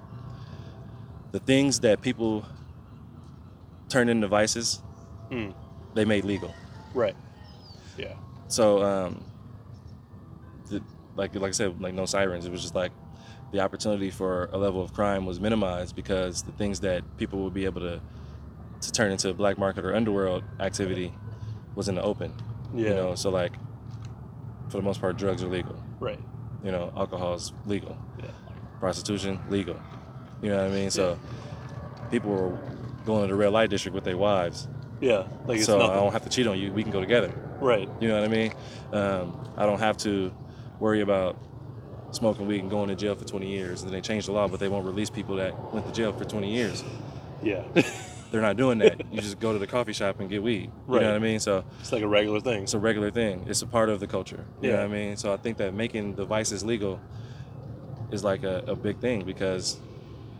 the 1.32 1.40
things 1.40 1.80
that 1.80 2.00
people 2.00 2.44
turn 3.88 4.08
into 4.08 4.26
vices, 4.28 4.82
Mm. 5.30 5.52
They 5.96 6.04
made 6.04 6.24
legal. 6.24 6.54
Right. 6.94 7.16
Yeah. 7.98 8.14
So, 8.48 8.82
um, 8.82 9.24
the, 10.68 10.82
like 11.16 11.34
like 11.34 11.48
I 11.48 11.52
said, 11.52 11.80
like 11.80 11.94
no 11.94 12.06
sirens. 12.06 12.46
It 12.46 12.52
was 12.52 12.62
just 12.62 12.74
like 12.74 12.92
the 13.52 13.60
opportunity 13.60 14.10
for 14.10 14.48
a 14.52 14.58
level 14.58 14.82
of 14.82 14.92
crime 14.92 15.26
was 15.26 15.40
minimized 15.40 15.96
because 15.96 16.42
the 16.42 16.52
things 16.52 16.80
that 16.80 17.02
people 17.16 17.42
would 17.42 17.54
be 17.54 17.64
able 17.64 17.80
to 17.80 18.00
to 18.82 18.92
turn 18.92 19.10
into 19.10 19.32
black 19.32 19.58
market 19.58 19.84
or 19.84 19.94
underworld 19.94 20.44
activity 20.60 21.12
was 21.74 21.88
in 21.88 21.94
the 21.94 22.02
open. 22.02 22.32
Yeah. 22.74 22.88
You 22.88 22.94
know, 22.94 23.14
so 23.14 23.30
like 23.30 23.52
for 24.68 24.76
the 24.76 24.82
most 24.82 25.00
part, 25.00 25.16
drugs 25.16 25.42
are 25.42 25.48
legal. 25.48 25.82
Right. 25.98 26.20
You 26.62 26.72
know, 26.72 26.92
alcohol's 26.96 27.52
legal. 27.64 27.96
Yeah. 28.18 28.30
Prostitution 28.80 29.40
legal. 29.48 29.80
You 30.42 30.50
know 30.50 30.56
what 30.58 30.66
I 30.66 30.70
mean? 30.70 30.90
So 30.90 31.18
people 32.10 32.30
were 32.30 32.58
going 33.06 33.22
to 33.22 33.28
the 33.28 33.34
red 33.34 33.52
light 33.52 33.70
district 33.70 33.94
with 33.94 34.04
their 34.04 34.16
wives. 34.16 34.68
Yeah. 35.00 35.24
Like 35.46 35.58
it's 35.58 35.66
so 35.66 35.80
I 35.80 35.94
don't 35.94 36.12
have 36.12 36.24
to 36.24 36.30
cheat 36.30 36.46
on 36.46 36.58
you. 36.58 36.72
We 36.72 36.82
can 36.82 36.92
go 36.92 37.00
together. 37.00 37.32
Right. 37.60 37.88
You 38.00 38.08
know 38.08 38.20
what 38.20 38.24
I 38.24 38.28
mean? 38.28 38.52
Um, 38.92 39.48
I 39.56 39.66
don't 39.66 39.78
have 39.80 39.96
to 39.98 40.32
worry 40.80 41.00
about 41.00 41.36
smoking 42.12 42.46
weed 42.46 42.60
and 42.60 42.70
going 42.70 42.88
to 42.88 42.94
jail 42.96 43.14
for 43.14 43.24
20 43.24 43.46
years. 43.48 43.82
And 43.82 43.92
they 43.92 44.00
changed 44.00 44.28
the 44.28 44.32
law, 44.32 44.48
but 44.48 44.60
they 44.60 44.68
won't 44.68 44.86
release 44.86 45.10
people 45.10 45.36
that 45.36 45.72
went 45.74 45.86
to 45.86 45.92
jail 45.92 46.12
for 46.12 46.24
20 46.24 46.50
years. 46.52 46.82
Yeah. 47.42 47.62
They're 48.30 48.40
not 48.42 48.56
doing 48.56 48.78
that. 48.78 49.00
you 49.12 49.20
just 49.20 49.38
go 49.38 49.52
to 49.52 49.58
the 49.58 49.66
coffee 49.66 49.92
shop 49.92 50.18
and 50.20 50.28
get 50.28 50.42
weed. 50.42 50.62
You 50.64 50.70
Right. 50.86 51.02
know 51.02 51.08
what 51.08 51.16
I 51.16 51.18
mean? 51.20 51.40
So 51.40 51.64
it's 51.80 51.92
like 51.92 52.02
a 52.02 52.08
regular 52.08 52.40
thing. 52.40 52.62
it's 52.64 52.74
a 52.74 52.78
regular 52.78 53.10
thing. 53.10 53.44
It's 53.48 53.62
a 53.62 53.66
part 53.66 53.88
of 53.88 54.00
the 54.00 54.06
culture. 54.06 54.44
You 54.60 54.70
know 54.70 54.74
Yeah. 54.76 54.82
what 54.82 54.90
I 54.90 54.94
mean? 54.94 55.16
So 55.16 55.32
I 55.32 55.36
think 55.36 55.58
that 55.58 55.74
making 55.74 56.14
the 56.16 56.24
vices 56.24 56.64
legal 56.64 57.00
is 58.10 58.24
like 58.24 58.42
a, 58.44 58.64
a 58.66 58.74
big 58.76 58.98
thing 58.98 59.24
because 59.24 59.78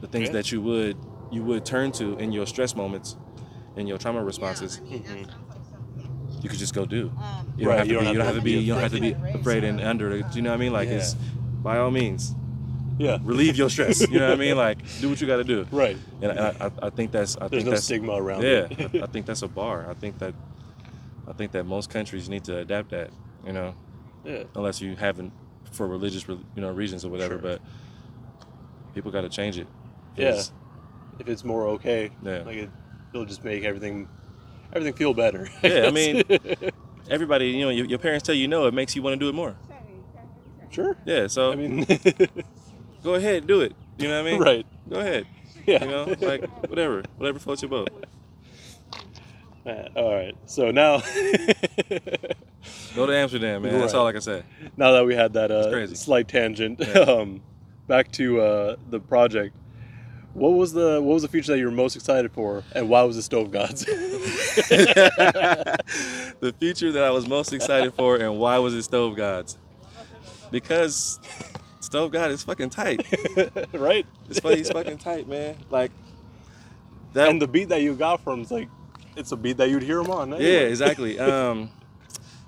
the 0.01 0.07
things 0.07 0.29
Yeah. 0.29 0.33
that 0.35 0.53
you 0.53 0.61
would 0.63 0.97
you 1.33 1.43
would 1.43 1.65
turn 1.65 1.91
to 1.91 2.17
in 2.19 2.31
your 2.33 2.47
stress 2.47 2.77
moments, 2.77 3.17
in 3.77 3.87
your 3.87 3.99
trauma 3.99 4.23
responses, 4.25 4.81
Mhm. 4.89 5.29
you 6.43 6.49
could 6.49 6.59
just 6.59 6.75
go 6.75 6.85
do. 6.87 6.97
You 6.97 7.65
don't 7.65 7.69
Right, 7.69 7.79
have 7.79 7.87
to 7.89 7.93
you 7.93 7.99
be. 7.99 8.05
don't 8.05 8.13
You 8.15 8.19
don't 8.19 8.27
have 8.27 8.35
to 8.37 8.43
be. 8.43 8.53
You 8.53 8.73
don't 8.73 8.83
have 8.83 8.93
to 8.93 9.01
be 9.01 9.13
afraid. 9.13 9.35
afraid 9.37 9.65
and 9.65 9.81
under. 9.81 10.13
it. 10.17 10.35
You 10.35 10.43
know 10.43 10.51
what 10.51 10.57
I 10.57 10.59
mean? 10.59 10.73
Like 10.73 10.89
Yeah. 10.89 10.97
it's 10.97 11.15
by 11.63 11.79
all 11.79 11.91
means 11.91 12.35
Yeah. 12.99 13.19
relieve 13.23 13.57
your 13.57 13.69
stress. 13.71 14.01
you 14.09 14.19
know 14.19 14.27
what 14.31 14.35
I 14.35 14.41
mean? 14.41 14.57
Like 14.57 14.79
do 15.01 15.09
what 15.09 15.21
you 15.21 15.27
got 15.27 15.37
to 15.37 15.45
do. 15.45 15.67
Right. 15.73 15.97
And 16.23 16.39
I, 16.39 16.49
I, 16.61 16.71
I 16.87 16.91
think 16.91 17.13
that's. 17.13 17.37
I 17.37 17.49
There's 17.49 17.51
think 17.63 17.65
no 17.67 17.71
that's. 17.73 17.85
stigma 17.85 18.13
around 18.15 18.43
Yeah, 18.43 18.67
it. 18.71 18.95
I, 19.03 19.05
I 19.05 19.07
think 19.07 19.27
that's 19.27 19.43
a 19.43 19.49
bar. 19.49 19.87
I 19.91 19.95
think 19.95 20.19
that. 20.19 20.35
I 21.29 21.33
think 21.33 21.51
that 21.53 21.65
most 21.67 21.91
countries 21.91 22.29
need 22.29 22.45
to 22.45 22.59
adapt 22.59 22.91
that. 22.91 23.11
You 23.45 23.53
know, 23.53 23.75
yeah. 24.25 24.45
unless 24.55 24.81
you 24.81 24.95
haven't 24.97 25.33
for 25.73 25.87
religious, 25.87 26.27
you 26.29 26.39
know, 26.57 26.71
reasons 26.71 27.05
or 27.05 27.09
whatever. 27.11 27.35
Sure. 27.35 27.43
But 27.43 27.61
people 28.95 29.11
got 29.11 29.23
to 29.23 29.29
change 29.29 29.59
it. 29.59 29.67
Yeah. 30.17 30.41
If 31.19 31.29
it's 31.29 31.45
more 31.45 31.67
okay, 31.69 32.11
Yeah. 32.23 32.43
like 32.47 32.57
it, 32.57 32.71
it'll 33.17 33.27
just 33.27 33.45
make 33.45 33.65
everything 33.65 34.09
everything 34.73 34.95
feel 34.95 35.15
better. 35.15 35.49
Yeah, 35.63 35.87
I 35.87 35.91
mean- 35.91 36.23
Everybody, 37.09 37.51
you 37.51 37.61
know, 37.65 37.71
your, 37.71 37.87
your 37.87 37.99
parents 38.01 38.27
tell 38.27 38.35
you 38.35 38.49
no, 38.49 38.67
it 38.67 38.75
makes 38.75 38.97
you 38.97 39.03
want 39.03 39.15
to 39.15 39.19
do 39.25 39.29
it 39.29 39.33
more. 39.35 39.55
sure. 40.71 40.97
Yeah. 41.05 41.29
So 41.29 41.53
I 41.53 41.55
mean, 41.57 41.87
go 43.05 43.15
ahead, 43.15 43.47
do 43.47 43.61
it. 43.61 43.75
You 43.99 44.09
know 44.09 44.21
what 44.23 44.29
I 44.29 44.33
mean? 44.33 44.41
right. 44.43 44.67
Go 44.91 44.99
ahead. 45.01 45.25
Yeah. 45.67 45.85
You 45.85 45.91
know, 45.91 46.15
like 46.21 46.45
whatever, 46.69 47.05
whatever 47.17 47.39
floats 47.39 47.63
your 47.63 47.69
boat. 47.71 47.91
Uh, 49.65 49.89
all 49.97 50.15
right. 50.15 50.35
So 50.47 50.71
now, 50.73 51.01
Go 52.95 53.07
to 53.07 53.15
Amsterdam, 53.15 53.63
man. 53.63 53.73
That's 53.79 53.93
Right. 53.93 53.99
all 54.01 54.07
I 54.07 54.13
can 54.13 54.21
say. 54.21 54.43
now 54.77 54.93
that 54.93 55.05
we 55.07 55.15
had 55.15 55.33
that 55.35 55.51
uh, 55.51 55.71
crazy. 55.71 55.95
slight 55.95 56.27
tangent, 56.29 56.81
Yeah. 56.81 57.01
um, 57.01 57.43
back 57.87 58.11
to 58.13 58.41
uh, 58.41 58.77
the 58.91 58.99
project. 59.01 59.55
What 60.37 60.51
was 60.51 60.75
the 60.75 61.01
what 61.01 61.15
was 61.15 61.23
the 61.23 61.29
feature 61.29 61.53
that 61.53 61.59
you 61.59 61.65
were 61.65 61.71
most 61.71 61.97
excited 61.97 62.31
for, 62.31 62.63
and 62.75 62.91
why 62.91 63.05
was 63.05 63.17
it 63.17 63.23
Stove 63.23 63.51
Gods? 63.51 63.87
the 63.87 63.95
feature 66.61 66.93
that 66.93 67.05
I 67.05 67.11
was 67.11 67.27
most 67.27 67.55
excited 67.55 67.95
for, 67.95 68.17
and 68.17 68.39
why 68.39 68.59
was 68.59 68.75
it 68.75 68.83
Stove 68.83 69.17
Gods? 69.17 69.57
Because 70.51 71.19
Stove 71.81 72.11
God 72.11 72.31
is 72.33 72.43
fucking 72.43 72.69
tight. 72.69 73.07
right. 73.73 74.05
It's 74.29 74.41
fu- 74.41 74.51
he's 74.51 74.69
fucking 74.69 74.99
tight, 74.99 75.27
man. 75.27 75.57
Like 75.71 75.91
that. 77.15 77.31
And 77.31 77.41
the 77.41 77.49
beat 77.49 77.71
that 77.71 77.81
you 77.81 77.95
got 77.95 78.21
from 78.21 78.43
it's 78.43 78.51
like, 78.51 78.69
it's 79.17 79.33
a 79.33 79.37
beat 79.37 79.57
that 79.57 79.71
you'd 79.71 79.85
hear 79.85 80.01
him 80.01 80.11
on. 80.11 80.33
yeah, 80.33 80.67
exactly. 80.69 81.19
Um, 81.19 81.71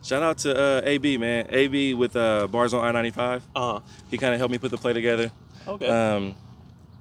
shout 0.03 0.23
out 0.23 0.37
to 0.39 0.55
uh, 0.55 0.83
AB, 0.85 1.17
man. 1.17 1.47
AB 1.49 1.95
with 1.95 2.15
uh, 2.17 2.49
bars 2.49 2.75
on 2.75 2.95
I-95. 2.95 3.41
Uh-huh. 3.57 3.81
He 4.11 4.19
kind 4.19 4.35
of 4.35 4.41
helped 4.41 4.53
me 4.53 4.59
put 4.59 4.73
the 4.73 4.77
play 4.77 4.93
together. 4.93 5.33
Okay. 5.67 5.89
Um, 5.89 6.35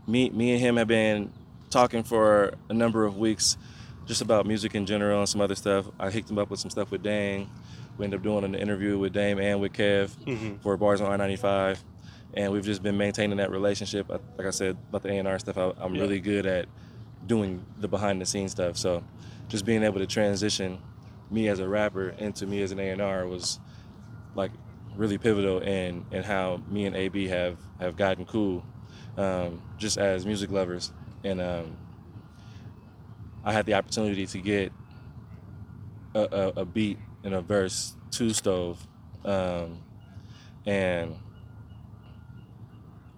me, 0.08 0.30
me 0.30 0.52
and 0.54 0.60
him 0.62 0.78
have 0.78 0.88
been 0.88 1.32
talking 1.70 2.04
for 2.04 2.54
a 2.70 2.74
number 2.74 3.06
of 3.06 3.18
weeks, 3.18 3.58
just 4.06 4.22
about 4.22 4.46
music 4.46 4.74
in 4.74 4.86
general 4.86 5.20
and 5.20 5.28
some 5.30 5.42
other 5.42 5.56
stuff. 5.56 5.86
I 6.00 6.10
hooked 6.10 6.30
him 6.30 6.40
up 6.40 6.50
with 6.50 6.60
some 6.60 6.72
stuff 6.72 6.92
with 6.92 7.04
Dang. 7.04 7.50
We 7.98 8.06
ended 8.06 8.20
up 8.20 8.24
doing 8.24 8.44
an 8.44 8.56
interview 8.56 8.98
with 8.98 9.14
Dame 9.14 9.40
and 9.40 9.60
with 9.60 9.74
Kev 9.74 10.10
Mhm. 10.26 10.62
for 10.62 10.78
Bars 10.78 11.02
on 11.02 11.12
I-95, 11.20 11.84
and 12.34 12.54
we've 12.54 12.64
just 12.64 12.82
been 12.84 12.98
maintaining 12.98 13.38
that 13.38 13.52
relationship. 13.52 14.08
Like 14.10 14.48
I 14.48 14.52
said 14.52 14.78
about 14.90 15.04
the 15.04 15.10
A&R 15.12 15.40
stuff, 15.40 15.58
I, 15.58 15.74
I'm 15.80 15.96
Yeah. 15.96 16.02
really 16.02 16.20
good 16.20 16.46
at 16.46 16.68
doing 17.26 17.66
the 17.80 17.88
behind-the-scenes 17.88 18.52
stuff. 18.52 18.78
So, 18.78 19.04
just 19.50 19.66
being 19.66 19.84
able 19.84 20.00
to 20.00 20.06
transition 20.08 20.78
me 21.32 21.48
as 21.50 21.60
a 21.60 21.68
rapper 21.68 22.10
into 22.18 22.46
me 22.46 22.62
as 22.62 22.72
an 22.72 22.80
A&R 22.80 23.28
was 23.28 23.60
like 24.36 24.52
really 24.96 25.18
pivotal 25.18 25.60
in 25.60 26.06
in 26.12 26.24
how 26.24 26.62
me 26.70 26.86
and 26.86 26.96
AB 26.96 27.28
have 27.28 27.58
have 27.80 27.96
gotten 27.98 28.24
cool, 28.26 28.64
um, 29.18 29.62
just 29.78 29.98
as 29.98 30.26
music 30.26 30.52
lovers. 30.52 30.94
And 31.24 31.42
um, 31.42 31.78
I 33.44 33.52
had 33.52 33.66
the 33.66 33.74
opportunity 33.74 34.26
to 34.28 34.38
get 34.40 34.72
a, 36.16 36.20
a, 36.22 36.62
a 36.62 36.66
beat 36.66 37.00
and 37.24 37.34
a 37.34 37.42
verse 37.42 37.96
to 38.12 38.32
Stove, 38.34 38.88
um, 39.26 39.80
and 40.66 41.16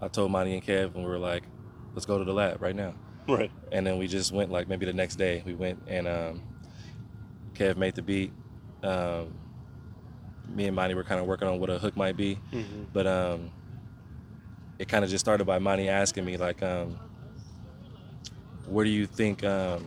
I 0.01 0.07
told 0.07 0.31
Monty 0.31 0.53
and 0.53 0.63
Kev, 0.65 0.95
and 0.95 1.03
we 1.03 1.09
were 1.09 1.19
like, 1.19 1.43
"Let's 1.93 2.05
go 2.05 2.17
to 2.17 2.23
the 2.23 2.33
lab 2.33 2.61
right 2.61 2.75
now." 2.75 2.95
right. 3.27 3.51
and 3.71 3.85
then 3.85 3.99
we 3.99 4.07
just 4.07 4.31
went 4.31 4.51
like 4.51 4.67
maybe 4.67 4.87
the 4.87 4.93
next 4.93 5.17
day 5.17 5.43
we 5.45 5.53
went 5.53 5.83
and 5.87 6.07
um, 6.07 6.41
Kev 7.53 7.77
made 7.77 7.93
the 7.95 8.01
beat. 8.01 8.31
Um, 8.81 9.33
me 10.47 10.65
and 10.65 10.75
Monty 10.75 10.95
were 10.95 11.03
kind 11.03 11.21
of 11.21 11.27
working 11.27 11.47
on 11.47 11.59
what 11.59 11.69
a 11.69 11.77
hook 11.77 11.95
might 11.95 12.17
be, 12.17 12.35
hmm 12.51 12.83
but 12.91 13.05
um, 13.05 13.51
it 14.79 14.87
kind 14.87 15.03
of 15.03 15.11
just 15.11 15.23
started 15.23 15.45
by 15.45 15.59
Monty 15.59 15.89
asking 15.89 16.25
me 16.25 16.37
like, 16.37 16.63
um, 16.63 16.97
"Where 18.65 18.85
do 18.85 18.91
you 18.91 19.05
think?" 19.05 19.43
Um, 19.43 19.85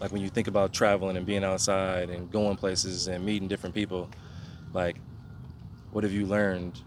like 0.00 0.10
when 0.12 0.20
you 0.20 0.28
think 0.28 0.48
about 0.48 0.72
traveling 0.72 1.16
and 1.16 1.24
being 1.24 1.44
outside 1.44 2.10
and 2.10 2.30
going 2.30 2.56
places 2.56 3.06
and 3.06 3.24
meeting 3.24 3.48
different 3.48 3.74
people, 3.74 4.10
like 4.72 4.96
what 5.92 6.04
have 6.04 6.12
you 6.12 6.26
learned? 6.26 6.80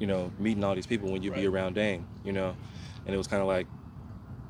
You 0.00 0.06
know, 0.08 0.32
meeting 0.38 0.64
all 0.64 0.74
these 0.74 0.86
people 0.86 1.10
when 1.12 1.22
you 1.22 1.30
be 1.30 1.46
around 1.46 1.74
Dame, 1.74 2.04
you 2.24 2.32
know, 2.32 2.56
and 3.06 3.14
it 3.14 3.18
was 3.18 3.28
kind 3.28 3.40
of 3.40 3.46
like 3.46 3.66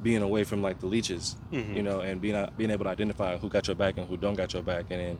being 0.02 0.22
away 0.22 0.44
from 0.44 0.62
like 0.62 0.80
the 0.80 0.86
leeches, 0.86 1.36
Mhm. 1.52 1.76
you 1.76 1.82
know, 1.82 2.00
and 2.00 2.20
being 2.20 2.34
uh, 2.34 2.48
being 2.56 2.70
able 2.70 2.84
to 2.84 2.90
identify 2.90 3.36
who 3.36 3.48
got 3.48 3.66
your 3.66 3.76
back 3.76 3.96
and 3.98 4.08
who 4.08 4.16
don't 4.16 4.34
got 4.34 4.52
your 4.54 4.62
back, 4.62 4.86
and 4.90 5.00
then 5.00 5.18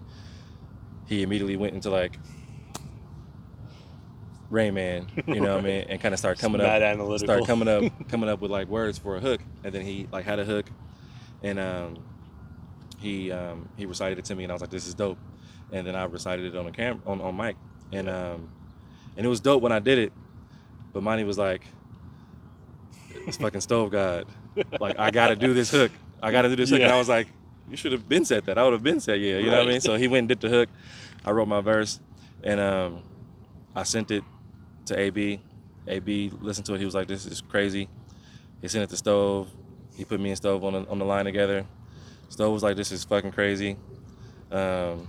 he 1.07 1.23
immediately 1.23 1.57
went 1.57 1.75
into 1.75 1.91
like 1.91 2.19
Rain 4.51 4.75
Man, 4.75 5.07
you 5.27 5.41
know 5.41 5.55
what 5.55 5.65
I 5.65 5.67
mean, 5.67 5.87
and 5.89 6.01
kind 6.01 6.13
of 6.13 6.19
started 6.19 6.41
coming 6.41 6.61
up, 6.61 6.69
analytical. 6.69 7.19
start 7.19 7.47
coming 7.47 7.69
up, 7.69 8.09
coming 8.09 8.29
up 8.29 8.41
with 8.41 8.51
like 8.51 8.69
words 8.69 8.99
for 8.99 9.17
a 9.17 9.21
hook, 9.21 9.41
and 9.63 9.73
then 9.75 9.83
he 9.83 10.07
like 10.13 10.25
had 10.25 10.39
a 10.39 10.45
hook, 10.45 10.71
and 11.43 11.59
um, 11.59 11.99
he 12.99 13.33
um, 13.33 13.69
he 13.77 13.87
recited 13.87 14.19
it 14.19 14.25
to 14.27 14.35
me, 14.35 14.45
and 14.45 14.53
I 14.53 14.55
was 14.55 14.61
like, 14.61 14.71
this 14.71 14.87
is 14.87 14.95
dope, 14.95 15.19
and 15.73 15.87
then 15.87 15.97
I 15.97 16.05
recited 16.05 16.45
it 16.47 16.57
on 16.57 16.67
the 16.67 16.71
cam 16.71 17.03
on 17.07 17.21
on 17.21 17.37
mic, 17.37 17.57
and 17.93 18.09
um, 18.09 18.49
and 19.17 19.25
it 19.25 19.29
was 19.29 19.41
dope 19.41 19.63
when 19.63 19.73
I 19.73 19.79
did 19.79 19.99
it, 19.99 20.13
but 20.93 21.03
Monty 21.03 21.25
was 21.25 21.39
like, 21.39 21.63
it's 23.27 23.39
fucking 23.39 23.61
stove 23.61 23.91
god, 23.91 24.27
like 24.81 24.99
I 24.99 25.11
gotta 25.11 25.37
do 25.37 25.55
this 25.55 25.71
hook, 25.71 25.91
I 26.23 26.31
gotta 26.31 26.49
do 26.49 26.57
this 26.57 26.71
hook, 26.71 26.81
and 26.81 26.93
I 26.93 26.99
was 26.99 27.09
like, 27.09 27.29
you 27.71 27.77
should 27.77 27.93
have 27.93 28.09
been 28.09 28.25
said 28.25 28.45
that, 28.47 28.59
I 28.59 28.65
would 28.65 28.73
have 28.75 28.83
been 28.83 29.01
said 29.01 29.21
yeah, 29.21 29.39
you 29.39 29.51
know 29.51 29.59
what 29.59 29.69
I 29.69 29.71
mean, 29.71 29.81
so 29.81 29.97
he 29.97 30.07
went 30.07 30.21
and 30.21 30.29
did 30.29 30.41
the 30.41 30.49
hook, 30.49 30.69
I 31.25 31.31
wrote 31.31 31.49
my 31.49 31.61
verse, 31.61 31.99
and 32.43 32.61
um, 32.61 33.03
I 33.75 33.83
sent 33.83 34.11
it 34.11 34.23
to 34.87 34.99
AB. 34.99 35.41
AB 35.87 36.33
listened 36.41 36.67
to 36.67 36.75
it. 36.75 36.79
He 36.79 36.85
was 36.85 36.95
like, 36.95 37.09
"This 37.09 37.27
is 37.27 37.41
crazy." 37.41 37.89
He 38.61 38.69
sent 38.69 38.85
it 38.85 38.91
to 38.91 38.97
Stove. 38.97 39.51
He 39.97 40.05
put 40.05 40.21
me 40.21 40.31
and 40.31 40.37
Stove 40.37 40.65
on 40.65 40.73
the, 40.73 40.89
on 40.89 40.99
the 40.99 41.05
line 41.05 41.25
together. 41.25 41.67
Stove 42.29 42.53
was 42.53 42.63
like, 42.63 42.77
"This 42.77 42.91
is 42.93 43.05
fucking 43.05 43.33
crazy." 43.33 43.77
Um, 44.51 45.09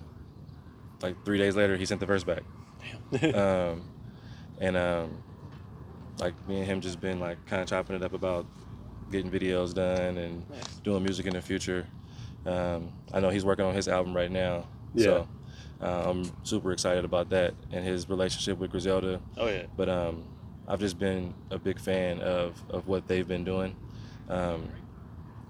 like 1.02 1.24
three 1.26 1.38
days 1.38 1.56
later, 1.56 1.78
he 1.78 1.86
sent 1.86 2.00
the 2.00 2.06
verse 2.06 2.24
back. 2.24 2.44
um, 3.34 3.90
and 4.60 4.78
um, 4.78 5.24
like 6.20 6.34
me 6.48 6.58
and 6.60 6.66
him 6.66 6.82
just 6.82 7.00
been 7.00 7.20
like 7.20 7.44
kind 7.46 7.62
of 7.62 7.68
chopping 7.68 7.96
it 7.96 8.04
up 8.04 8.14
about 8.14 8.46
getting 9.12 9.30
videos 9.30 9.74
done 9.74 10.18
and 10.18 10.50
Nice. 10.50 10.76
doing 10.84 11.04
music 11.04 11.26
in 11.26 11.34
the 11.34 11.42
future. 11.42 11.86
Um, 12.46 12.92
I 13.14 13.20
know 13.20 13.30
he's 13.30 13.46
working 13.46 13.66
on 13.66 13.74
his 13.74 13.88
album 13.88 14.16
right 14.16 14.32
now. 14.32 14.68
Yeah. 14.94 15.04
So 15.04 15.28
I'm 15.88 16.32
super 16.44 16.72
excited 16.72 17.06
about 17.06 17.30
that 17.30 17.54
and 17.72 17.84
his 17.86 18.10
relationship 18.10 18.58
with 18.58 18.72
Griselda. 18.72 19.20
Oh 19.38 19.48
yeah. 19.48 19.64
But 19.76 19.90
um, 19.90 20.24
I've 20.68 20.80
just 20.80 20.98
been 21.00 21.34
a 21.52 21.58
big 21.60 21.80
fan 21.80 22.20
of, 22.22 22.62
of 22.70 22.88
what 22.88 23.08
they've 23.08 23.28
been 23.28 23.44
doing. 23.44 23.76
Um, 24.30 24.70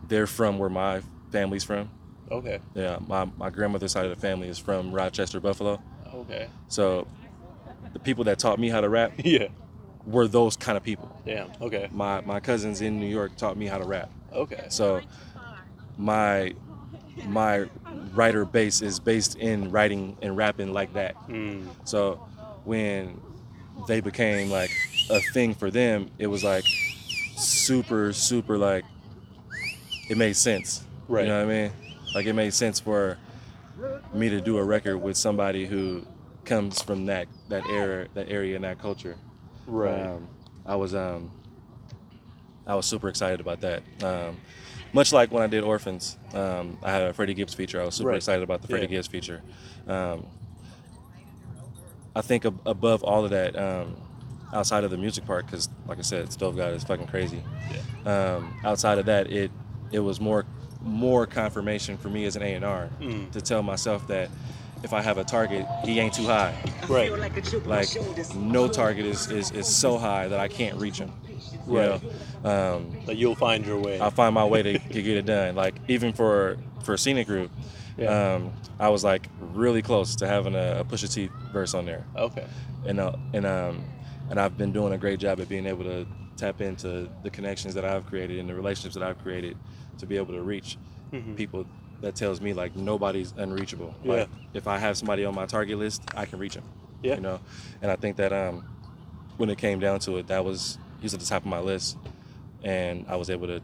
they're 0.08 0.28
from 0.28 0.60
where 0.60 0.70
my 0.70 1.02
family's 1.32 1.64
from. 1.64 1.90
Okay. 2.32 2.60
Yeah, 2.74 2.98
my, 3.08 3.26
my 3.38 3.50
grandmother's 3.50 3.92
side 3.92 4.06
of 4.06 4.14
the 4.16 4.20
family 4.22 4.48
is 4.48 4.58
from 4.58 4.92
Rochester, 4.92 5.40
Buffalo. 5.40 5.82
Okay. 6.14 6.48
So 6.68 7.08
the 7.94 8.00
people 8.00 8.24
that 8.26 8.40
taught 8.40 8.60
me 8.60 8.70
how 8.70 8.82
to 8.82 8.90
rap 8.90 9.14
Yeah. 9.24 9.48
were 10.06 10.28
those 10.28 10.56
kind 10.58 10.76
of 10.78 10.84
people. 10.84 11.10
Damn. 11.26 11.52
Okay. 11.62 11.88
My 11.92 12.22
my 12.22 12.40
cousins 12.40 12.82
in 12.82 13.00
New 13.00 13.08
York 13.08 13.36
taught 13.38 13.58
me 13.58 13.68
how 13.68 13.78
to 13.78 13.86
rap. 13.86 14.10
Okay. 14.34 14.66
So 14.70 15.02
my 15.98 16.54
my 17.26 17.66
writer 18.14 18.46
base 18.46 18.82
is 18.82 19.00
based 19.00 19.36
in 19.38 19.72
writing 19.72 20.18
and 20.22 20.36
rapping 20.36 20.74
like 20.74 20.94
that. 20.94 21.16
Mm. 21.28 21.68
So 21.84 22.16
when 22.64 23.22
they 23.88 24.02
became 24.02 24.50
like 24.50 24.72
a 25.10 25.20
thing 25.20 25.54
for 25.54 25.72
them, 25.72 26.10
it 26.18 26.28
was 26.28 26.44
like 26.44 26.66
super 27.38 28.14
super 28.14 28.58
like 28.58 28.86
it 30.10 30.18
made 30.18 30.36
sense. 30.36 30.84
Right. 31.08 31.24
You 31.24 31.30
know 31.30 31.46
what 31.46 31.54
I 31.54 31.62
mean? 31.62 31.72
Like 32.14 32.26
it 32.26 32.34
made 32.34 32.54
sense 32.54 32.80
for 32.80 33.18
me 34.14 34.30
to 34.30 34.42
do 34.42 34.58
a 34.58 34.64
record 34.64 34.98
with 34.98 35.18
somebody 35.18 35.66
who 35.66 36.06
comes 36.46 36.82
from 36.82 37.08
that 37.08 37.28
that 37.50 37.66
era 37.68 38.08
that 38.14 38.30
area 38.30 38.56
and 38.56 38.64
that 38.64 38.80
culture. 38.80 39.16
Right. 39.68 40.02
Um, 40.02 40.28
I 40.66 40.76
was 40.76 40.96
um, 40.96 41.32
I 42.66 42.76
was 42.76 42.86
super 42.86 43.10
excited 43.10 43.40
about 43.40 43.62
that. 43.62 43.84
Um, 44.04 44.38
much 44.96 45.12
like 45.14 45.32
when 45.32 45.44
I 45.44 45.48
did 45.48 45.64
Orphans, 45.64 46.18
um, 46.34 46.78
I 46.82 46.90
had 46.92 47.02
a 47.04 47.14
Freddie 47.14 47.34
Gibbs 47.36 47.54
feature. 47.54 47.82
I 47.82 47.86
was 47.86 47.96
super 47.96 48.10
Right. 48.10 48.16
excited 48.18 48.42
about 48.42 48.62
the 48.62 48.68
Freddie 48.70 48.86
Yeah. 48.86 48.92
Gibbs 48.98 49.08
feature. 49.08 49.42
Um, 49.88 50.26
I 52.16 52.22
think 52.22 52.46
ab- 52.46 52.62
above 52.66 53.04
all 53.04 53.26
of 53.26 53.32
that, 53.32 53.56
um, 53.58 53.98
outside 54.54 54.84
of 54.86 54.92
the 54.92 54.98
music 54.98 55.26
part, 55.26 55.46
because 55.46 55.68
like 55.88 56.00
I 56.00 56.02
said, 56.02 56.32
Stove 56.32 56.56
God 56.56 56.74
is 56.74 56.84
fucking 56.84 57.08
crazy. 57.08 57.44
Um, 58.06 58.58
outside 58.64 58.98
of 58.98 59.06
that, 59.08 59.30
it 59.32 59.52
it 59.92 60.00
was 60.00 60.20
more 60.20 60.46
more 60.82 61.26
confirmation 61.26 61.98
for 61.98 62.10
me 62.10 62.26
as 62.26 62.36
an 62.36 62.44
A 62.44 62.54
and 62.54 62.64
R 62.64 62.90
Mm. 63.02 63.32
to 63.32 63.42
tell 63.42 63.64
myself 63.64 64.08
that 64.08 64.30
if 64.84 64.94
I 64.94 65.02
have 65.02 65.18
a 65.18 65.24
target, 65.24 65.66
he 65.84 66.00
ain't 66.00 66.14
too 66.14 66.26
high. 66.26 66.56
Right. 66.88 67.12
Like 67.66 68.36
no 68.36 68.68
target 68.68 69.06
is, 69.06 69.30
is, 69.32 69.52
is 69.52 69.68
so 69.68 69.98
high 69.98 70.28
that 70.28 70.40
I 70.40 70.48
can't 70.48 70.78
reach 70.78 70.98
him. 71.00 71.12
You 71.68 71.78
Right. 71.80 72.02
know? 72.44 72.76
Um, 72.76 72.96
Like 73.08 73.18
you'll 73.18 73.36
find 73.36 73.66
your 73.66 73.80
way. 73.80 74.00
I'll 74.00 74.12
find 74.12 74.36
my 74.36 74.46
way 74.46 74.62
to, 74.62 74.78
to 74.80 75.02
get 75.02 75.18
it 75.18 75.26
done. 75.26 75.56
Like 75.56 75.76
even 75.88 76.14
for 76.14 76.58
for 76.84 76.96
Scenic 76.98 77.28
Route, 77.28 77.50
Yeah. 77.98 78.36
um, 78.36 78.54
I 78.80 78.90
was 78.90 79.04
like 79.04 79.28
really 79.40 79.82
close 79.82 80.16
to 80.18 80.28
having 80.28 80.54
a, 80.54 80.82
a 80.82 80.84
Pusha 80.84 81.12
T 81.12 81.30
verse 81.52 81.74
on 81.74 81.86
there, 81.86 82.06
okay. 82.16 82.46
and 82.86 83.00
uh, 83.00 83.14
and 83.34 83.46
um, 83.48 83.84
and 84.30 84.40
I've 84.40 84.56
been 84.58 84.72
doing 84.72 84.94
a 84.94 84.98
great 84.98 85.20
job 85.20 85.40
at 85.40 85.50
being 85.50 85.66
able 85.66 85.84
to 85.86 86.06
tap 86.38 86.62
into 86.62 87.10
the 87.24 87.30
connections 87.32 87.74
that 87.74 87.86
I've 87.86 88.06
created 88.06 88.38
and 88.38 88.48
the 88.48 88.54
relationships 88.54 88.94
that 88.94 89.04
I've 89.04 89.18
created 89.24 89.58
to 89.98 90.06
be 90.06 90.18
able 90.18 90.34
to 90.36 90.42
reach 90.44 90.78
Mhm. 91.12 91.36
people. 91.36 91.66
That 92.06 92.16
tells 92.16 92.40
me 92.40 92.54
like 92.54 92.76
nobody's 92.76 93.34
unreachable. 93.36 93.96
Yeah. 94.04 94.14
Like 94.14 94.30
if 94.54 94.68
I 94.68 94.78
have 94.78 94.96
somebody 94.96 95.26
on 95.26 95.34
my 95.34 95.48
target 95.48 95.80
list, 95.80 96.04
I 96.16 96.26
can 96.26 96.38
reach 96.38 96.54
them. 96.54 96.64
Yeah. 97.02 97.16
You 97.16 97.22
know, 97.22 97.40
and 97.82 97.90
I 97.90 97.96
think 97.96 98.18
that 98.18 98.32
um, 98.32 98.64
when 99.38 99.50
it 99.50 99.58
came 99.58 99.80
down 99.80 99.98
to 100.02 100.18
it, 100.18 100.28
that 100.28 100.46
was 100.46 100.78
he 101.00 101.06
was 101.06 101.16
at 101.16 101.20
the 101.20 101.26
top 101.26 101.42
of 101.42 101.48
my 101.48 101.58
list, 101.58 101.98
and 102.64 103.08
I 103.10 103.16
was 103.16 103.32
able 103.32 103.48
to 103.48 103.60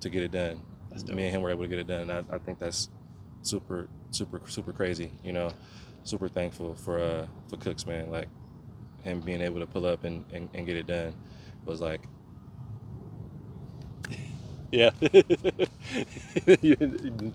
to 0.00 0.10
get 0.10 0.22
it 0.22 0.32
done. 0.32 0.60
Me 1.06 1.24
and 1.24 1.34
him 1.34 1.40
were 1.40 1.48
able 1.48 1.62
to 1.62 1.68
get 1.68 1.78
it 1.78 1.86
done. 1.86 2.10
I, 2.10 2.18
I 2.30 2.36
think 2.36 2.58
that's 2.58 2.90
super, 3.40 3.88
super, 4.10 4.42
super 4.48 4.74
crazy. 4.74 5.10
You 5.24 5.32
know, 5.32 5.54
super 6.04 6.28
thankful 6.28 6.74
for 6.74 7.00
uh 7.00 7.26
for 7.48 7.56
Cooks, 7.56 7.86
man. 7.86 8.10
Like 8.10 8.28
him 9.02 9.20
being 9.20 9.40
able 9.40 9.60
to 9.60 9.66
pull 9.66 9.86
up 9.86 10.04
and, 10.04 10.26
and, 10.34 10.50
and 10.52 10.66
get 10.66 10.76
it 10.76 10.86
done 10.86 11.14
was 11.64 11.80
like 11.80 12.02
Yeah. 14.70 14.90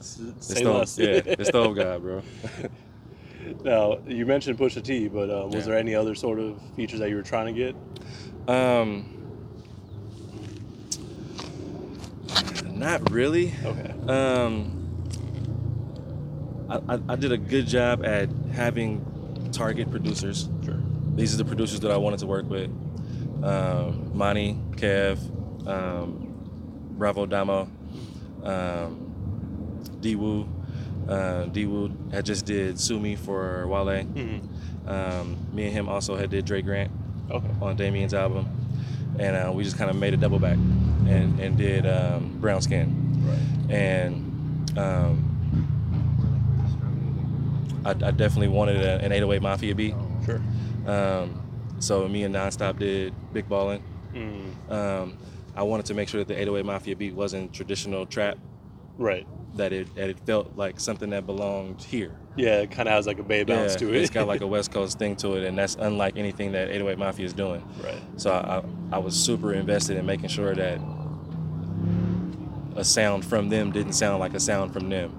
Say 0.02 0.32
stove, 0.40 0.76
less. 0.78 1.00
yeah, 1.00 1.20
the 1.38 1.46
stove 1.46 1.76
guy, 1.76 1.98
bro. 1.98 2.22
now 3.64 3.98
you 4.08 4.26
mentioned 4.26 4.58
Pusha 4.60 4.84
T, 4.84 5.08
but 5.08 5.30
um, 5.30 5.46
was 5.50 5.56
Yeah. 5.56 5.62
there 5.72 5.78
any 5.78 5.96
other 5.96 6.14
sort 6.16 6.40
of 6.40 6.62
features 6.76 7.00
that 7.00 7.10
you 7.10 7.16
were 7.16 7.24
trying 7.24 7.54
to 7.54 7.60
get? 7.60 7.76
Um, 8.48 9.10
not 12.72 13.10
really. 13.12 13.54
Okay. 13.64 13.94
Um, 14.08 14.80
I, 16.70 16.76
I, 16.96 17.00
I 17.10 17.16
did 17.16 17.32
a 17.32 17.38
good 17.38 17.68
job 17.68 18.06
at 18.06 18.30
having 18.54 19.50
target 19.52 19.90
producers. 19.92 20.50
Sure. 20.66 20.82
These 21.16 21.34
are 21.34 21.38
the 21.38 21.46
producers 21.46 21.80
that 21.82 21.92
I 21.92 21.98
wanted 21.98 22.20
to 22.20 22.26
work 22.28 22.50
with. 22.50 22.70
Um, 23.44 24.12
Monty, 24.14 24.58
Kev, 24.72 25.18
um, 25.68 26.23
Bravo 26.98 27.26
Damo, 27.26 27.68
um, 28.44 29.86
D-Woo. 30.02 30.48
Uh, 31.08 31.46
had 32.12 32.26
just 32.26 32.46
did 32.46 32.80
Sue 32.80 33.00
Me 33.00 33.16
for 33.16 33.68
Wale. 33.68 34.04
hmm 34.04 34.38
Um, 34.88 35.38
me 35.54 35.66
and 35.66 35.74
him 35.74 35.90
also 35.90 36.16
had 36.16 36.30
did 36.30 36.46
Dre 36.46 36.62
Grant 36.62 36.92
Okay. 37.32 37.48
on 37.62 37.76
Damian's 37.76 38.14
album, 38.14 38.46
and 39.20 39.36
uh, 39.36 39.52
we 39.52 39.64
just 39.64 39.78
kind 39.78 39.90
of 39.90 39.96
made 39.98 40.14
a 40.14 40.18
double 40.18 40.40
back 40.40 40.58
and, 41.08 41.40
and 41.40 41.58
did 41.58 41.86
um, 41.86 42.38
Brown 42.40 42.62
Skin. 42.62 42.88
Right. 43.26 43.76
And 43.76 44.78
um, 44.78 45.30
I, 47.86 47.90
I 47.92 48.12
definitely 48.12 48.48
wanted 48.50 48.78
a, 48.78 49.04
an 49.04 49.12
808 49.12 49.42
Mafia 49.42 49.76
beat. 49.76 49.96
Sure. 50.26 50.42
Um, 50.88 51.42
so 51.80 52.08
me 52.08 52.24
and 52.24 52.34
Nonstop 52.36 52.80
did 52.80 53.14
Big 53.34 53.48
Ballin'. 53.50 53.82
Mm. 54.14 54.72
I 55.56 55.64
wanted 55.64 55.86
to 55.88 55.94
make 55.94 56.10
sure 56.10 56.20
that 56.20 56.28
the 56.28 56.36
808 56.40 56.66
Mafia 56.66 56.96
beat 56.96 57.14
wasn't 57.14 57.54
traditional 57.54 58.06
trap, 58.06 58.38
Right. 58.98 59.26
that 59.56 59.72
it 59.74 59.94
that 59.96 60.10
it 60.10 60.20
felt 60.26 60.56
like 60.58 60.80
something 60.80 61.10
that 61.12 61.26
belonged 61.26 61.82
here. 61.82 62.12
Yeah, 62.36 62.62
it 62.62 62.72
kind 62.72 62.90
of 62.90 62.94
has 62.96 63.06
like 63.06 63.20
a 63.20 63.24
bay 63.24 63.44
bounce 63.44 63.74
Yeah, 63.74 63.80
to 63.90 63.94
it. 63.94 64.02
It's 64.02 64.10
got 64.10 64.28
like 64.28 64.42
a 64.42 64.48
West 64.56 64.72
Coast 64.72 64.98
thing 64.98 65.16
to 65.18 65.34
it, 65.34 65.44
and 65.46 65.56
that's 65.58 65.76
unlike 65.76 66.18
anything 66.18 66.52
that 66.54 66.70
808 66.70 66.98
Mafia 66.98 67.26
is 67.26 67.34
doing. 67.34 67.64
right. 67.84 68.02
So 68.18 68.32
I, 68.32 68.64
I 68.96 68.98
was 69.00 69.16
super 69.16 69.54
invested 69.54 69.98
in 69.98 70.06
making 70.06 70.30
sure 70.30 70.56
that 70.56 70.80
a 72.76 72.84
sound 72.84 73.24
from 73.24 73.50
them 73.50 73.72
didn't 73.72 73.94
sound 73.94 74.20
like 74.20 74.34
a 74.34 74.40
sound 74.40 74.74
from 74.74 74.90
them. 74.90 75.12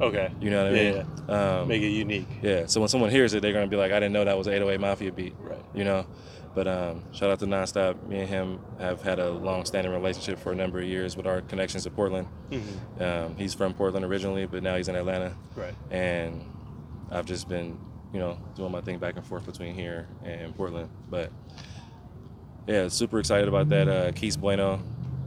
Okay. 0.00 0.30
You 0.40 0.50
know 0.50 0.64
what 0.64 0.72
I 0.72 0.76
Yeah, 0.80 0.92
mean? 0.92 1.06
Um, 1.30 1.68
Make 1.68 1.82
it 1.82 1.90
unique. 1.90 2.26
yeah. 2.42 2.66
So 2.66 2.80
when 2.80 2.88
someone 2.88 3.10
hears 3.10 3.34
it, 3.34 3.42
they're 3.42 3.52
gonna 3.52 3.66
be 3.68 3.76
like, 3.76 3.92
"I 3.92 4.00
didn't 4.00 4.12
know 4.12 4.24
that 4.24 4.36
was 4.36 4.46
an 4.46 4.54
808 4.54 4.80
Mafia 4.80 5.12
beat." 5.12 5.34
Right. 5.38 5.58
You 5.74 5.84
know. 5.84 6.06
But 6.54 6.66
um, 6.66 7.04
shout 7.12 7.30
out 7.30 7.38
to 7.40 7.46
Nonstop. 7.46 8.06
Me 8.08 8.20
and 8.20 8.28
him 8.28 8.58
have 8.80 9.02
had 9.02 9.20
a 9.20 9.30
long-standing 9.30 9.92
relationship 9.92 10.38
for 10.38 10.50
a 10.50 10.54
number 10.56 10.80
of 10.80 10.84
years 10.84 11.16
with 11.16 11.26
our 11.26 11.42
connections 11.42 11.84
to 11.84 11.90
Portland. 11.90 12.26
hmm 12.50 13.02
Um, 13.02 13.36
he's 13.36 13.54
from 13.54 13.72
Portland 13.72 14.04
originally, 14.04 14.46
but 14.46 14.62
now 14.62 14.76
he's 14.76 14.88
in 14.88 14.96
Atlanta. 14.96 15.36
Right. 15.54 15.74
And 15.92 16.44
I've 17.10 17.26
just 17.26 17.48
been, 17.48 17.78
you 18.12 18.18
know, 18.18 18.36
doing 18.56 18.72
my 18.72 18.80
thing 18.80 18.98
back 18.98 19.14
and 19.16 19.24
forth 19.24 19.46
between 19.46 19.74
here 19.74 20.08
and 20.24 20.52
Portland. 20.56 20.90
But 21.08 21.30
yeah, 22.66 22.88
super 22.88 23.20
excited 23.20 23.46
about 23.48 23.68
that. 23.68 23.88
Uh, 23.88 24.10
Keith 24.12 24.38
Bueno 24.38 24.80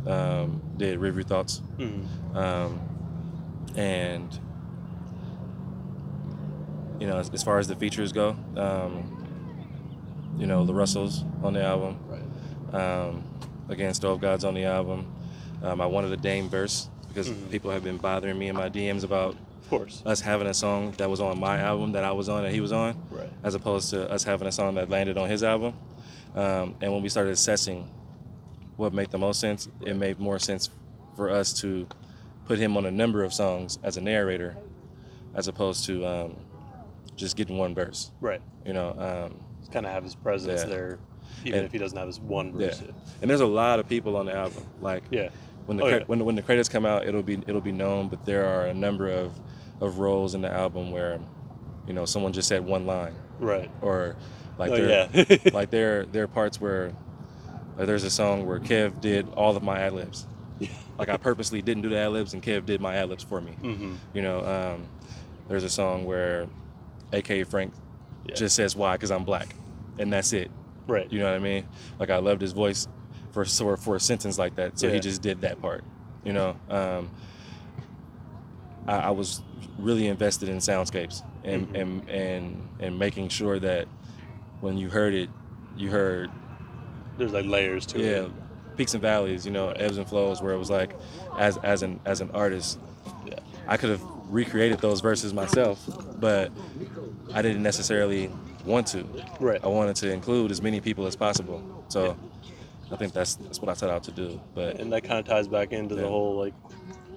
um, 0.06 0.62
did 0.76 0.98
Rear 1.00 1.14
View 1.14 1.24
Thoughts. 1.24 1.60
hmm 1.78 2.02
Um, 2.38 2.82
and, 3.78 4.38
you 7.00 7.08
know, 7.08 7.18
as, 7.18 7.30
as 7.32 7.44
far 7.44 7.60
as 7.60 7.68
the 7.68 7.76
features 7.76 8.12
go, 8.12 8.36
um, 8.58 9.23
you 10.38 10.46
know, 10.48 10.66
the 10.66 10.74
Russells 10.74 11.24
on 11.44 11.54
the 11.54 11.64
album. 11.64 11.98
Right. 12.08 12.74
Um, 12.76 13.24
again, 13.70 13.94
Stove 13.94 14.20
Gods 14.22 14.44
on 14.44 14.54
the 14.54 14.66
album. 14.66 15.06
Um, 15.62 15.80
I 15.82 15.86
wanted 15.86 16.12
a 16.12 16.18
Dame 16.18 16.50
verse 16.50 16.90
because 17.08 17.30
Mhm. 17.30 17.50
people 17.52 17.72
have 17.72 17.84
been 17.84 17.98
bothering 17.98 18.38
me 18.38 18.48
in 18.48 18.56
my 18.56 18.70
DMs 18.70 19.04
about 19.04 19.36
Of 19.62 19.70
course. 19.70 20.02
us 20.06 20.20
having 20.22 20.48
a 20.48 20.54
song 20.54 20.92
that 20.98 21.10
was 21.10 21.22
on 21.22 21.40
my 21.40 21.60
album 21.60 21.92
that 21.94 22.04
I 22.04 22.12
was 22.12 22.28
on 22.30 22.44
that 22.44 22.52
he 22.52 22.60
was 22.62 22.72
on, 22.72 22.96
Right. 23.12 23.30
as 23.44 23.56
opposed 23.56 23.92
to 23.92 24.10
us 24.12 24.24
having 24.24 24.48
a 24.48 24.52
song 24.52 24.76
that 24.76 24.90
landed 24.90 25.18
on 25.18 25.30
his 25.30 25.44
album. 25.44 25.74
Um, 26.36 26.76
and 26.82 26.92
when 26.92 27.02
we 27.04 27.10
started 27.10 27.32
assessing 27.32 27.88
what 28.76 28.92
made 28.94 29.12
the 29.12 29.20
most 29.20 29.40
sense, 29.40 29.70
it 29.82 29.96
made 29.96 30.20
more 30.20 30.40
sense 30.40 30.70
for 31.16 31.30
us 31.30 31.54
to 31.62 31.86
put 32.46 32.58
him 32.58 32.76
on 32.76 32.86
a 32.86 32.92
number 32.92 33.24
of 33.24 33.32
songs 33.34 33.78
as 33.84 33.96
a 33.98 34.02
narrator, 34.02 34.58
as 35.36 35.48
opposed 35.48 35.86
to 35.86 36.06
um, 36.06 36.36
just 37.16 37.38
getting 37.38 37.58
one 37.58 37.76
verse. 37.76 38.12
Right. 38.20 38.42
You 38.66 38.74
know, 38.74 38.90
um, 39.30 39.36
Kind 39.72 39.86
of 39.86 39.92
have 39.92 40.04
his 40.04 40.16
presence 40.16 40.62
Yeah. 40.64 40.70
there, 40.70 41.00
even 41.46 41.60
And- 41.60 41.66
if 41.66 41.72
he 41.72 41.78
doesn't 41.78 41.98
have 41.98 42.08
his 42.08 42.20
one 42.20 42.52
yeah. 42.60 42.68
verse. 42.68 42.84
And 43.22 43.30
there's 43.30 43.42
a 43.42 43.46
lot 43.46 43.80
of 43.80 43.88
people 43.88 44.16
on 44.18 44.26
the 44.28 44.36
album. 44.36 44.64
Like 44.82 45.04
Yeah. 45.10 45.30
when 45.66 45.78
the 45.78 45.84
Oh, 45.84 45.88
cre- 45.88 45.96
yeah. 45.98 46.04
when 46.08 46.20
the, 46.20 46.26
when 46.26 46.36
the 46.36 46.42
credits 46.42 46.70
come 46.70 46.86
out, 46.86 47.06
it'll 47.08 47.24
be 47.24 47.40
it'll 47.48 47.62
be 47.62 47.72
known. 47.72 48.08
But 48.10 48.26
there 48.26 48.46
are 48.46 48.66
a 48.68 48.74
number 48.74 49.10
of 49.10 49.40
of 49.82 50.00
roles 50.00 50.36
in 50.36 50.42
the 50.42 50.52
album 50.52 50.92
where, 50.92 51.20
you 51.88 51.94
know, 51.94 52.06
someone 52.06 52.32
just 52.34 52.48
said 52.48 52.66
one 52.66 52.86
line, 52.86 53.14
Right. 53.40 53.70
or 53.82 54.16
like 54.58 54.72
oh 54.72 54.76
there 54.76 55.10
yeah. 55.14 55.38
like 55.54 55.72
there 55.72 56.06
there 56.06 56.24
are 56.24 56.28
parts 56.28 56.62
where 56.62 56.92
like 57.78 57.88
there's 57.88 58.04
a 58.04 58.12
song 58.12 58.46
where 58.46 58.60
Kev 58.60 59.02
did 59.02 59.28
all 59.36 59.56
of 59.58 59.64
my 59.64 59.80
ad 59.80 59.94
libs. 59.94 60.28
like 61.00 61.10
I 61.10 61.18
purposely 61.18 61.62
didn't 61.64 61.82
do 61.82 61.90
the 61.90 61.98
ad 61.98 62.12
libs, 62.12 62.34
and 62.36 62.44
Kev 62.44 62.66
did 62.66 62.80
my 62.80 62.96
ad 62.96 63.10
libs 63.10 63.24
for 63.24 63.42
me. 63.42 63.54
Mm-hmm. 63.64 63.96
You 64.14 64.22
know, 64.22 64.46
um, 64.46 64.86
there's 65.50 65.64
a 65.64 65.70
song 65.70 66.06
where 66.06 66.48
AKA 67.12 67.44
Frank 67.46 67.74
Yeah. 68.26 68.36
just 68.36 68.56
says 68.56 68.76
why 68.76 68.94
because 68.96 69.12
I'm 69.12 69.24
black, 69.26 69.56
and 70.00 70.12
that's 70.12 70.34
it. 70.34 70.50
Right. 70.88 71.12
You 71.12 71.20
know 71.20 71.26
what 71.26 71.36
I 71.36 71.40
mean? 71.40 71.66
Like 72.00 72.10
I 72.10 72.18
loved 72.18 72.42
his 72.42 72.52
voice 72.54 72.88
for 73.32 73.46
for, 73.46 73.78
for 73.78 73.96
a 73.96 74.00
sentence 74.00 74.38
like 74.38 74.56
that, 74.56 74.80
so 74.80 74.88
Yeah. 74.88 74.94
he 74.94 75.00
just 75.00 75.22
did 75.22 75.42
that 75.42 75.62
part. 75.62 75.84
You 76.24 76.34
know, 76.34 76.56
um, 76.70 77.10
I, 78.88 78.96
I 78.98 79.10
was 79.12 79.42
really 79.78 80.08
invested 80.08 80.50
in 80.50 80.58
soundscapes 80.58 81.24
and 81.44 81.68
Mhm. 81.70 81.82
and 81.82 82.10
and 82.10 82.68
and 82.80 83.00
making 83.00 83.30
sure 83.30 83.60
that 83.60 83.88
when 84.62 84.78
you 84.78 84.90
heard 84.90 85.14
it, 85.14 85.30
you 85.76 85.90
heard 85.90 86.30
There's 87.18 87.34
like 87.34 87.46
layers 87.46 87.86
to 87.88 88.00
yeah 88.00 88.06
it. 88.06 88.22
Yeah, 88.24 88.28
peaks 88.78 88.94
and 88.94 89.02
valleys. 89.02 89.46
You 89.46 89.52
know, 89.52 89.70
ebbs 89.70 89.98
and 89.98 90.08
flows. 90.08 90.42
Where 90.42 90.54
it 90.54 90.58
was 90.58 90.70
like, 90.70 90.96
as 91.38 91.58
as 91.58 91.82
an 91.84 92.00
as 92.06 92.22
an 92.22 92.32
artist, 92.34 92.80
Yeah. 93.26 93.40
I 93.68 93.78
could 93.78 93.90
have 93.90 94.02
recreated 94.30 94.80
those 94.80 95.02
verses 95.02 95.34
myself, 95.34 95.80
but 96.20 96.52
I 97.34 97.42
didn't 97.42 97.64
necessarily 97.64 98.30
want 98.66 98.88
to. 98.88 99.06
Right. 99.40 99.60
I 99.64 99.68
wanted 99.68 99.96
to 99.98 100.12
include 100.12 100.52
as 100.52 100.62
many 100.62 100.80
people 100.82 101.06
as 101.06 101.16
possible. 101.16 101.86
So 101.90 102.18
I 102.92 102.96
think 102.96 103.14
that's 103.14 103.36
that's 103.36 103.60
what 103.60 103.70
I 103.70 103.74
set 103.74 103.90
out 103.90 104.04
to 104.06 104.12
do. 104.12 104.40
But 104.56 104.80
And 104.80 104.92
that 104.94 105.04
kind 105.04 105.20
of 105.20 105.26
ties 105.26 105.48
back 105.48 105.72
into 105.74 105.96
the 105.96 106.08
whole 106.08 106.38
like 106.38 106.54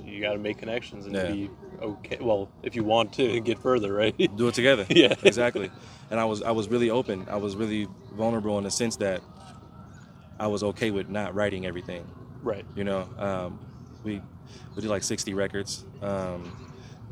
you 0.04 0.20
got 0.20 0.32
to 0.32 0.38
make 0.38 0.58
connections 0.58 1.06
and 1.06 1.14
Yeah. 1.14 1.32
be 1.32 1.50
okay. 1.80 2.18
Well, 2.20 2.48
if 2.62 2.74
you 2.76 2.84
want 2.84 3.12
to 3.14 3.40
get 3.48 3.58
further, 3.58 3.92
right? 3.92 4.16
do 4.36 4.48
it 4.48 4.54
together. 4.54 4.86
Yeah. 4.90 5.14
exactly. 5.22 5.70
And 6.10 6.20
I 6.20 6.24
was 6.24 6.42
I 6.42 6.50
was 6.52 6.68
really 6.68 6.90
open. 6.90 7.26
I 7.30 7.36
was 7.36 7.56
really 7.56 7.88
vulnerable 8.14 8.58
in 8.58 8.64
the 8.64 8.70
sense 8.70 8.96
that 8.96 9.20
I 10.38 10.46
was 10.48 10.62
okay 10.62 10.90
with 10.90 11.08
not 11.08 11.34
writing 11.34 11.64
everything. 11.66 12.06
right. 12.42 12.64
You 12.74 12.84
know, 12.84 13.08
um, 13.18 13.58
we 14.04 14.20
we 14.74 14.82
did 14.82 14.90
like 14.90 15.02
60 15.02 15.32
records. 15.34 15.84
Um, 16.02 16.65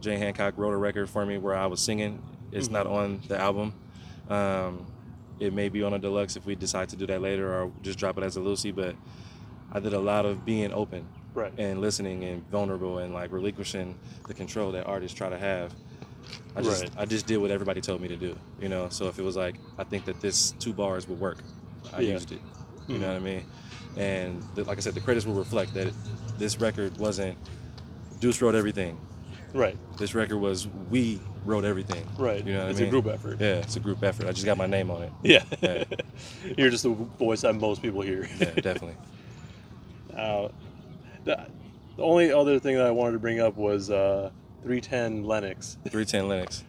Jay 0.04 0.18
Hancock 0.18 0.54
wrote 0.58 0.72
a 0.74 0.76
record 0.76 1.08
for 1.08 1.24
me 1.24 1.38
where 1.38 1.54
I 1.54 1.64
was 1.66 1.80
singing. 1.80 2.22
It's 2.52 2.68
not 2.68 2.86
on 2.86 3.22
the 3.26 3.40
album. 3.40 3.72
Um, 4.28 4.86
it 5.40 5.54
may 5.54 5.70
be 5.70 5.82
on 5.82 5.94
a 5.94 5.98
deluxe 5.98 6.36
if 6.36 6.44
we 6.44 6.54
decide 6.54 6.90
to 6.90 6.96
do 6.96 7.06
that 7.06 7.22
later, 7.22 7.50
or 7.52 7.72
just 7.80 7.98
drop 7.98 8.18
it 8.18 8.22
as 8.22 8.36
a 8.36 8.40
Lucy. 8.40 8.70
But 8.70 8.96
I 9.72 9.80
did 9.80 9.94
a 9.94 9.98
lot 9.98 10.26
of 10.26 10.44
being 10.44 10.72
open 10.74 11.06
Right. 11.32 11.52
and 11.58 11.80
listening 11.80 12.22
and 12.24 12.46
vulnerable 12.50 12.98
and 12.98 13.14
like 13.14 13.32
relinquishing 13.32 13.98
the 14.28 14.34
control 14.34 14.70
that 14.72 14.86
artists 14.86 15.16
try 15.16 15.30
to 15.30 15.38
have. 15.38 15.74
I 16.54 16.60
just 16.60 16.82
Right. 16.82 16.92
I 16.98 17.04
just 17.06 17.26
did 17.26 17.38
what 17.38 17.50
everybody 17.50 17.80
told 17.80 18.02
me 18.02 18.08
to 18.08 18.16
do, 18.16 18.36
you 18.60 18.68
know. 18.68 18.88
So 18.90 19.08
if 19.08 19.18
it 19.18 19.22
was 19.22 19.36
like 19.36 19.56
I 19.78 19.84
think 19.84 20.04
that 20.04 20.20
this 20.20 20.52
two 20.58 20.74
bars 20.74 21.08
would 21.08 21.18
work, 21.18 21.38
I 21.94 22.00
Yeah. 22.02 22.12
used 22.12 22.30
it. 22.30 22.40
You 22.88 22.96
Mhm. 22.96 23.00
know 23.00 23.06
what 23.08 23.16
I 23.16 23.20
mean? 23.20 23.42
And 23.96 24.42
the, 24.54 24.64
like 24.64 24.76
I 24.76 24.80
said, 24.82 24.94
the 24.94 25.00
credits 25.00 25.24
will 25.24 25.34
reflect 25.34 25.72
that 25.74 25.92
this 26.38 26.60
record 26.60 26.98
wasn't 26.98 27.38
Duece 28.20 28.40
wrote 28.42 28.54
everything. 28.54 28.96
Right. 29.54 29.78
This 29.96 30.14
record 30.14 30.38
was 30.38 30.66
we 30.90 31.20
wrote 31.44 31.64
everything. 31.64 32.04
Right. 32.18 32.44
You 32.44 32.54
know 32.54 32.62
what 32.62 32.70
it's 32.72 32.80
I 32.80 32.82
mean? 32.82 32.88
a 32.88 32.90
group 32.90 33.06
effort. 33.06 33.40
Yeah, 33.40 33.54
it's 33.54 33.76
a 33.76 33.80
group 33.80 34.02
effort. 34.02 34.26
I 34.26 34.32
just 34.32 34.44
got 34.44 34.58
my 34.58 34.66
name 34.66 34.90
on 34.90 35.02
it. 35.04 35.12
Yeah. 35.22 35.44
Yeah. 35.62 35.84
You're 36.58 36.70
just 36.70 36.82
the 36.82 36.90
voice 36.90 37.42
that 37.42 37.54
most 37.54 37.80
people 37.80 38.02
hear. 38.02 38.28
Yeah, 38.38 38.50
definitely. 38.50 38.96
Uh, 40.16 40.48
the, 41.24 41.44
the 41.96 42.02
only 42.04 42.30
other 42.32 42.60
thing 42.60 42.76
that 42.76 42.86
I 42.86 42.90
wanted 42.92 43.12
to 43.14 43.18
bring 43.18 43.40
up 43.40 43.56
was 43.56 43.90
uh, 43.90 44.30
310 44.62 45.24
Lenox. 45.24 45.76
310 45.84 46.28
Lenox. 46.28 46.62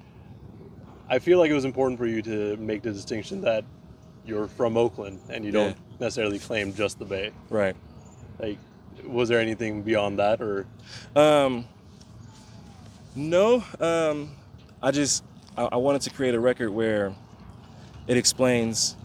I 1.07 1.19
feel 1.19 1.38
like 1.38 1.51
it 1.51 1.53
was 1.53 1.65
important 1.65 1.99
for 1.99 2.07
you 2.07 2.23
to 2.23 2.57
make 2.57 2.81
the 2.81 2.91
distinction 2.91 3.41
that 3.41 3.63
you're 4.25 4.47
from 4.47 4.77
Oakland 4.77 5.19
and 5.29 5.45
you 5.45 5.51
don't 5.51 5.77
necessarily 5.99 6.39
claim 6.39 6.73
just 6.73 6.97
the 6.97 7.05
Bay. 7.05 7.29
Right. 7.51 7.75
Like, 8.39 8.57
was 9.05 9.29
there 9.29 9.39
anything 9.39 9.83
beyond 9.83 10.17
that, 10.17 10.41
or 10.41 10.65
Um, 11.15 11.65
no, 13.16 13.63
um, 13.80 14.32
I 14.82 14.91
just 14.91 15.24
I, 15.57 15.63
I 15.74 15.76
wanted 15.78 16.01
to 16.03 16.09
create 16.09 16.36
a 16.36 16.39
record 16.39 16.70
where 16.72 17.13
it 18.07 18.18
explains 18.18 18.95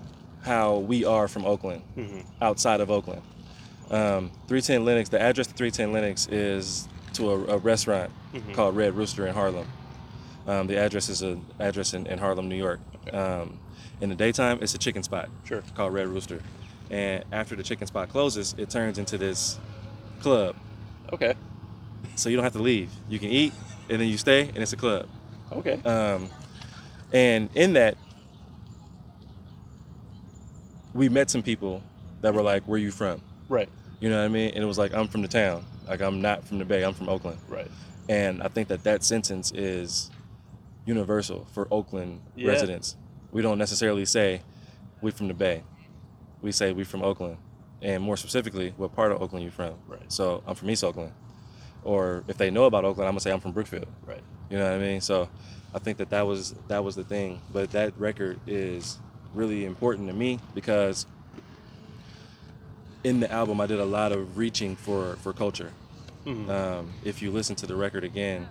how 0.43 0.79
we 0.79 1.05
are 1.05 1.29
from 1.29 1.45
Oakland, 1.45 1.83
Mhm. 1.97 2.25
outside 2.41 2.81
of 2.81 2.91
Oakland. 2.91 3.23
Um, 3.91 4.31
310 4.49 4.85
Lenox. 4.85 5.09
The 5.09 5.21
address 5.21 5.47
to 5.49 5.55
310 5.55 5.93
Lenox 5.93 6.27
is 6.29 6.89
to 7.15 7.31
a, 7.31 7.45
a 7.55 7.59
restaurant 7.59 8.11
Mhm. 8.35 8.55
called 8.55 8.77
Red 8.77 8.95
Rooster 8.95 9.27
in 9.27 9.35
Harlem. 9.35 9.67
Um, 10.47 10.67
the 10.67 10.77
address 10.79 11.09
is 11.09 11.23
an 11.23 11.45
address 11.59 11.93
in, 11.95 12.07
in 12.07 12.19
Harlem, 12.19 12.49
New 12.49 12.57
York. 12.57 12.81
Um, 13.13 13.59
in 14.01 14.09
the 14.09 14.15
daytime, 14.15 14.59
it's 14.63 14.75
a 14.75 14.79
chicken 14.79 15.03
spot 15.03 15.29
sure? 15.45 15.63
called 15.75 15.93
Red 15.93 16.09
Rooster, 16.09 16.41
and 16.91 17.25
after 17.33 17.55
the 17.55 17.63
chicken 17.63 17.87
spot 17.87 18.09
closes, 18.09 18.55
it 18.57 18.71
turns 18.71 18.99
into 18.99 19.19
this 19.19 19.59
club 20.21 20.57
Okay. 21.13 21.35
so 22.17 22.29
you 22.31 22.37
don't 22.37 22.45
have 22.45 22.55
to 22.55 22.63
leave. 22.63 22.91
You 23.09 23.19
can 23.19 23.29
eat, 23.29 23.53
and 23.91 24.01
then 24.01 24.09
you 24.09 24.17
stay, 24.19 24.49
and 24.49 24.59
it's 24.59 24.73
a 24.73 24.77
club. 24.77 25.09
Okay. 25.53 25.81
Um, 25.85 26.29
and 27.13 27.51
in 27.55 27.73
that, 27.75 27.97
we 30.95 31.09
met 31.09 31.31
some 31.31 31.43
people 31.43 31.83
that 32.21 32.35
were 32.35 32.43
like, 32.43 32.65
"Where 32.65 32.79
you 32.79 32.91
from?" 32.91 33.21
Right. 33.49 33.69
You 34.01 34.09
know 34.09 34.19
what 34.19 34.25
I 34.25 34.29
mean? 34.29 34.53
And 34.55 34.63
it 34.63 34.67
was 34.67 34.79
like, 34.79 34.95
"I'm 34.95 35.09
from 35.09 35.23
the 35.23 35.29
town. 35.29 35.65
Like 35.89 36.01
I'm 36.01 36.21
not 36.21 36.45
from 36.45 36.59
the 36.59 36.65
Bay. 36.65 36.83
I'm 36.85 36.95
from 36.95 37.09
Oakland." 37.09 37.39
Right. 37.49 37.71
And 38.09 38.43
I 38.43 38.49
think 38.49 38.69
that 38.69 38.83
that 38.85 39.03
sentence 39.05 39.53
is 39.53 40.11
universal 40.87 41.47
for 41.53 41.69
Oakland 41.71 42.21
Yeah. 42.35 42.49
residents. 42.49 42.97
We 43.33 43.43
don't 43.43 43.59
necessarily 43.59 44.05
say 44.05 44.43
we 45.01 45.11
from 45.11 45.29
the 45.29 45.35
Bay. 45.35 45.63
We 46.43 46.53
say 46.53 46.73
we 46.73 46.85
from 46.85 47.03
Oakland, 47.03 47.37
and 47.83 48.03
more 48.03 48.17
specifically, 48.17 48.73
what 48.77 48.95
part 48.95 49.13
of 49.13 49.21
Oakland 49.23 49.45
you 49.45 49.51
from? 49.51 49.75
Right. 49.87 50.11
So 50.11 50.43
I'm 50.47 50.55
from 50.55 50.71
East 50.71 50.83
Oakland, 50.83 51.13
or 51.85 52.25
if 52.29 52.37
they 52.39 52.51
know 52.51 52.65
about 52.65 52.85
Oakland, 52.85 53.07
I'm 53.09 53.13
gonna 53.13 53.21
say 53.21 53.33
I'm 53.33 53.41
from 53.41 53.53
Brookfield. 53.53 53.87
Right. 54.07 54.23
You 54.51 54.59
know 54.59 54.65
what 54.65 54.75
I 54.75 54.79
mean? 54.79 55.01
So 55.01 55.29
I 55.75 55.79
think 55.79 55.99
that 55.99 56.11
that 56.11 56.27
was 56.27 56.55
that 56.69 56.83
was 56.85 56.95
the 56.97 57.05
thing. 57.05 57.41
But 57.53 57.71
that 57.73 57.93
record 57.99 58.39
is 58.47 58.99
really 59.35 59.65
important 59.65 60.09
to 60.09 60.15
me 60.15 60.41
because 60.55 61.07
in 63.05 63.21
the 63.21 63.31
album 63.33 63.61
I 63.61 63.67
did 63.67 63.81
a 63.81 63.85
lot 63.85 64.13
of 64.13 64.37
reaching 64.37 64.77
for 64.77 65.17
for 65.17 65.33
culture. 65.33 65.73
Mhm. 66.27 66.51
Um, 66.51 66.93
if 67.05 67.23
you 67.23 67.31
listen 67.31 67.57
to 67.57 67.67
the 67.67 67.75
record 67.77 68.05
again, 68.05 68.49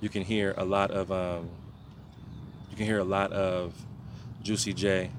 you 0.00 0.08
can 0.08 0.22
hear 0.22 0.54
a 0.56 0.64
lot 0.64 0.90
of 0.90 1.10
um, 1.10 1.48
you 2.70 2.76
can 2.76 2.86
hear 2.86 2.98
a 2.98 3.04
lot 3.04 3.32
of 3.32 3.74
Juicy 4.42 4.72
J, 4.72 5.10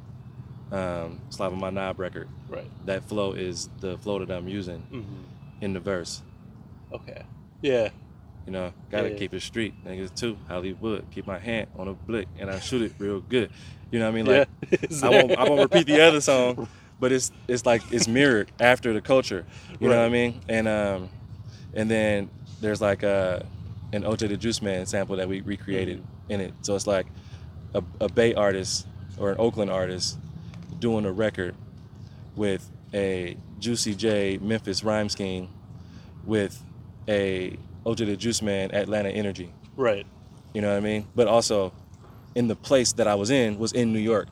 um, 0.72 1.20
Slob 1.30 1.54
on 1.54 1.60
My 1.60 1.70
Knob 1.70 2.00
record. 2.00 2.30
Right. 2.50 2.70
That 2.86 3.04
flow 3.04 3.34
is 3.34 3.70
the 3.80 3.98
flow 3.98 4.20
that 4.20 4.32
I'm 4.32 4.48
using 4.48 4.80
hmm 4.90 5.02
in 5.62 5.74
the 5.74 5.80
verse. 5.80 6.22
Okay. 6.92 7.24
Yeah. 7.64 7.90
You 8.46 8.52
know, 8.52 8.74
gotta 8.92 9.10
Yeah. 9.10 9.16
keep 9.18 9.34
it 9.34 9.42
street. 9.42 9.74
Niggas 9.86 10.14
too, 10.16 10.38
Hollywood. 10.48 11.06
Keep 11.12 11.26
my 11.28 11.40
hand 11.40 11.68
on 11.78 11.88
a 11.88 11.94
blick 11.94 12.28
and 12.38 12.50
I 12.52 12.60
shoot 12.60 12.82
it 12.84 12.94
real 13.00 13.22
good. 13.22 13.50
You 13.92 14.00
know 14.00 14.06
what 14.06 14.12
I 14.12 14.16
mean? 14.16 14.26
Like 14.26 14.48
yeah. 14.70 14.88
I 15.04 15.10
won't 15.10 15.32
I 15.40 15.44
won't 15.50 15.62
repeat 15.62 15.88
the 15.88 16.02
other 16.02 16.20
song, 16.22 16.68
but 17.00 17.12
it's 17.12 17.32
it's 17.48 17.66
like 17.66 17.82
it's 17.92 18.08
mirrored 18.08 18.52
after 18.60 18.94
the 18.94 19.02
culture. 19.02 19.46
You 19.80 19.88
know 19.90 19.98
what 19.98 20.06
I 20.06 20.10
mean? 20.10 20.42
And 20.50 20.68
um 20.68 21.10
and 21.74 21.90
then 21.90 22.30
there's 22.62 22.82
like 22.82 23.04
a 23.04 23.46
an 23.94 24.04
OJ 24.04 24.28
the 24.30 24.38
Juice 24.38 24.62
Man 24.62 24.86
sample 24.86 25.16
that 25.18 25.28
we 25.30 25.42
recreated 25.42 26.00
Mm-hmm. 26.00 26.32
in 26.34 26.42
it. 26.42 26.54
So 26.62 26.76
it's 26.76 26.88
like 26.88 27.08
a, 27.74 27.84
a 28.02 28.10
Bay 28.10 28.34
artist 28.34 28.88
or 29.18 29.32
an 29.32 29.38
Oakland 29.40 29.72
artist 29.72 30.18
doing 30.80 31.06
a 31.06 31.12
record 31.12 31.56
with 32.36 32.70
a 32.94 33.38
Juicy 33.60 33.96
J 33.96 34.38
Memphis 34.42 34.84
rhyme 34.84 35.08
scheme 35.10 35.48
with 36.26 36.62
a 37.08 37.58
OJ 37.86 37.98
the 38.06 38.16
Juice 38.18 38.42
Man 38.42 38.74
Atlanta 38.74 39.10
energy. 39.10 39.54
Right. 39.76 40.06
You 40.54 40.62
know 40.62 40.70
what 40.70 40.78
I 40.78 40.82
mean? 40.82 41.08
But 41.16 41.28
also 41.28 41.74
in 42.36 42.48
the 42.48 42.56
place 42.56 42.94
that 42.94 43.08
I 43.08 43.16
was 43.16 43.30
in 43.30 43.58
was 43.60 43.72
in 43.74 43.92
New 43.94 44.00
York. 44.00 44.28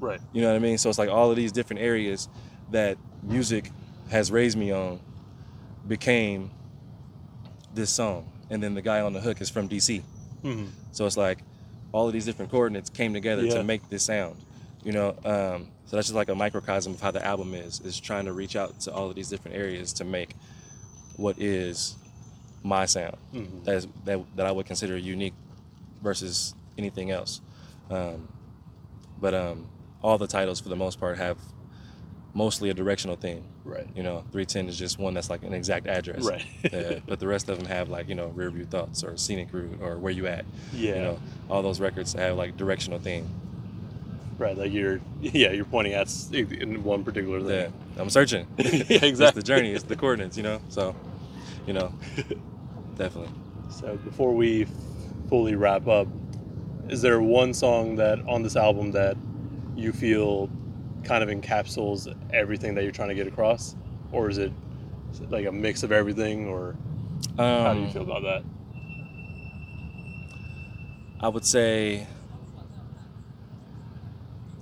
Right. 0.00 0.20
You 0.32 0.42
know 0.42 0.48
what 0.48 0.56
I 0.56 0.58
mean? 0.60 0.78
So 0.78 0.88
it's 0.88 0.98
like 0.98 1.08
all 1.10 1.30
of 1.30 1.36
these 1.36 1.52
different 1.52 1.82
areas 1.82 2.28
that 2.70 2.98
music 3.22 3.70
has 4.10 4.30
raised 4.30 4.56
me 4.58 4.70
on 4.72 5.00
became 5.86 6.50
this 7.74 7.90
song. 7.90 8.30
And 8.50 8.62
then 8.62 8.74
the 8.74 8.82
guy 8.82 9.00
on 9.00 9.12
the 9.12 9.20
hook 9.20 9.40
is 9.40 9.50
from 9.50 9.68
DC. 9.68 10.02
hmm 10.42 10.66
So 10.92 11.06
it's 11.06 11.16
like 11.16 11.38
all 11.92 12.06
of 12.06 12.12
these 12.12 12.24
different 12.24 12.50
coordinates 12.50 12.90
came 12.90 13.12
together 13.14 13.44
Yeah. 13.44 13.54
to 13.54 13.64
make 13.64 13.88
this 13.88 14.02
sound. 14.02 14.36
You 14.82 14.92
know, 14.92 15.08
um, 15.24 15.68
so 15.86 15.96
that's 15.96 16.08
just 16.08 16.14
like 16.14 16.28
a 16.28 16.34
microcosm 16.34 16.92
of 16.94 17.00
how 17.00 17.10
the 17.10 17.24
album 17.24 17.54
is, 17.54 17.80
is 17.80 17.98
trying 17.98 18.26
to 18.26 18.32
reach 18.32 18.56
out 18.56 18.80
to 18.80 18.92
all 18.92 19.08
of 19.08 19.14
these 19.14 19.28
different 19.28 19.56
areas 19.56 19.92
to 19.94 20.04
make 20.04 20.34
what 21.16 21.38
is 21.38 21.96
my 22.62 22.86
sound 22.86 23.16
hmm 23.32 23.62
that, 23.64 23.74
is, 23.76 23.88
that, 24.04 24.36
that 24.36 24.46
I 24.46 24.52
would 24.52 24.66
consider 24.66 24.96
unique 24.96 25.34
versus 26.02 26.54
anything 26.78 27.10
else. 27.10 27.40
Um, 27.90 28.28
but 29.20 29.34
um, 29.34 29.68
all 30.02 30.18
the 30.18 30.26
titles, 30.26 30.60
for 30.60 30.68
the 30.68 30.76
most 30.76 31.00
part, 31.00 31.16
have 31.18 31.38
mostly 32.34 32.68
a 32.68 32.74
directional 32.74 33.16
theme. 33.16 33.44
Right. 33.64 33.86
You 33.94 34.02
know, 34.02 34.24
310 34.32 34.68
is 34.68 34.78
just 34.78 34.98
one 34.98 35.14
that's 35.14 35.30
like 35.30 35.42
an 35.44 35.54
exact 35.54 35.86
address. 35.86 36.24
Right. 36.24 36.44
Yeah, 36.70 36.98
but 37.06 37.20
the 37.20 37.26
rest 37.26 37.48
of 37.48 37.58
them 37.58 37.66
have 37.66 37.88
like, 37.88 38.08
you 38.08 38.14
know, 38.14 38.28
rear 38.28 38.50
view 38.50 38.64
thoughts 38.64 39.02
or 39.02 39.16
scenic 39.16 39.52
route 39.52 39.78
or 39.80 39.98
where 39.98 40.12
you 40.12 40.26
at. 40.26 40.44
Yeah. 40.72 40.96
You 40.96 41.02
know, 41.02 41.20
all 41.48 41.62
those 41.62 41.80
records 41.80 42.12
have 42.14 42.36
like 42.36 42.56
directional 42.56 42.98
theme. 42.98 43.28
Right, 44.36 44.56
like 44.58 44.72
you're 44.72 45.00
yeah, 45.20 45.52
you're 45.52 45.64
pointing 45.64 45.92
at 45.94 46.08
in 46.32 46.82
one 46.82 47.04
particular 47.04 47.40
thing. 47.40 47.72
Yeah. 47.96 48.02
I'm 48.02 48.10
searching. 48.10 48.46
Yeah, 48.58 48.64
It's 48.88 49.02
exactly. 49.04 49.42
the 49.42 49.46
journey. 49.46 49.72
It's 49.72 49.84
the 49.84 49.96
coordinates. 49.96 50.36
You 50.36 50.42
know. 50.42 50.60
So, 50.68 50.94
you 51.66 51.72
know, 51.72 51.92
definitely. 52.96 53.30
So 53.70 53.96
before 54.04 54.34
we 54.34 54.66
fully 55.28 55.54
wrap 55.54 55.86
up, 55.86 56.08
is 56.88 57.00
there 57.02 57.20
one 57.20 57.54
song 57.54 57.96
that 57.96 58.18
on 58.28 58.42
this 58.42 58.56
album 58.56 58.90
that 58.92 59.16
you 59.76 59.92
feel 59.92 60.48
kind 61.04 61.22
of 61.22 61.28
encapsulates 61.30 62.12
everything 62.32 62.74
that 62.74 62.82
you're 62.82 62.92
trying 62.92 63.08
to 63.10 63.14
get 63.14 63.26
across, 63.26 63.76
or 64.12 64.28
is 64.30 64.38
it 64.38 64.52
like 65.30 65.46
a 65.46 65.52
mix 65.52 65.82
of 65.84 65.92
everything, 65.92 66.48
or 66.48 66.76
how 67.38 67.72
do 67.74 67.80
you 67.80 67.86
Um, 67.86 67.92
feel 67.92 68.02
about 68.02 68.22
that? 68.24 68.42
I 71.20 71.28
would 71.28 71.44
say 71.44 72.06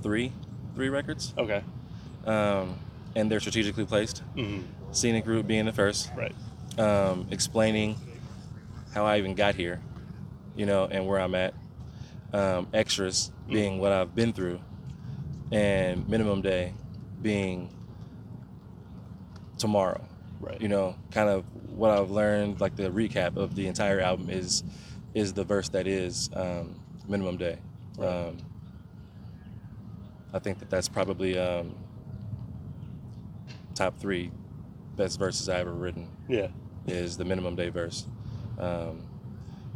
three, 0.03 0.33
three 0.75 0.89
records, 0.89 1.33
Okay. 1.39 1.63
um, 2.27 2.79
and 3.15 3.31
they're 3.31 3.41
strategically 3.41 3.85
placed. 3.85 4.19
hmm 4.35 4.61
Scenic 4.91 5.27
Route 5.27 5.47
being 5.47 5.65
the 5.65 5.73
first, 5.73 6.11
Right. 6.15 6.35
um, 6.79 7.27
explaining 7.31 7.97
how 8.93 9.07
I 9.07 9.17
even 9.19 9.35
got 9.35 9.55
here, 9.55 9.81
you 10.55 10.67
know, 10.67 10.85
and 10.91 11.07
where 11.07 11.19
I'm 11.19 11.35
at. 11.35 11.55
Um, 12.35 12.67
extras 12.75 13.31
being 13.49 13.79
what 13.79 13.93
I've 13.93 14.15
been 14.15 14.33
through, 14.33 14.61
and 15.51 16.09
minimum 16.09 16.41
day 16.43 16.73
being 17.21 17.69
tomorrow. 19.59 20.01
Right. 20.41 20.61
You 20.61 20.69
know, 20.69 20.97
kind 21.11 21.29
of 21.29 21.45
what 21.77 21.91
I've 21.91 22.11
learned, 22.11 22.61
like 22.61 22.77
the 22.77 22.91
recap 22.91 23.37
of 23.37 23.55
the 23.55 23.67
entire 23.67 24.01
album 24.01 24.29
is 24.31 24.65
is 25.15 25.35
the 25.35 25.45
verse 25.45 25.69
that 25.71 25.87
is 25.87 26.31
um, 26.35 26.75
minimum 27.07 27.37
day. 27.37 27.59
Right. 27.99 28.09
Um, 28.09 28.39
I 30.33 30.39
think 30.39 30.59
that 30.61 30.71
that's 30.71 30.89
probably 30.89 31.39
um, 31.39 31.75
top 33.75 33.99
three 33.99 34.31
best 34.97 35.19
verses 35.19 35.49
I 35.49 35.61
ever 35.61 35.73
written 35.73 36.09
Yeah. 36.29 36.49
is 36.87 37.17
the 37.17 37.25
minimum 37.25 37.55
day 37.57 37.69
verse, 37.69 38.07
um, 38.59 39.03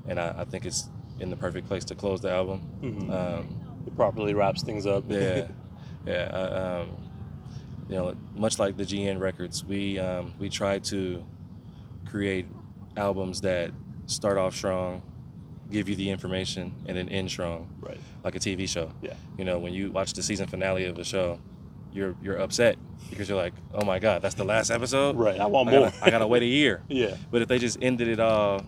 and 0.07 0.19
I, 0.21 0.35
I 0.39 0.45
think 0.45 0.65
it's 0.67 0.89
in 1.21 1.31
the 1.31 1.37
perfect 1.37 1.67
place 1.67 1.85
to 1.87 1.95
close 1.95 2.21
the 2.21 2.31
album. 2.31 2.61
Mhm. 2.83 3.11
Um, 3.11 3.61
It 3.87 3.97
properly 3.97 4.35
wraps 4.35 4.63
things 4.63 4.87
up. 4.87 5.05
yeah, 5.09 5.47
yeah. 6.07 6.31
I, 6.33 6.81
um, 6.81 6.89
you 7.89 7.95
know, 7.97 8.15
much 8.35 8.59
like 8.59 8.77
the 8.77 8.85
GN 8.85 9.21
records, 9.21 9.65
we 9.65 9.99
um, 9.99 10.35
we 10.39 10.49
try 10.49 10.79
to 10.81 11.25
create 12.07 12.47
albums 12.97 13.41
that 13.43 13.71
start 14.07 14.39
off 14.39 14.55
strong, 14.55 15.03
give 15.71 15.89
you 15.89 15.97
the 15.97 16.11
information, 16.11 16.73
and 16.87 16.97
then 16.97 17.09
end 17.09 17.31
strong, 17.31 17.69
right. 17.81 17.99
like 18.25 18.35
a 18.35 18.39
TV 18.39 18.69
show. 18.69 18.91
Yeah. 19.03 19.15
You 19.37 19.45
know, 19.45 19.59
when 19.59 19.73
you 19.73 19.91
watch 19.91 20.13
the 20.13 20.23
season 20.23 20.47
finale 20.47 20.85
of 20.85 20.99
a 20.99 21.05
show, 21.05 21.39
you're 21.93 22.15
you're 22.23 22.37
upset 22.37 22.77
because 23.11 23.29
you're 23.29 23.39
like, 23.39 23.55
oh 23.75 23.85
my 23.85 23.99
god, 23.99 24.23
that's 24.23 24.35
the 24.35 24.45
last 24.45 24.71
episode. 24.71 25.17
Right. 25.17 25.41
I 25.41 25.47
want 25.47 25.69
I 25.69 25.73
more. 25.73 25.81
gotta, 25.91 26.05
I 26.05 26.11
gotta 26.11 26.27
wait 26.27 26.43
a 26.43 26.47
year. 26.47 26.83
yeah. 26.89 27.17
But 27.31 27.43
if 27.43 27.49
they 27.49 27.59
just 27.59 27.79
ended 27.81 28.09
it 28.09 28.21
all, 28.21 28.63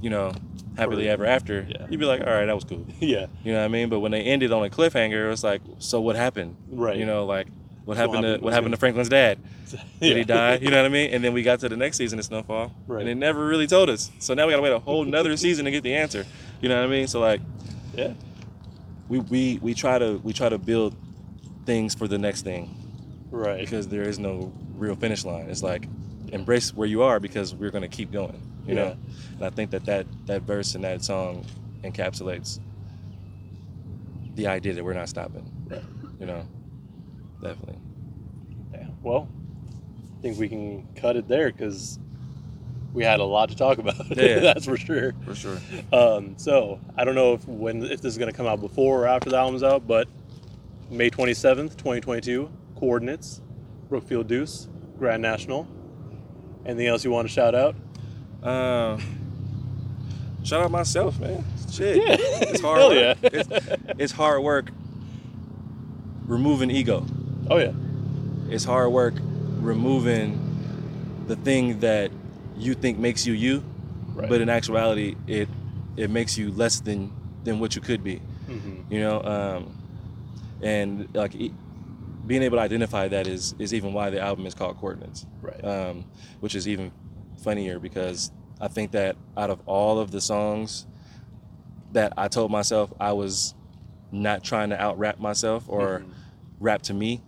you 0.00 0.10
know, 0.10 0.32
happily 0.76 1.08
ever 1.08 1.26
after, 1.26 1.66
yeah. 1.68 1.86
you'd 1.90 2.00
be 2.00 2.06
like, 2.06 2.20
all 2.20 2.32
right, 2.32 2.46
that 2.46 2.54
was 2.54 2.64
cool. 2.64 2.86
Yeah. 3.00 3.26
You 3.44 3.52
know 3.52 3.58
what 3.58 3.64
I 3.64 3.68
mean? 3.68 3.88
But 3.88 4.00
when 4.00 4.12
they 4.12 4.22
ended 4.22 4.52
on 4.52 4.64
a 4.64 4.70
cliffhanger, 4.70 5.26
it 5.26 5.28
was 5.28 5.44
like, 5.44 5.60
so 5.78 6.00
what 6.00 6.16
happened? 6.16 6.56
Right. 6.70 6.96
You 6.96 7.04
know, 7.06 7.26
like 7.26 7.48
what 7.84 7.96
happened 7.96 8.22
to 8.22 8.38
what 8.38 8.52
happened 8.52 8.72
to 8.72 8.78
Franklin's 8.78 9.08
dad? 9.08 9.38
Did 9.70 9.80
Yeah. 10.00 10.14
he 10.14 10.24
die? 10.24 10.54
You 10.56 10.70
know 10.70 10.76
what 10.76 10.86
I 10.86 10.88
mean? 10.90 11.10
And 11.12 11.22
then 11.24 11.32
we 11.32 11.42
got 11.42 11.60
to 11.60 11.68
the 11.68 11.76
next 11.76 11.96
season 11.96 12.18
of 12.18 12.24
Snowfall, 12.24 12.72
Right. 12.86 13.00
and 13.00 13.08
it 13.08 13.14
never 13.16 13.46
really 13.46 13.66
told 13.66 13.88
us. 13.90 14.10
So 14.18 14.34
now 14.34 14.46
we 14.46 14.52
gotta 14.52 14.62
wait 14.62 14.72
a 14.72 14.78
whole 14.78 15.04
nother 15.04 15.36
season 15.36 15.64
to 15.64 15.70
get 15.70 15.82
the 15.82 15.94
answer. 15.94 16.24
You 16.60 16.68
know 16.68 16.76
what 16.76 16.84
I 16.86 16.90
mean? 16.90 17.06
So 17.08 17.20
like, 17.20 17.40
yeah. 17.94 18.12
we 19.08 19.18
we 19.20 19.58
we 19.62 19.74
try 19.74 19.98
to 19.98 20.18
we 20.22 20.32
try 20.32 20.48
to 20.48 20.58
build 20.58 20.94
things 21.66 21.94
for 21.94 22.06
the 22.08 22.18
next 22.18 22.42
thing 22.42 22.74
Right. 23.30 23.60
because 23.60 23.88
there 23.88 24.02
is 24.02 24.18
no 24.18 24.52
real 24.76 24.94
finish 24.96 25.24
line. 25.24 25.48
It's 25.48 25.62
like 25.62 25.88
embrace 26.32 26.74
where 26.74 26.88
you 26.88 27.02
are 27.02 27.20
because 27.20 27.54
we're 27.54 27.70
gonna 27.70 27.88
keep 27.88 28.10
going. 28.12 28.40
You 28.66 28.74
Yeah. 28.76 28.82
know, 28.84 28.96
and 29.38 29.44
I 29.44 29.50
think 29.50 29.70
that 29.72 29.84
that 29.86 30.06
that 30.26 30.42
verse 30.42 30.74
in 30.74 30.82
that 30.82 31.02
song 31.02 31.44
encapsulates 31.82 32.60
the 34.34 34.46
idea 34.46 34.72
that 34.74 34.84
we're 34.84 34.92
not 34.94 35.08
stopping. 35.08 35.50
Right. 35.68 35.82
You 36.20 36.26
know, 36.26 36.46
definitely. 37.42 37.78
Yeah. 38.72 38.86
Well, 39.02 39.28
I 40.18 40.22
think 40.22 40.38
we 40.38 40.48
can 40.48 40.86
cut 40.96 41.16
it 41.16 41.28
there 41.28 41.50
because 41.52 41.98
we 42.94 43.04
had 43.04 43.20
a 43.20 43.24
lot 43.24 43.48
to 43.50 43.56
talk 43.56 43.78
about. 43.78 44.16
Yeah. 44.16 44.38
That's 44.40 44.64
for 44.64 44.76
sure. 44.76 45.12
For 45.24 45.34
sure. 45.34 45.58
Um, 45.92 46.34
so 46.38 46.80
I 46.96 47.04
don't 47.04 47.14
know 47.14 47.34
if 47.34 47.46
when 47.46 47.82
if 47.84 48.00
this 48.00 48.12
is 48.12 48.18
going 48.18 48.30
to 48.30 48.36
come 48.36 48.46
out 48.46 48.60
before 48.60 49.04
or 49.04 49.06
after 49.08 49.30
the 49.30 49.36
album's 49.36 49.62
out, 49.62 49.86
but 49.86 50.08
May 50.90 51.10
twenty 51.10 51.34
seventh, 51.34 51.76
twenty 51.76 52.00
twenty 52.00 52.20
two. 52.20 52.50
Coordinates, 52.76 53.40
Brookfield 53.88 54.28
Duece, 54.28 54.68
Grand 54.98 55.22
National. 55.22 55.68
Anything 56.66 56.86
else 56.88 57.04
you 57.04 57.10
want 57.12 57.28
to 57.28 57.32
shout 57.32 57.54
out? 57.54 57.74
Um, 58.42 59.00
shout 60.42 60.62
out 60.62 60.70
myself, 60.72 61.18
man. 61.20 61.44
Shit, 61.70 61.96
Yeah. 61.96 62.16
it's 62.18 62.60
hard 62.60 62.78
Hell 62.80 62.88
work. 62.90 63.16
yeah. 63.22 63.28
It's, 63.32 63.48
it's 64.00 64.12
hard 64.12 64.42
work 64.42 64.70
removing 66.26 66.70
ego. 66.70 67.06
Oh 67.50 67.58
yeah. 67.58 67.72
It's 68.48 68.64
hard 68.64 68.92
work 68.92 69.14
removing 69.60 70.38
the 71.26 71.36
thing 71.36 71.80
that 71.80 72.10
you 72.56 72.74
think 72.74 72.98
makes 72.98 73.26
you 73.26 73.32
you, 73.32 73.62
Right. 74.14 74.28
but 74.28 74.40
in 74.40 74.48
actuality, 74.48 75.16
it 75.26 75.48
it 75.96 76.10
makes 76.10 76.36
you 76.38 76.50
less 76.52 76.80
than 76.80 77.12
than 77.44 77.58
what 77.60 77.74
you 77.74 77.80
could 77.82 78.02
be. 78.04 78.16
hmm 78.46 78.80
You 78.88 79.00
know, 79.00 79.22
um, 79.22 79.74
and 80.62 81.08
like 81.14 81.34
e- 81.34 81.52
being 82.26 82.42
able 82.42 82.56
to 82.58 82.62
identify 82.62 83.08
that 83.08 83.26
is 83.26 83.54
is 83.58 83.72
even 83.74 83.92
why 83.92 84.10
the 84.10 84.20
album 84.20 84.46
is 84.46 84.54
called 84.54 84.76
Coordinates 84.78 85.26
Right. 85.40 85.62
um, 85.64 86.04
which 86.40 86.54
is 86.54 86.68
even 86.68 86.92
funnier 87.42 87.78
because 87.80 88.30
I 88.60 88.68
think 88.68 88.92
that 88.92 89.16
out 89.36 89.50
of 89.50 89.60
all 89.66 89.98
of 89.98 90.10
the 90.12 90.20
songs 90.20 90.86
that 91.92 92.12
I 92.16 92.28
told 92.28 92.50
myself 92.50 92.92
I 93.00 93.12
was 93.12 93.54
not 94.12 94.44
trying 94.44 94.70
to 94.70 94.80
out 94.80 94.98
rap 94.98 95.18
myself 95.18 95.64
or 95.68 96.00
Mhm. 96.00 96.12
rap 96.60 96.82
to 96.82 96.94
me, 96.94 97.22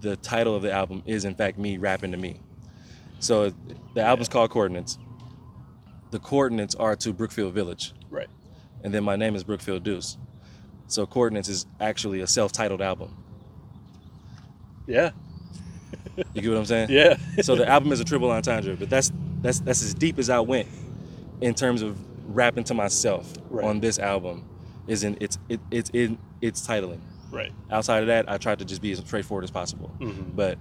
the 0.00 0.16
title 0.16 0.54
of 0.54 0.62
the 0.62 0.72
album 0.72 1.02
is 1.06 1.24
in 1.24 1.34
fact 1.34 1.58
me 1.58 1.76
rapping 1.78 2.12
to 2.12 2.18
me. 2.18 2.40
So 3.20 3.52
the 3.94 4.02
album's 4.02 4.28
called 4.28 4.50
Coordinates. 4.50 4.98
The 6.10 6.18
coordinates 6.18 6.74
are 6.76 6.96
to 6.96 7.12
Brookfield 7.12 7.52
Village, 7.52 7.92
right. 8.10 8.28
and 8.82 8.94
then 8.94 9.04
my 9.04 9.16
name 9.16 9.34
is 9.34 9.44
Brookfield 9.44 9.84
Duece. 9.84 10.16
So 10.86 11.04
Coordinates 11.06 11.48
is 11.50 11.66
actually 11.80 12.20
a 12.20 12.26
self-titled 12.26 12.80
album. 12.80 13.14
Yeah. 14.86 15.10
You 16.32 16.40
get 16.42 16.48
what 16.50 16.58
I'm 16.58 16.64
saying? 16.64 16.88
Yeah. 16.90 17.16
so 17.42 17.56
the 17.56 17.68
album 17.68 17.92
is 17.92 18.00
a 18.00 18.04
triple 18.04 18.30
entendre, 18.30 18.74
but 18.76 18.88
that's 18.88 19.12
that's 19.42 19.60
that's 19.60 19.82
as 19.82 19.94
deep 19.94 20.18
as 20.18 20.30
I 20.30 20.40
went 20.40 20.66
in 21.40 21.54
terms 21.54 21.82
of 21.82 21.98
rapping 22.34 22.64
to 22.64 22.74
myself 22.74 23.32
Right. 23.50 23.64
on 23.66 23.80
this 23.80 23.98
album. 23.98 24.44
Is 24.86 25.04
in 25.04 25.18
it's 25.20 25.38
it, 25.50 25.60
it's 25.70 25.90
in 25.90 26.18
its 26.40 26.66
titling. 26.66 27.00
Right. 27.30 27.52
Outside 27.70 28.00
of 28.02 28.06
that, 28.08 28.30
I 28.30 28.38
tried 28.38 28.58
to 28.60 28.64
just 28.64 28.80
be 28.82 28.92
as 28.92 28.98
straightforward 28.98 29.44
as 29.44 29.50
possible, 29.50 29.90
Mhm. 29.98 30.34
but 30.36 30.58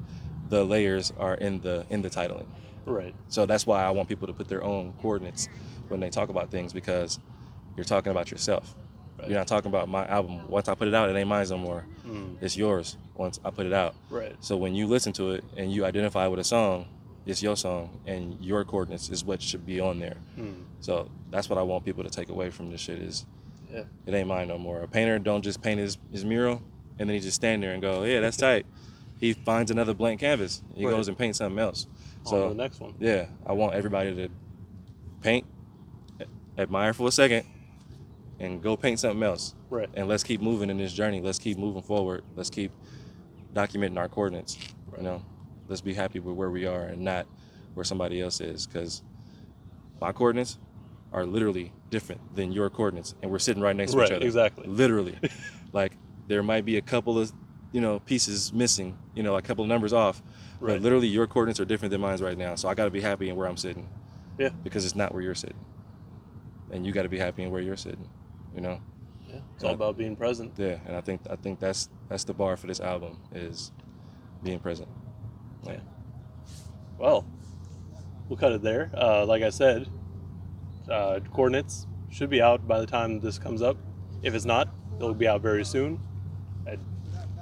the 0.49 0.63
layers 0.63 1.11
are 1.19 1.35
in 1.35 1.59
the 1.61 1.85
in 1.89 2.01
the 2.01 2.09
titling. 2.09 2.45
Right. 2.85 3.13
So 3.27 3.45
that's 3.45 3.65
why 3.67 3.83
I 3.83 3.89
want 3.91 4.07
people 4.07 4.27
to 4.27 4.33
put 4.33 4.47
their 4.47 4.63
own 4.63 4.93
coordinates 5.01 5.49
when 5.89 5.99
they 5.99 6.09
talk 6.09 6.29
about 6.29 6.49
things 6.51 6.71
because 6.73 7.19
you're 7.75 7.83
talking 7.83 8.11
about 8.11 8.31
yourself. 8.31 8.75
Right. 9.19 9.29
You're 9.29 9.37
not 9.39 9.47
talking 9.47 9.69
about 9.69 9.89
my 9.89 10.05
album. 10.07 10.47
Once 10.47 10.69
I 10.69 10.75
put 10.75 10.87
it 10.87 10.93
out, 10.93 11.09
it 11.09 11.15
ain't 11.15 11.27
mine 11.27 11.45
no 11.49 11.57
more. 11.57 11.85
Mm. 12.07 12.37
It's 12.39 12.55
yours. 12.55 12.97
Once 13.15 13.39
I 13.43 13.49
put 13.49 13.65
it 13.65 13.73
out. 13.73 13.95
Right. 14.09 14.35
So 14.39 14.55
when 14.55 14.73
you 14.75 14.87
listen 14.87 15.11
to 15.13 15.31
it 15.31 15.43
and 15.57 15.71
you 15.73 15.83
identify 15.85 16.27
with 16.27 16.39
a 16.39 16.43
song, 16.45 16.85
it's 17.25 17.43
your 17.43 17.57
song 17.57 17.99
and 18.05 18.37
your 18.39 18.63
coordinates 18.63 19.09
is 19.09 19.25
what 19.25 19.41
should 19.41 19.65
be 19.65 19.79
on 19.81 19.99
there. 19.99 20.17
Mm. 20.37 20.63
So 20.79 21.09
that's 21.29 21.49
what 21.49 21.57
I 21.59 21.63
want 21.63 21.83
people 21.83 22.03
to 22.03 22.09
take 22.09 22.29
away 22.29 22.51
from 22.51 22.69
this 22.71 22.79
shit 22.79 22.99
is 22.99 23.25
Yeah. 23.71 23.83
it 24.05 24.13
ain't 24.13 24.27
mine 24.27 24.47
no 24.47 24.57
more. 24.57 24.81
A 24.81 24.87
painter 24.87 25.19
don't 25.19 25.41
just 25.43 25.61
paint 25.61 25.79
his, 25.79 25.97
his 26.11 26.23
mural 26.23 26.61
and 26.99 27.09
then 27.09 27.15
he 27.15 27.19
just 27.19 27.35
stand 27.35 27.61
there 27.63 27.73
and 27.73 27.81
go, 27.81 28.03
yeah, 28.03 28.19
that's 28.21 28.37
tight. 28.37 28.65
He 29.19 29.33
finds 29.33 29.71
another 29.71 29.93
blank 29.93 30.19
canvas. 30.21 30.61
He 30.75 30.85
Right. 30.85 30.91
goes 30.91 31.07
and 31.07 31.17
paints 31.17 31.39
something 31.39 31.59
else. 31.59 31.87
On 32.25 32.29
So 32.31 32.49
the 32.49 32.55
next 32.55 32.79
one. 32.79 32.93
yeah, 32.99 33.27
I 33.45 33.53
want 33.53 33.73
everybody 33.75 34.15
to 34.15 34.29
paint, 35.21 35.45
admire 36.57 36.93
for 36.93 37.07
a 37.07 37.11
second, 37.11 37.45
and 38.39 38.61
go 38.61 38.77
paint 38.77 38.99
something 38.99 39.23
else. 39.23 39.55
Right. 39.69 39.89
And 39.95 40.07
let's 40.07 40.23
keep 40.23 40.41
moving 40.41 40.69
in 40.69 40.77
this 40.77 40.93
journey. 40.93 41.21
Let's 41.21 41.39
keep 41.39 41.57
moving 41.57 41.81
forward. 41.81 42.23
Let's 42.35 42.49
keep 42.49 42.71
documenting 43.53 43.97
our 43.97 44.07
coordinates. 44.07 44.57
Right. 44.87 44.97
You 44.99 45.03
know, 45.03 45.25
let's 45.67 45.81
be 45.81 45.93
happy 45.93 46.19
with 46.19 46.35
where 46.35 46.49
we 46.51 46.65
are 46.65 46.83
and 46.83 47.01
not 47.01 47.25
where 47.73 47.83
somebody 47.83 48.21
else 48.21 48.39
is. 48.39 48.67
Because 48.67 49.01
my 49.99 50.11
coordinates 50.11 50.57
are 51.13 51.25
literally 51.25 51.71
different 51.89 52.35
than 52.35 52.51
your 52.51 52.69
coordinates, 52.69 53.15
and 53.21 53.31
we're 53.31 53.39
sitting 53.39 53.61
right 53.63 53.75
next 53.75 53.91
to 53.93 53.97
Right, 53.97 54.09
each 54.09 54.15
other. 54.15 54.25
exactly. 54.25 54.67
Literally, 54.67 55.17
like 55.73 55.93
there 56.27 56.43
might 56.43 56.65
be 56.65 56.77
a 56.77 56.81
couple 56.81 57.17
of 57.19 57.31
you 57.71 57.81
know 57.81 57.99
pieces 57.99 58.51
missing. 58.53 58.97
You 59.15 59.23
know, 59.23 59.35
a 59.35 59.41
couple 59.41 59.63
of 59.63 59.69
numbers 59.69 59.93
off. 59.93 60.21
Right. 60.59 60.73
But 60.73 60.81
literally, 60.81 61.07
your 61.07 61.27
coordinates 61.27 61.59
are 61.59 61.65
different 61.65 61.91
than 61.91 62.01
mine 62.01 62.17
right 62.19 62.37
now. 62.37 62.55
So 62.55 62.67
I 62.67 62.73
got 62.73 62.85
to 62.85 62.91
be 62.91 63.01
happy 63.01 63.29
in 63.29 63.35
where 63.35 63.47
I'm 63.47 63.57
sitting 63.57 63.87
Yeah. 64.39 64.49
because 64.63 64.85
it's 64.85 64.95
not 64.95 65.13
where 65.13 65.21
you're 65.21 65.35
sitting, 65.35 65.59
and 66.71 66.85
you 66.85 66.91
got 66.91 67.03
to 67.03 67.09
be 67.09 67.19
happy 67.19 67.43
in 67.43 67.51
where 67.51 67.61
you're 67.61 67.77
sitting. 67.77 68.09
You 68.55 68.61
know. 68.61 68.81
Yeah. 69.27 69.39
It's 69.55 69.63
all 69.63 69.71
Uh, 69.71 69.75
about 69.75 69.97
being 69.97 70.15
present. 70.15 70.53
Yeah, 70.57 70.77
and 70.85 70.95
I 70.95 71.01
think 71.01 71.21
I 71.29 71.35
think 71.35 71.59
that's 71.59 71.89
that's 72.09 72.23
the 72.23 72.33
bar 72.33 72.57
for 72.57 72.67
this 72.67 72.79
album 72.79 73.17
is 73.33 73.71
being 74.43 74.59
present. 74.59 74.87
Yeah. 75.65 75.79
Well, 76.97 77.25
we'll 78.29 78.37
cut 78.37 78.51
it 78.53 78.61
there. 78.61 78.89
Uh, 78.95 79.25
like 79.25 79.43
I 79.43 79.49
said, 79.49 79.87
uh, 80.89 81.19
coordinates 81.33 81.87
should 82.09 82.29
be 82.29 82.41
out 82.41 82.67
by 82.67 82.79
the 82.79 82.85
time 82.85 83.19
this 83.19 83.37
comes 83.37 83.61
up. 83.61 83.77
If 84.23 84.33
it's 84.33 84.45
not, 84.45 84.69
it'll 84.97 85.13
be 85.13 85.27
out 85.27 85.41
very 85.41 85.65
soon. 85.65 85.99
I'd 86.67 86.79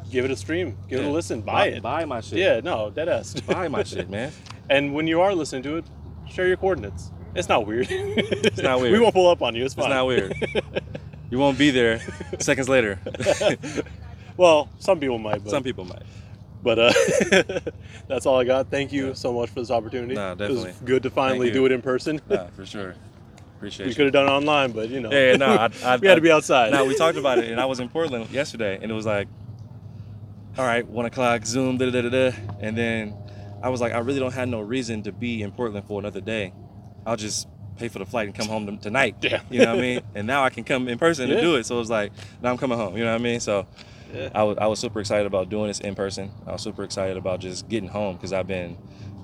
give 0.10 0.26
it 0.26 0.32
a 0.32 0.36
stream, 0.36 0.78
give 0.88 1.00
it 1.00 1.06
a 1.06 1.10
listen, 1.10 1.42
buy, 1.42 1.68
it. 1.68 1.82
Buy 1.84 2.06
my 2.06 2.22
shit. 2.22 2.40
Yeah, 2.40 2.60
no, 2.62 2.90
dead 2.90 3.10
ass. 3.10 3.40
Buy 3.42 3.68
my 3.68 3.84
shit, 3.84 4.10
man. 4.10 4.32
And 4.68 4.96
when 4.96 5.06
you 5.06 5.22
are 5.22 5.36
listening 5.36 5.62
to 5.62 5.78
it, 5.78 5.86
share 6.28 6.48
your 6.48 6.58
coordinates. 6.58 7.12
It's 7.36 7.48
not 7.48 7.68
weird. 7.68 7.86
it's 7.92 8.64
not 8.64 8.80
weird. 8.82 8.94
We 8.94 9.00
won't 9.00 9.14
pull 9.14 9.30
up 9.30 9.44
on 9.44 9.54
you. 9.54 9.64
It's 9.64 9.76
fine. 9.76 9.86
It's 9.86 9.94
not 9.94 10.08
weird. 10.08 10.34
You 11.30 11.38
won't 11.38 11.60
be 11.60 11.70
there 11.70 12.02
seconds 12.40 12.68
later. 12.68 13.00
well, 14.38 14.70
some 14.80 15.00
people 15.00 15.20
might, 15.20 15.44
but 15.44 15.52
Some 15.52 15.62
people 15.62 15.86
might. 15.86 16.02
But 16.64 16.80
uh, 16.80 16.94
that's 18.08 18.26
all 18.26 18.40
I 18.40 18.44
got. 18.44 18.72
Thank 18.72 18.92
you 18.92 19.14
so 19.14 19.32
much 19.32 19.50
for 19.50 19.60
this 19.60 19.70
opportunity. 19.70 20.14
It 20.14 20.16
definitely. 20.16 20.70
was 20.70 20.76
good 20.84 21.04
to 21.04 21.12
finally 21.12 21.52
do 21.52 21.68
it 21.68 21.72
in 21.72 21.84
person. 21.84 22.20
Nah, 22.28 22.48
for 22.48 22.66
sure. 22.66 22.96
Appreciate 23.58 23.86
we 23.86 23.90
you. 23.92 23.96
could 23.96 24.06
have 24.06 24.14
done 24.14 24.28
it 24.28 24.32
online, 24.32 24.72
but 24.72 24.90
you 24.90 25.00
know. 25.00 25.12
Yeah, 25.12 25.32
yeah, 25.32 25.36
no, 25.38 25.48
I, 25.48 25.70
I, 25.86 25.98
we 25.98 26.08
had 26.08 26.16
to 26.16 26.22
be 26.22 26.32
outside. 26.32 26.72
No, 26.72 26.86
we 26.86 26.96
talked 26.96 27.18
about 27.18 27.38
it, 27.40 27.50
and 27.50 27.60
I 27.60 27.66
was 27.66 27.80
in 27.80 27.90
Portland 27.90 28.30
yesterday, 28.32 28.78
and 28.82 28.92
it 28.92 28.94
was 28.94 29.06
like, 29.06 29.28
all 30.58 30.66
right, 30.66 30.86
one 30.88 31.06
o'clock, 31.06 31.46
Zoom, 31.46 31.78
da 31.78 31.90
da 31.90 32.02
da 32.02 32.10
da, 32.10 32.32
and 32.62 32.78
then 32.78 33.16
I 33.62 33.70
was 33.70 33.82
like, 33.82 33.94
I 33.94 34.00
really 34.00 34.20
don't 34.20 34.34
have 34.34 34.48
no 34.48 34.62
reason 34.62 35.04
to 35.04 35.12
be 35.12 35.42
in 35.42 35.52
Portland 35.52 35.86
for 35.88 36.00
another 36.00 36.22
day. 36.22 36.54
I'll 37.06 37.18
just 37.18 37.48
pay 37.78 37.88
for 37.90 38.00
the 38.00 38.06
flight 38.06 38.28
and 38.28 38.36
come 38.36 38.48
home 38.48 38.78
tonight. 38.78 39.16
Yeah. 39.22 39.42
You 39.50 39.60
know 39.64 39.72
what 39.72 39.80
I 39.80 39.82
mean? 39.82 40.02
And 40.16 40.26
now 40.28 40.44
I 40.46 40.50
can 40.50 40.64
come 40.64 40.88
in 40.88 40.98
person 40.98 41.28
Yeah. 41.28 41.36
and 41.36 41.44
do 41.44 41.56
it. 41.56 41.66
So 41.66 41.80
it's 41.82 41.90
like, 41.90 42.14
now 42.42 42.52
I'm 42.52 42.58
coming 42.58 42.78
home. 42.78 42.96
You 42.96 43.04
know 43.04 43.12
what 43.12 43.20
I 43.20 43.24
mean? 43.24 43.40
So 43.42 43.68
Yeah. 44.14 44.30
I 44.34 44.44
was 44.44 44.58
I 44.60 44.68
was 44.68 44.80
super 44.80 45.02
excited 45.02 45.26
about 45.28 45.50
doing 45.50 45.68
this 45.68 45.82
in 45.82 45.94
person. 45.94 46.32
I 46.48 46.54
was 46.54 46.62
super 46.62 46.84
excited 46.86 47.18
about 47.18 47.42
just 47.42 47.68
getting 47.68 47.90
home 47.90 48.16
because 48.16 48.32
I've 48.32 48.48
been 48.48 48.78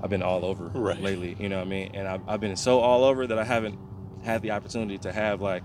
I've 0.03 0.09
been 0.09 0.21
all 0.21 0.43
over 0.43 0.65
Right. 0.65 0.99
lately. 0.99 1.37
You 1.39 1.47
know 1.47 1.59
what 1.59 1.67
I 1.67 1.69
mean? 1.69 1.91
And 1.93 2.07
I've, 2.09 2.21
I've 2.27 2.41
been 2.41 2.57
so 2.57 2.79
all 2.81 3.05
over 3.05 3.25
that 3.27 3.39
I 3.39 3.45
haven't 3.45 3.79
had 4.23 4.41
the 4.41 4.51
opportunity 4.51 4.97
to 4.99 5.11
have 5.11 5.41
like 5.41 5.63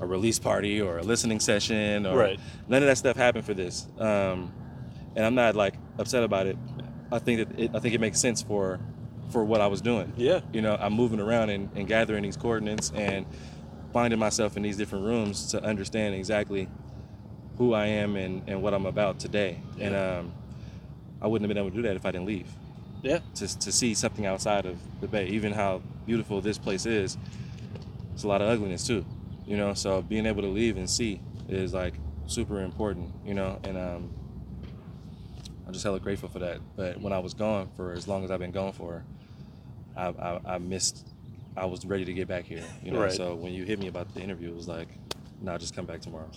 a 0.00 0.06
release 0.06 0.38
party 0.38 0.80
or 0.80 0.98
a 0.98 1.02
listening 1.02 1.40
session 1.40 2.06
or 2.06 2.16
Right. 2.16 2.40
none 2.68 2.82
of 2.82 2.88
that 2.88 2.98
stuff 2.98 3.16
happened 3.16 3.44
for 3.44 3.54
this. 3.54 3.86
Um, 3.98 4.52
and 5.16 5.24
I'm 5.24 5.34
not 5.34 5.54
like 5.54 5.74
upset 5.98 6.24
about 6.24 6.46
it. 6.46 6.56
I 7.12 7.18
think 7.20 7.48
that 7.48 7.58
it, 7.60 7.70
I 7.74 7.78
think 7.78 7.94
it 7.94 8.00
makes 8.00 8.20
sense 8.20 8.42
for 8.42 8.80
for 9.30 9.44
what 9.44 9.60
I 9.60 9.66
was 9.68 9.80
doing. 9.80 10.12
Yeah. 10.16 10.40
You 10.52 10.60
know, 10.62 10.76
I'm 10.78 10.92
moving 10.92 11.18
around 11.20 11.50
and, 11.50 11.70
and 11.74 11.88
gathering 11.88 12.22
these 12.22 12.36
coordinates 12.36 12.92
and 12.94 13.24
finding 13.92 14.18
myself 14.18 14.56
in 14.56 14.62
these 14.62 14.76
different 14.76 15.04
rooms 15.04 15.46
to 15.52 15.62
understand 15.64 16.14
exactly 16.14 16.68
who 17.56 17.72
I 17.72 17.86
am 17.86 18.16
and, 18.16 18.42
and 18.48 18.62
what 18.62 18.74
I'm 18.74 18.84
about 18.86 19.18
today. 19.18 19.60
And 19.80 19.94
um, 19.94 20.32
I 21.22 21.26
wouldn't 21.26 21.48
have 21.48 21.54
been 21.54 21.62
able 21.62 21.70
to 21.70 21.76
do 21.76 21.82
that 21.82 21.96
if 21.96 22.04
I 22.04 22.10
didn't 22.10 22.26
leave. 22.26 22.48
Yeah. 23.02 23.20
To, 23.36 23.58
to 23.60 23.72
see 23.72 23.94
something 23.94 24.26
outside 24.26 24.66
of 24.66 24.76
the 25.00 25.08
Bay, 25.08 25.26
even 25.28 25.52
how 25.52 25.80
beautiful 26.06 26.40
this 26.40 26.58
place 26.58 26.84
is, 26.86 27.16
it's 28.14 28.22
a 28.22 28.28
lot 28.28 28.40
of 28.40 28.48
ugliness 28.48 28.86
too. 28.86 29.04
You 29.46 29.56
know, 29.58 29.74
so 29.74 30.00
being 30.00 30.24
able 30.24 30.40
to 30.42 30.48
leave 30.48 30.76
and 30.78 30.88
see 30.88 31.20
is 31.48 31.74
like 31.74 31.94
super 32.26 32.60
important, 32.60 33.12
you 33.26 33.34
know, 33.34 33.60
and 33.64 33.76
um, 33.76 34.10
I'm 35.66 35.72
just 35.72 35.84
hella 35.84 36.00
grateful 36.00 36.28
for 36.28 36.38
that. 36.38 36.60
But 36.76 37.00
when 37.00 37.12
I 37.12 37.18
was 37.18 37.34
gone 37.34 37.68
for 37.76 37.92
as 37.92 38.08
long 38.08 38.24
as 38.24 38.30
I've 38.30 38.38
been 38.38 38.52
gone 38.52 38.72
for, 38.72 39.04
I, 39.96 40.06
I, 40.08 40.40
I 40.54 40.58
missed. 40.58 41.08
I 41.56 41.66
was 41.66 41.84
ready 41.84 42.04
to 42.04 42.12
get 42.12 42.26
back 42.26 42.44
here, 42.44 42.64
you 42.82 42.90
know. 42.90 43.00
Right. 43.00 43.12
So 43.12 43.34
when 43.34 43.52
you 43.52 43.64
hit 43.64 43.78
me 43.78 43.86
about 43.88 44.12
the 44.14 44.20
interview, 44.20 44.48
it 44.48 44.56
was 44.56 44.66
like, 44.66 44.88
"Nah, 45.40 45.56
just 45.58 45.74
come 45.76 45.84
back 45.86 46.00
tomorrow. 46.00 46.28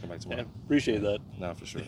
Come 0.00 0.10
back 0.10 0.18
Yeah, 0.18 0.30
tomorrow." 0.30 0.46
appreciate 0.64 1.02
that. 1.02 1.20
Nah, 1.38 1.54
for 1.54 1.66
sure. 1.66 1.82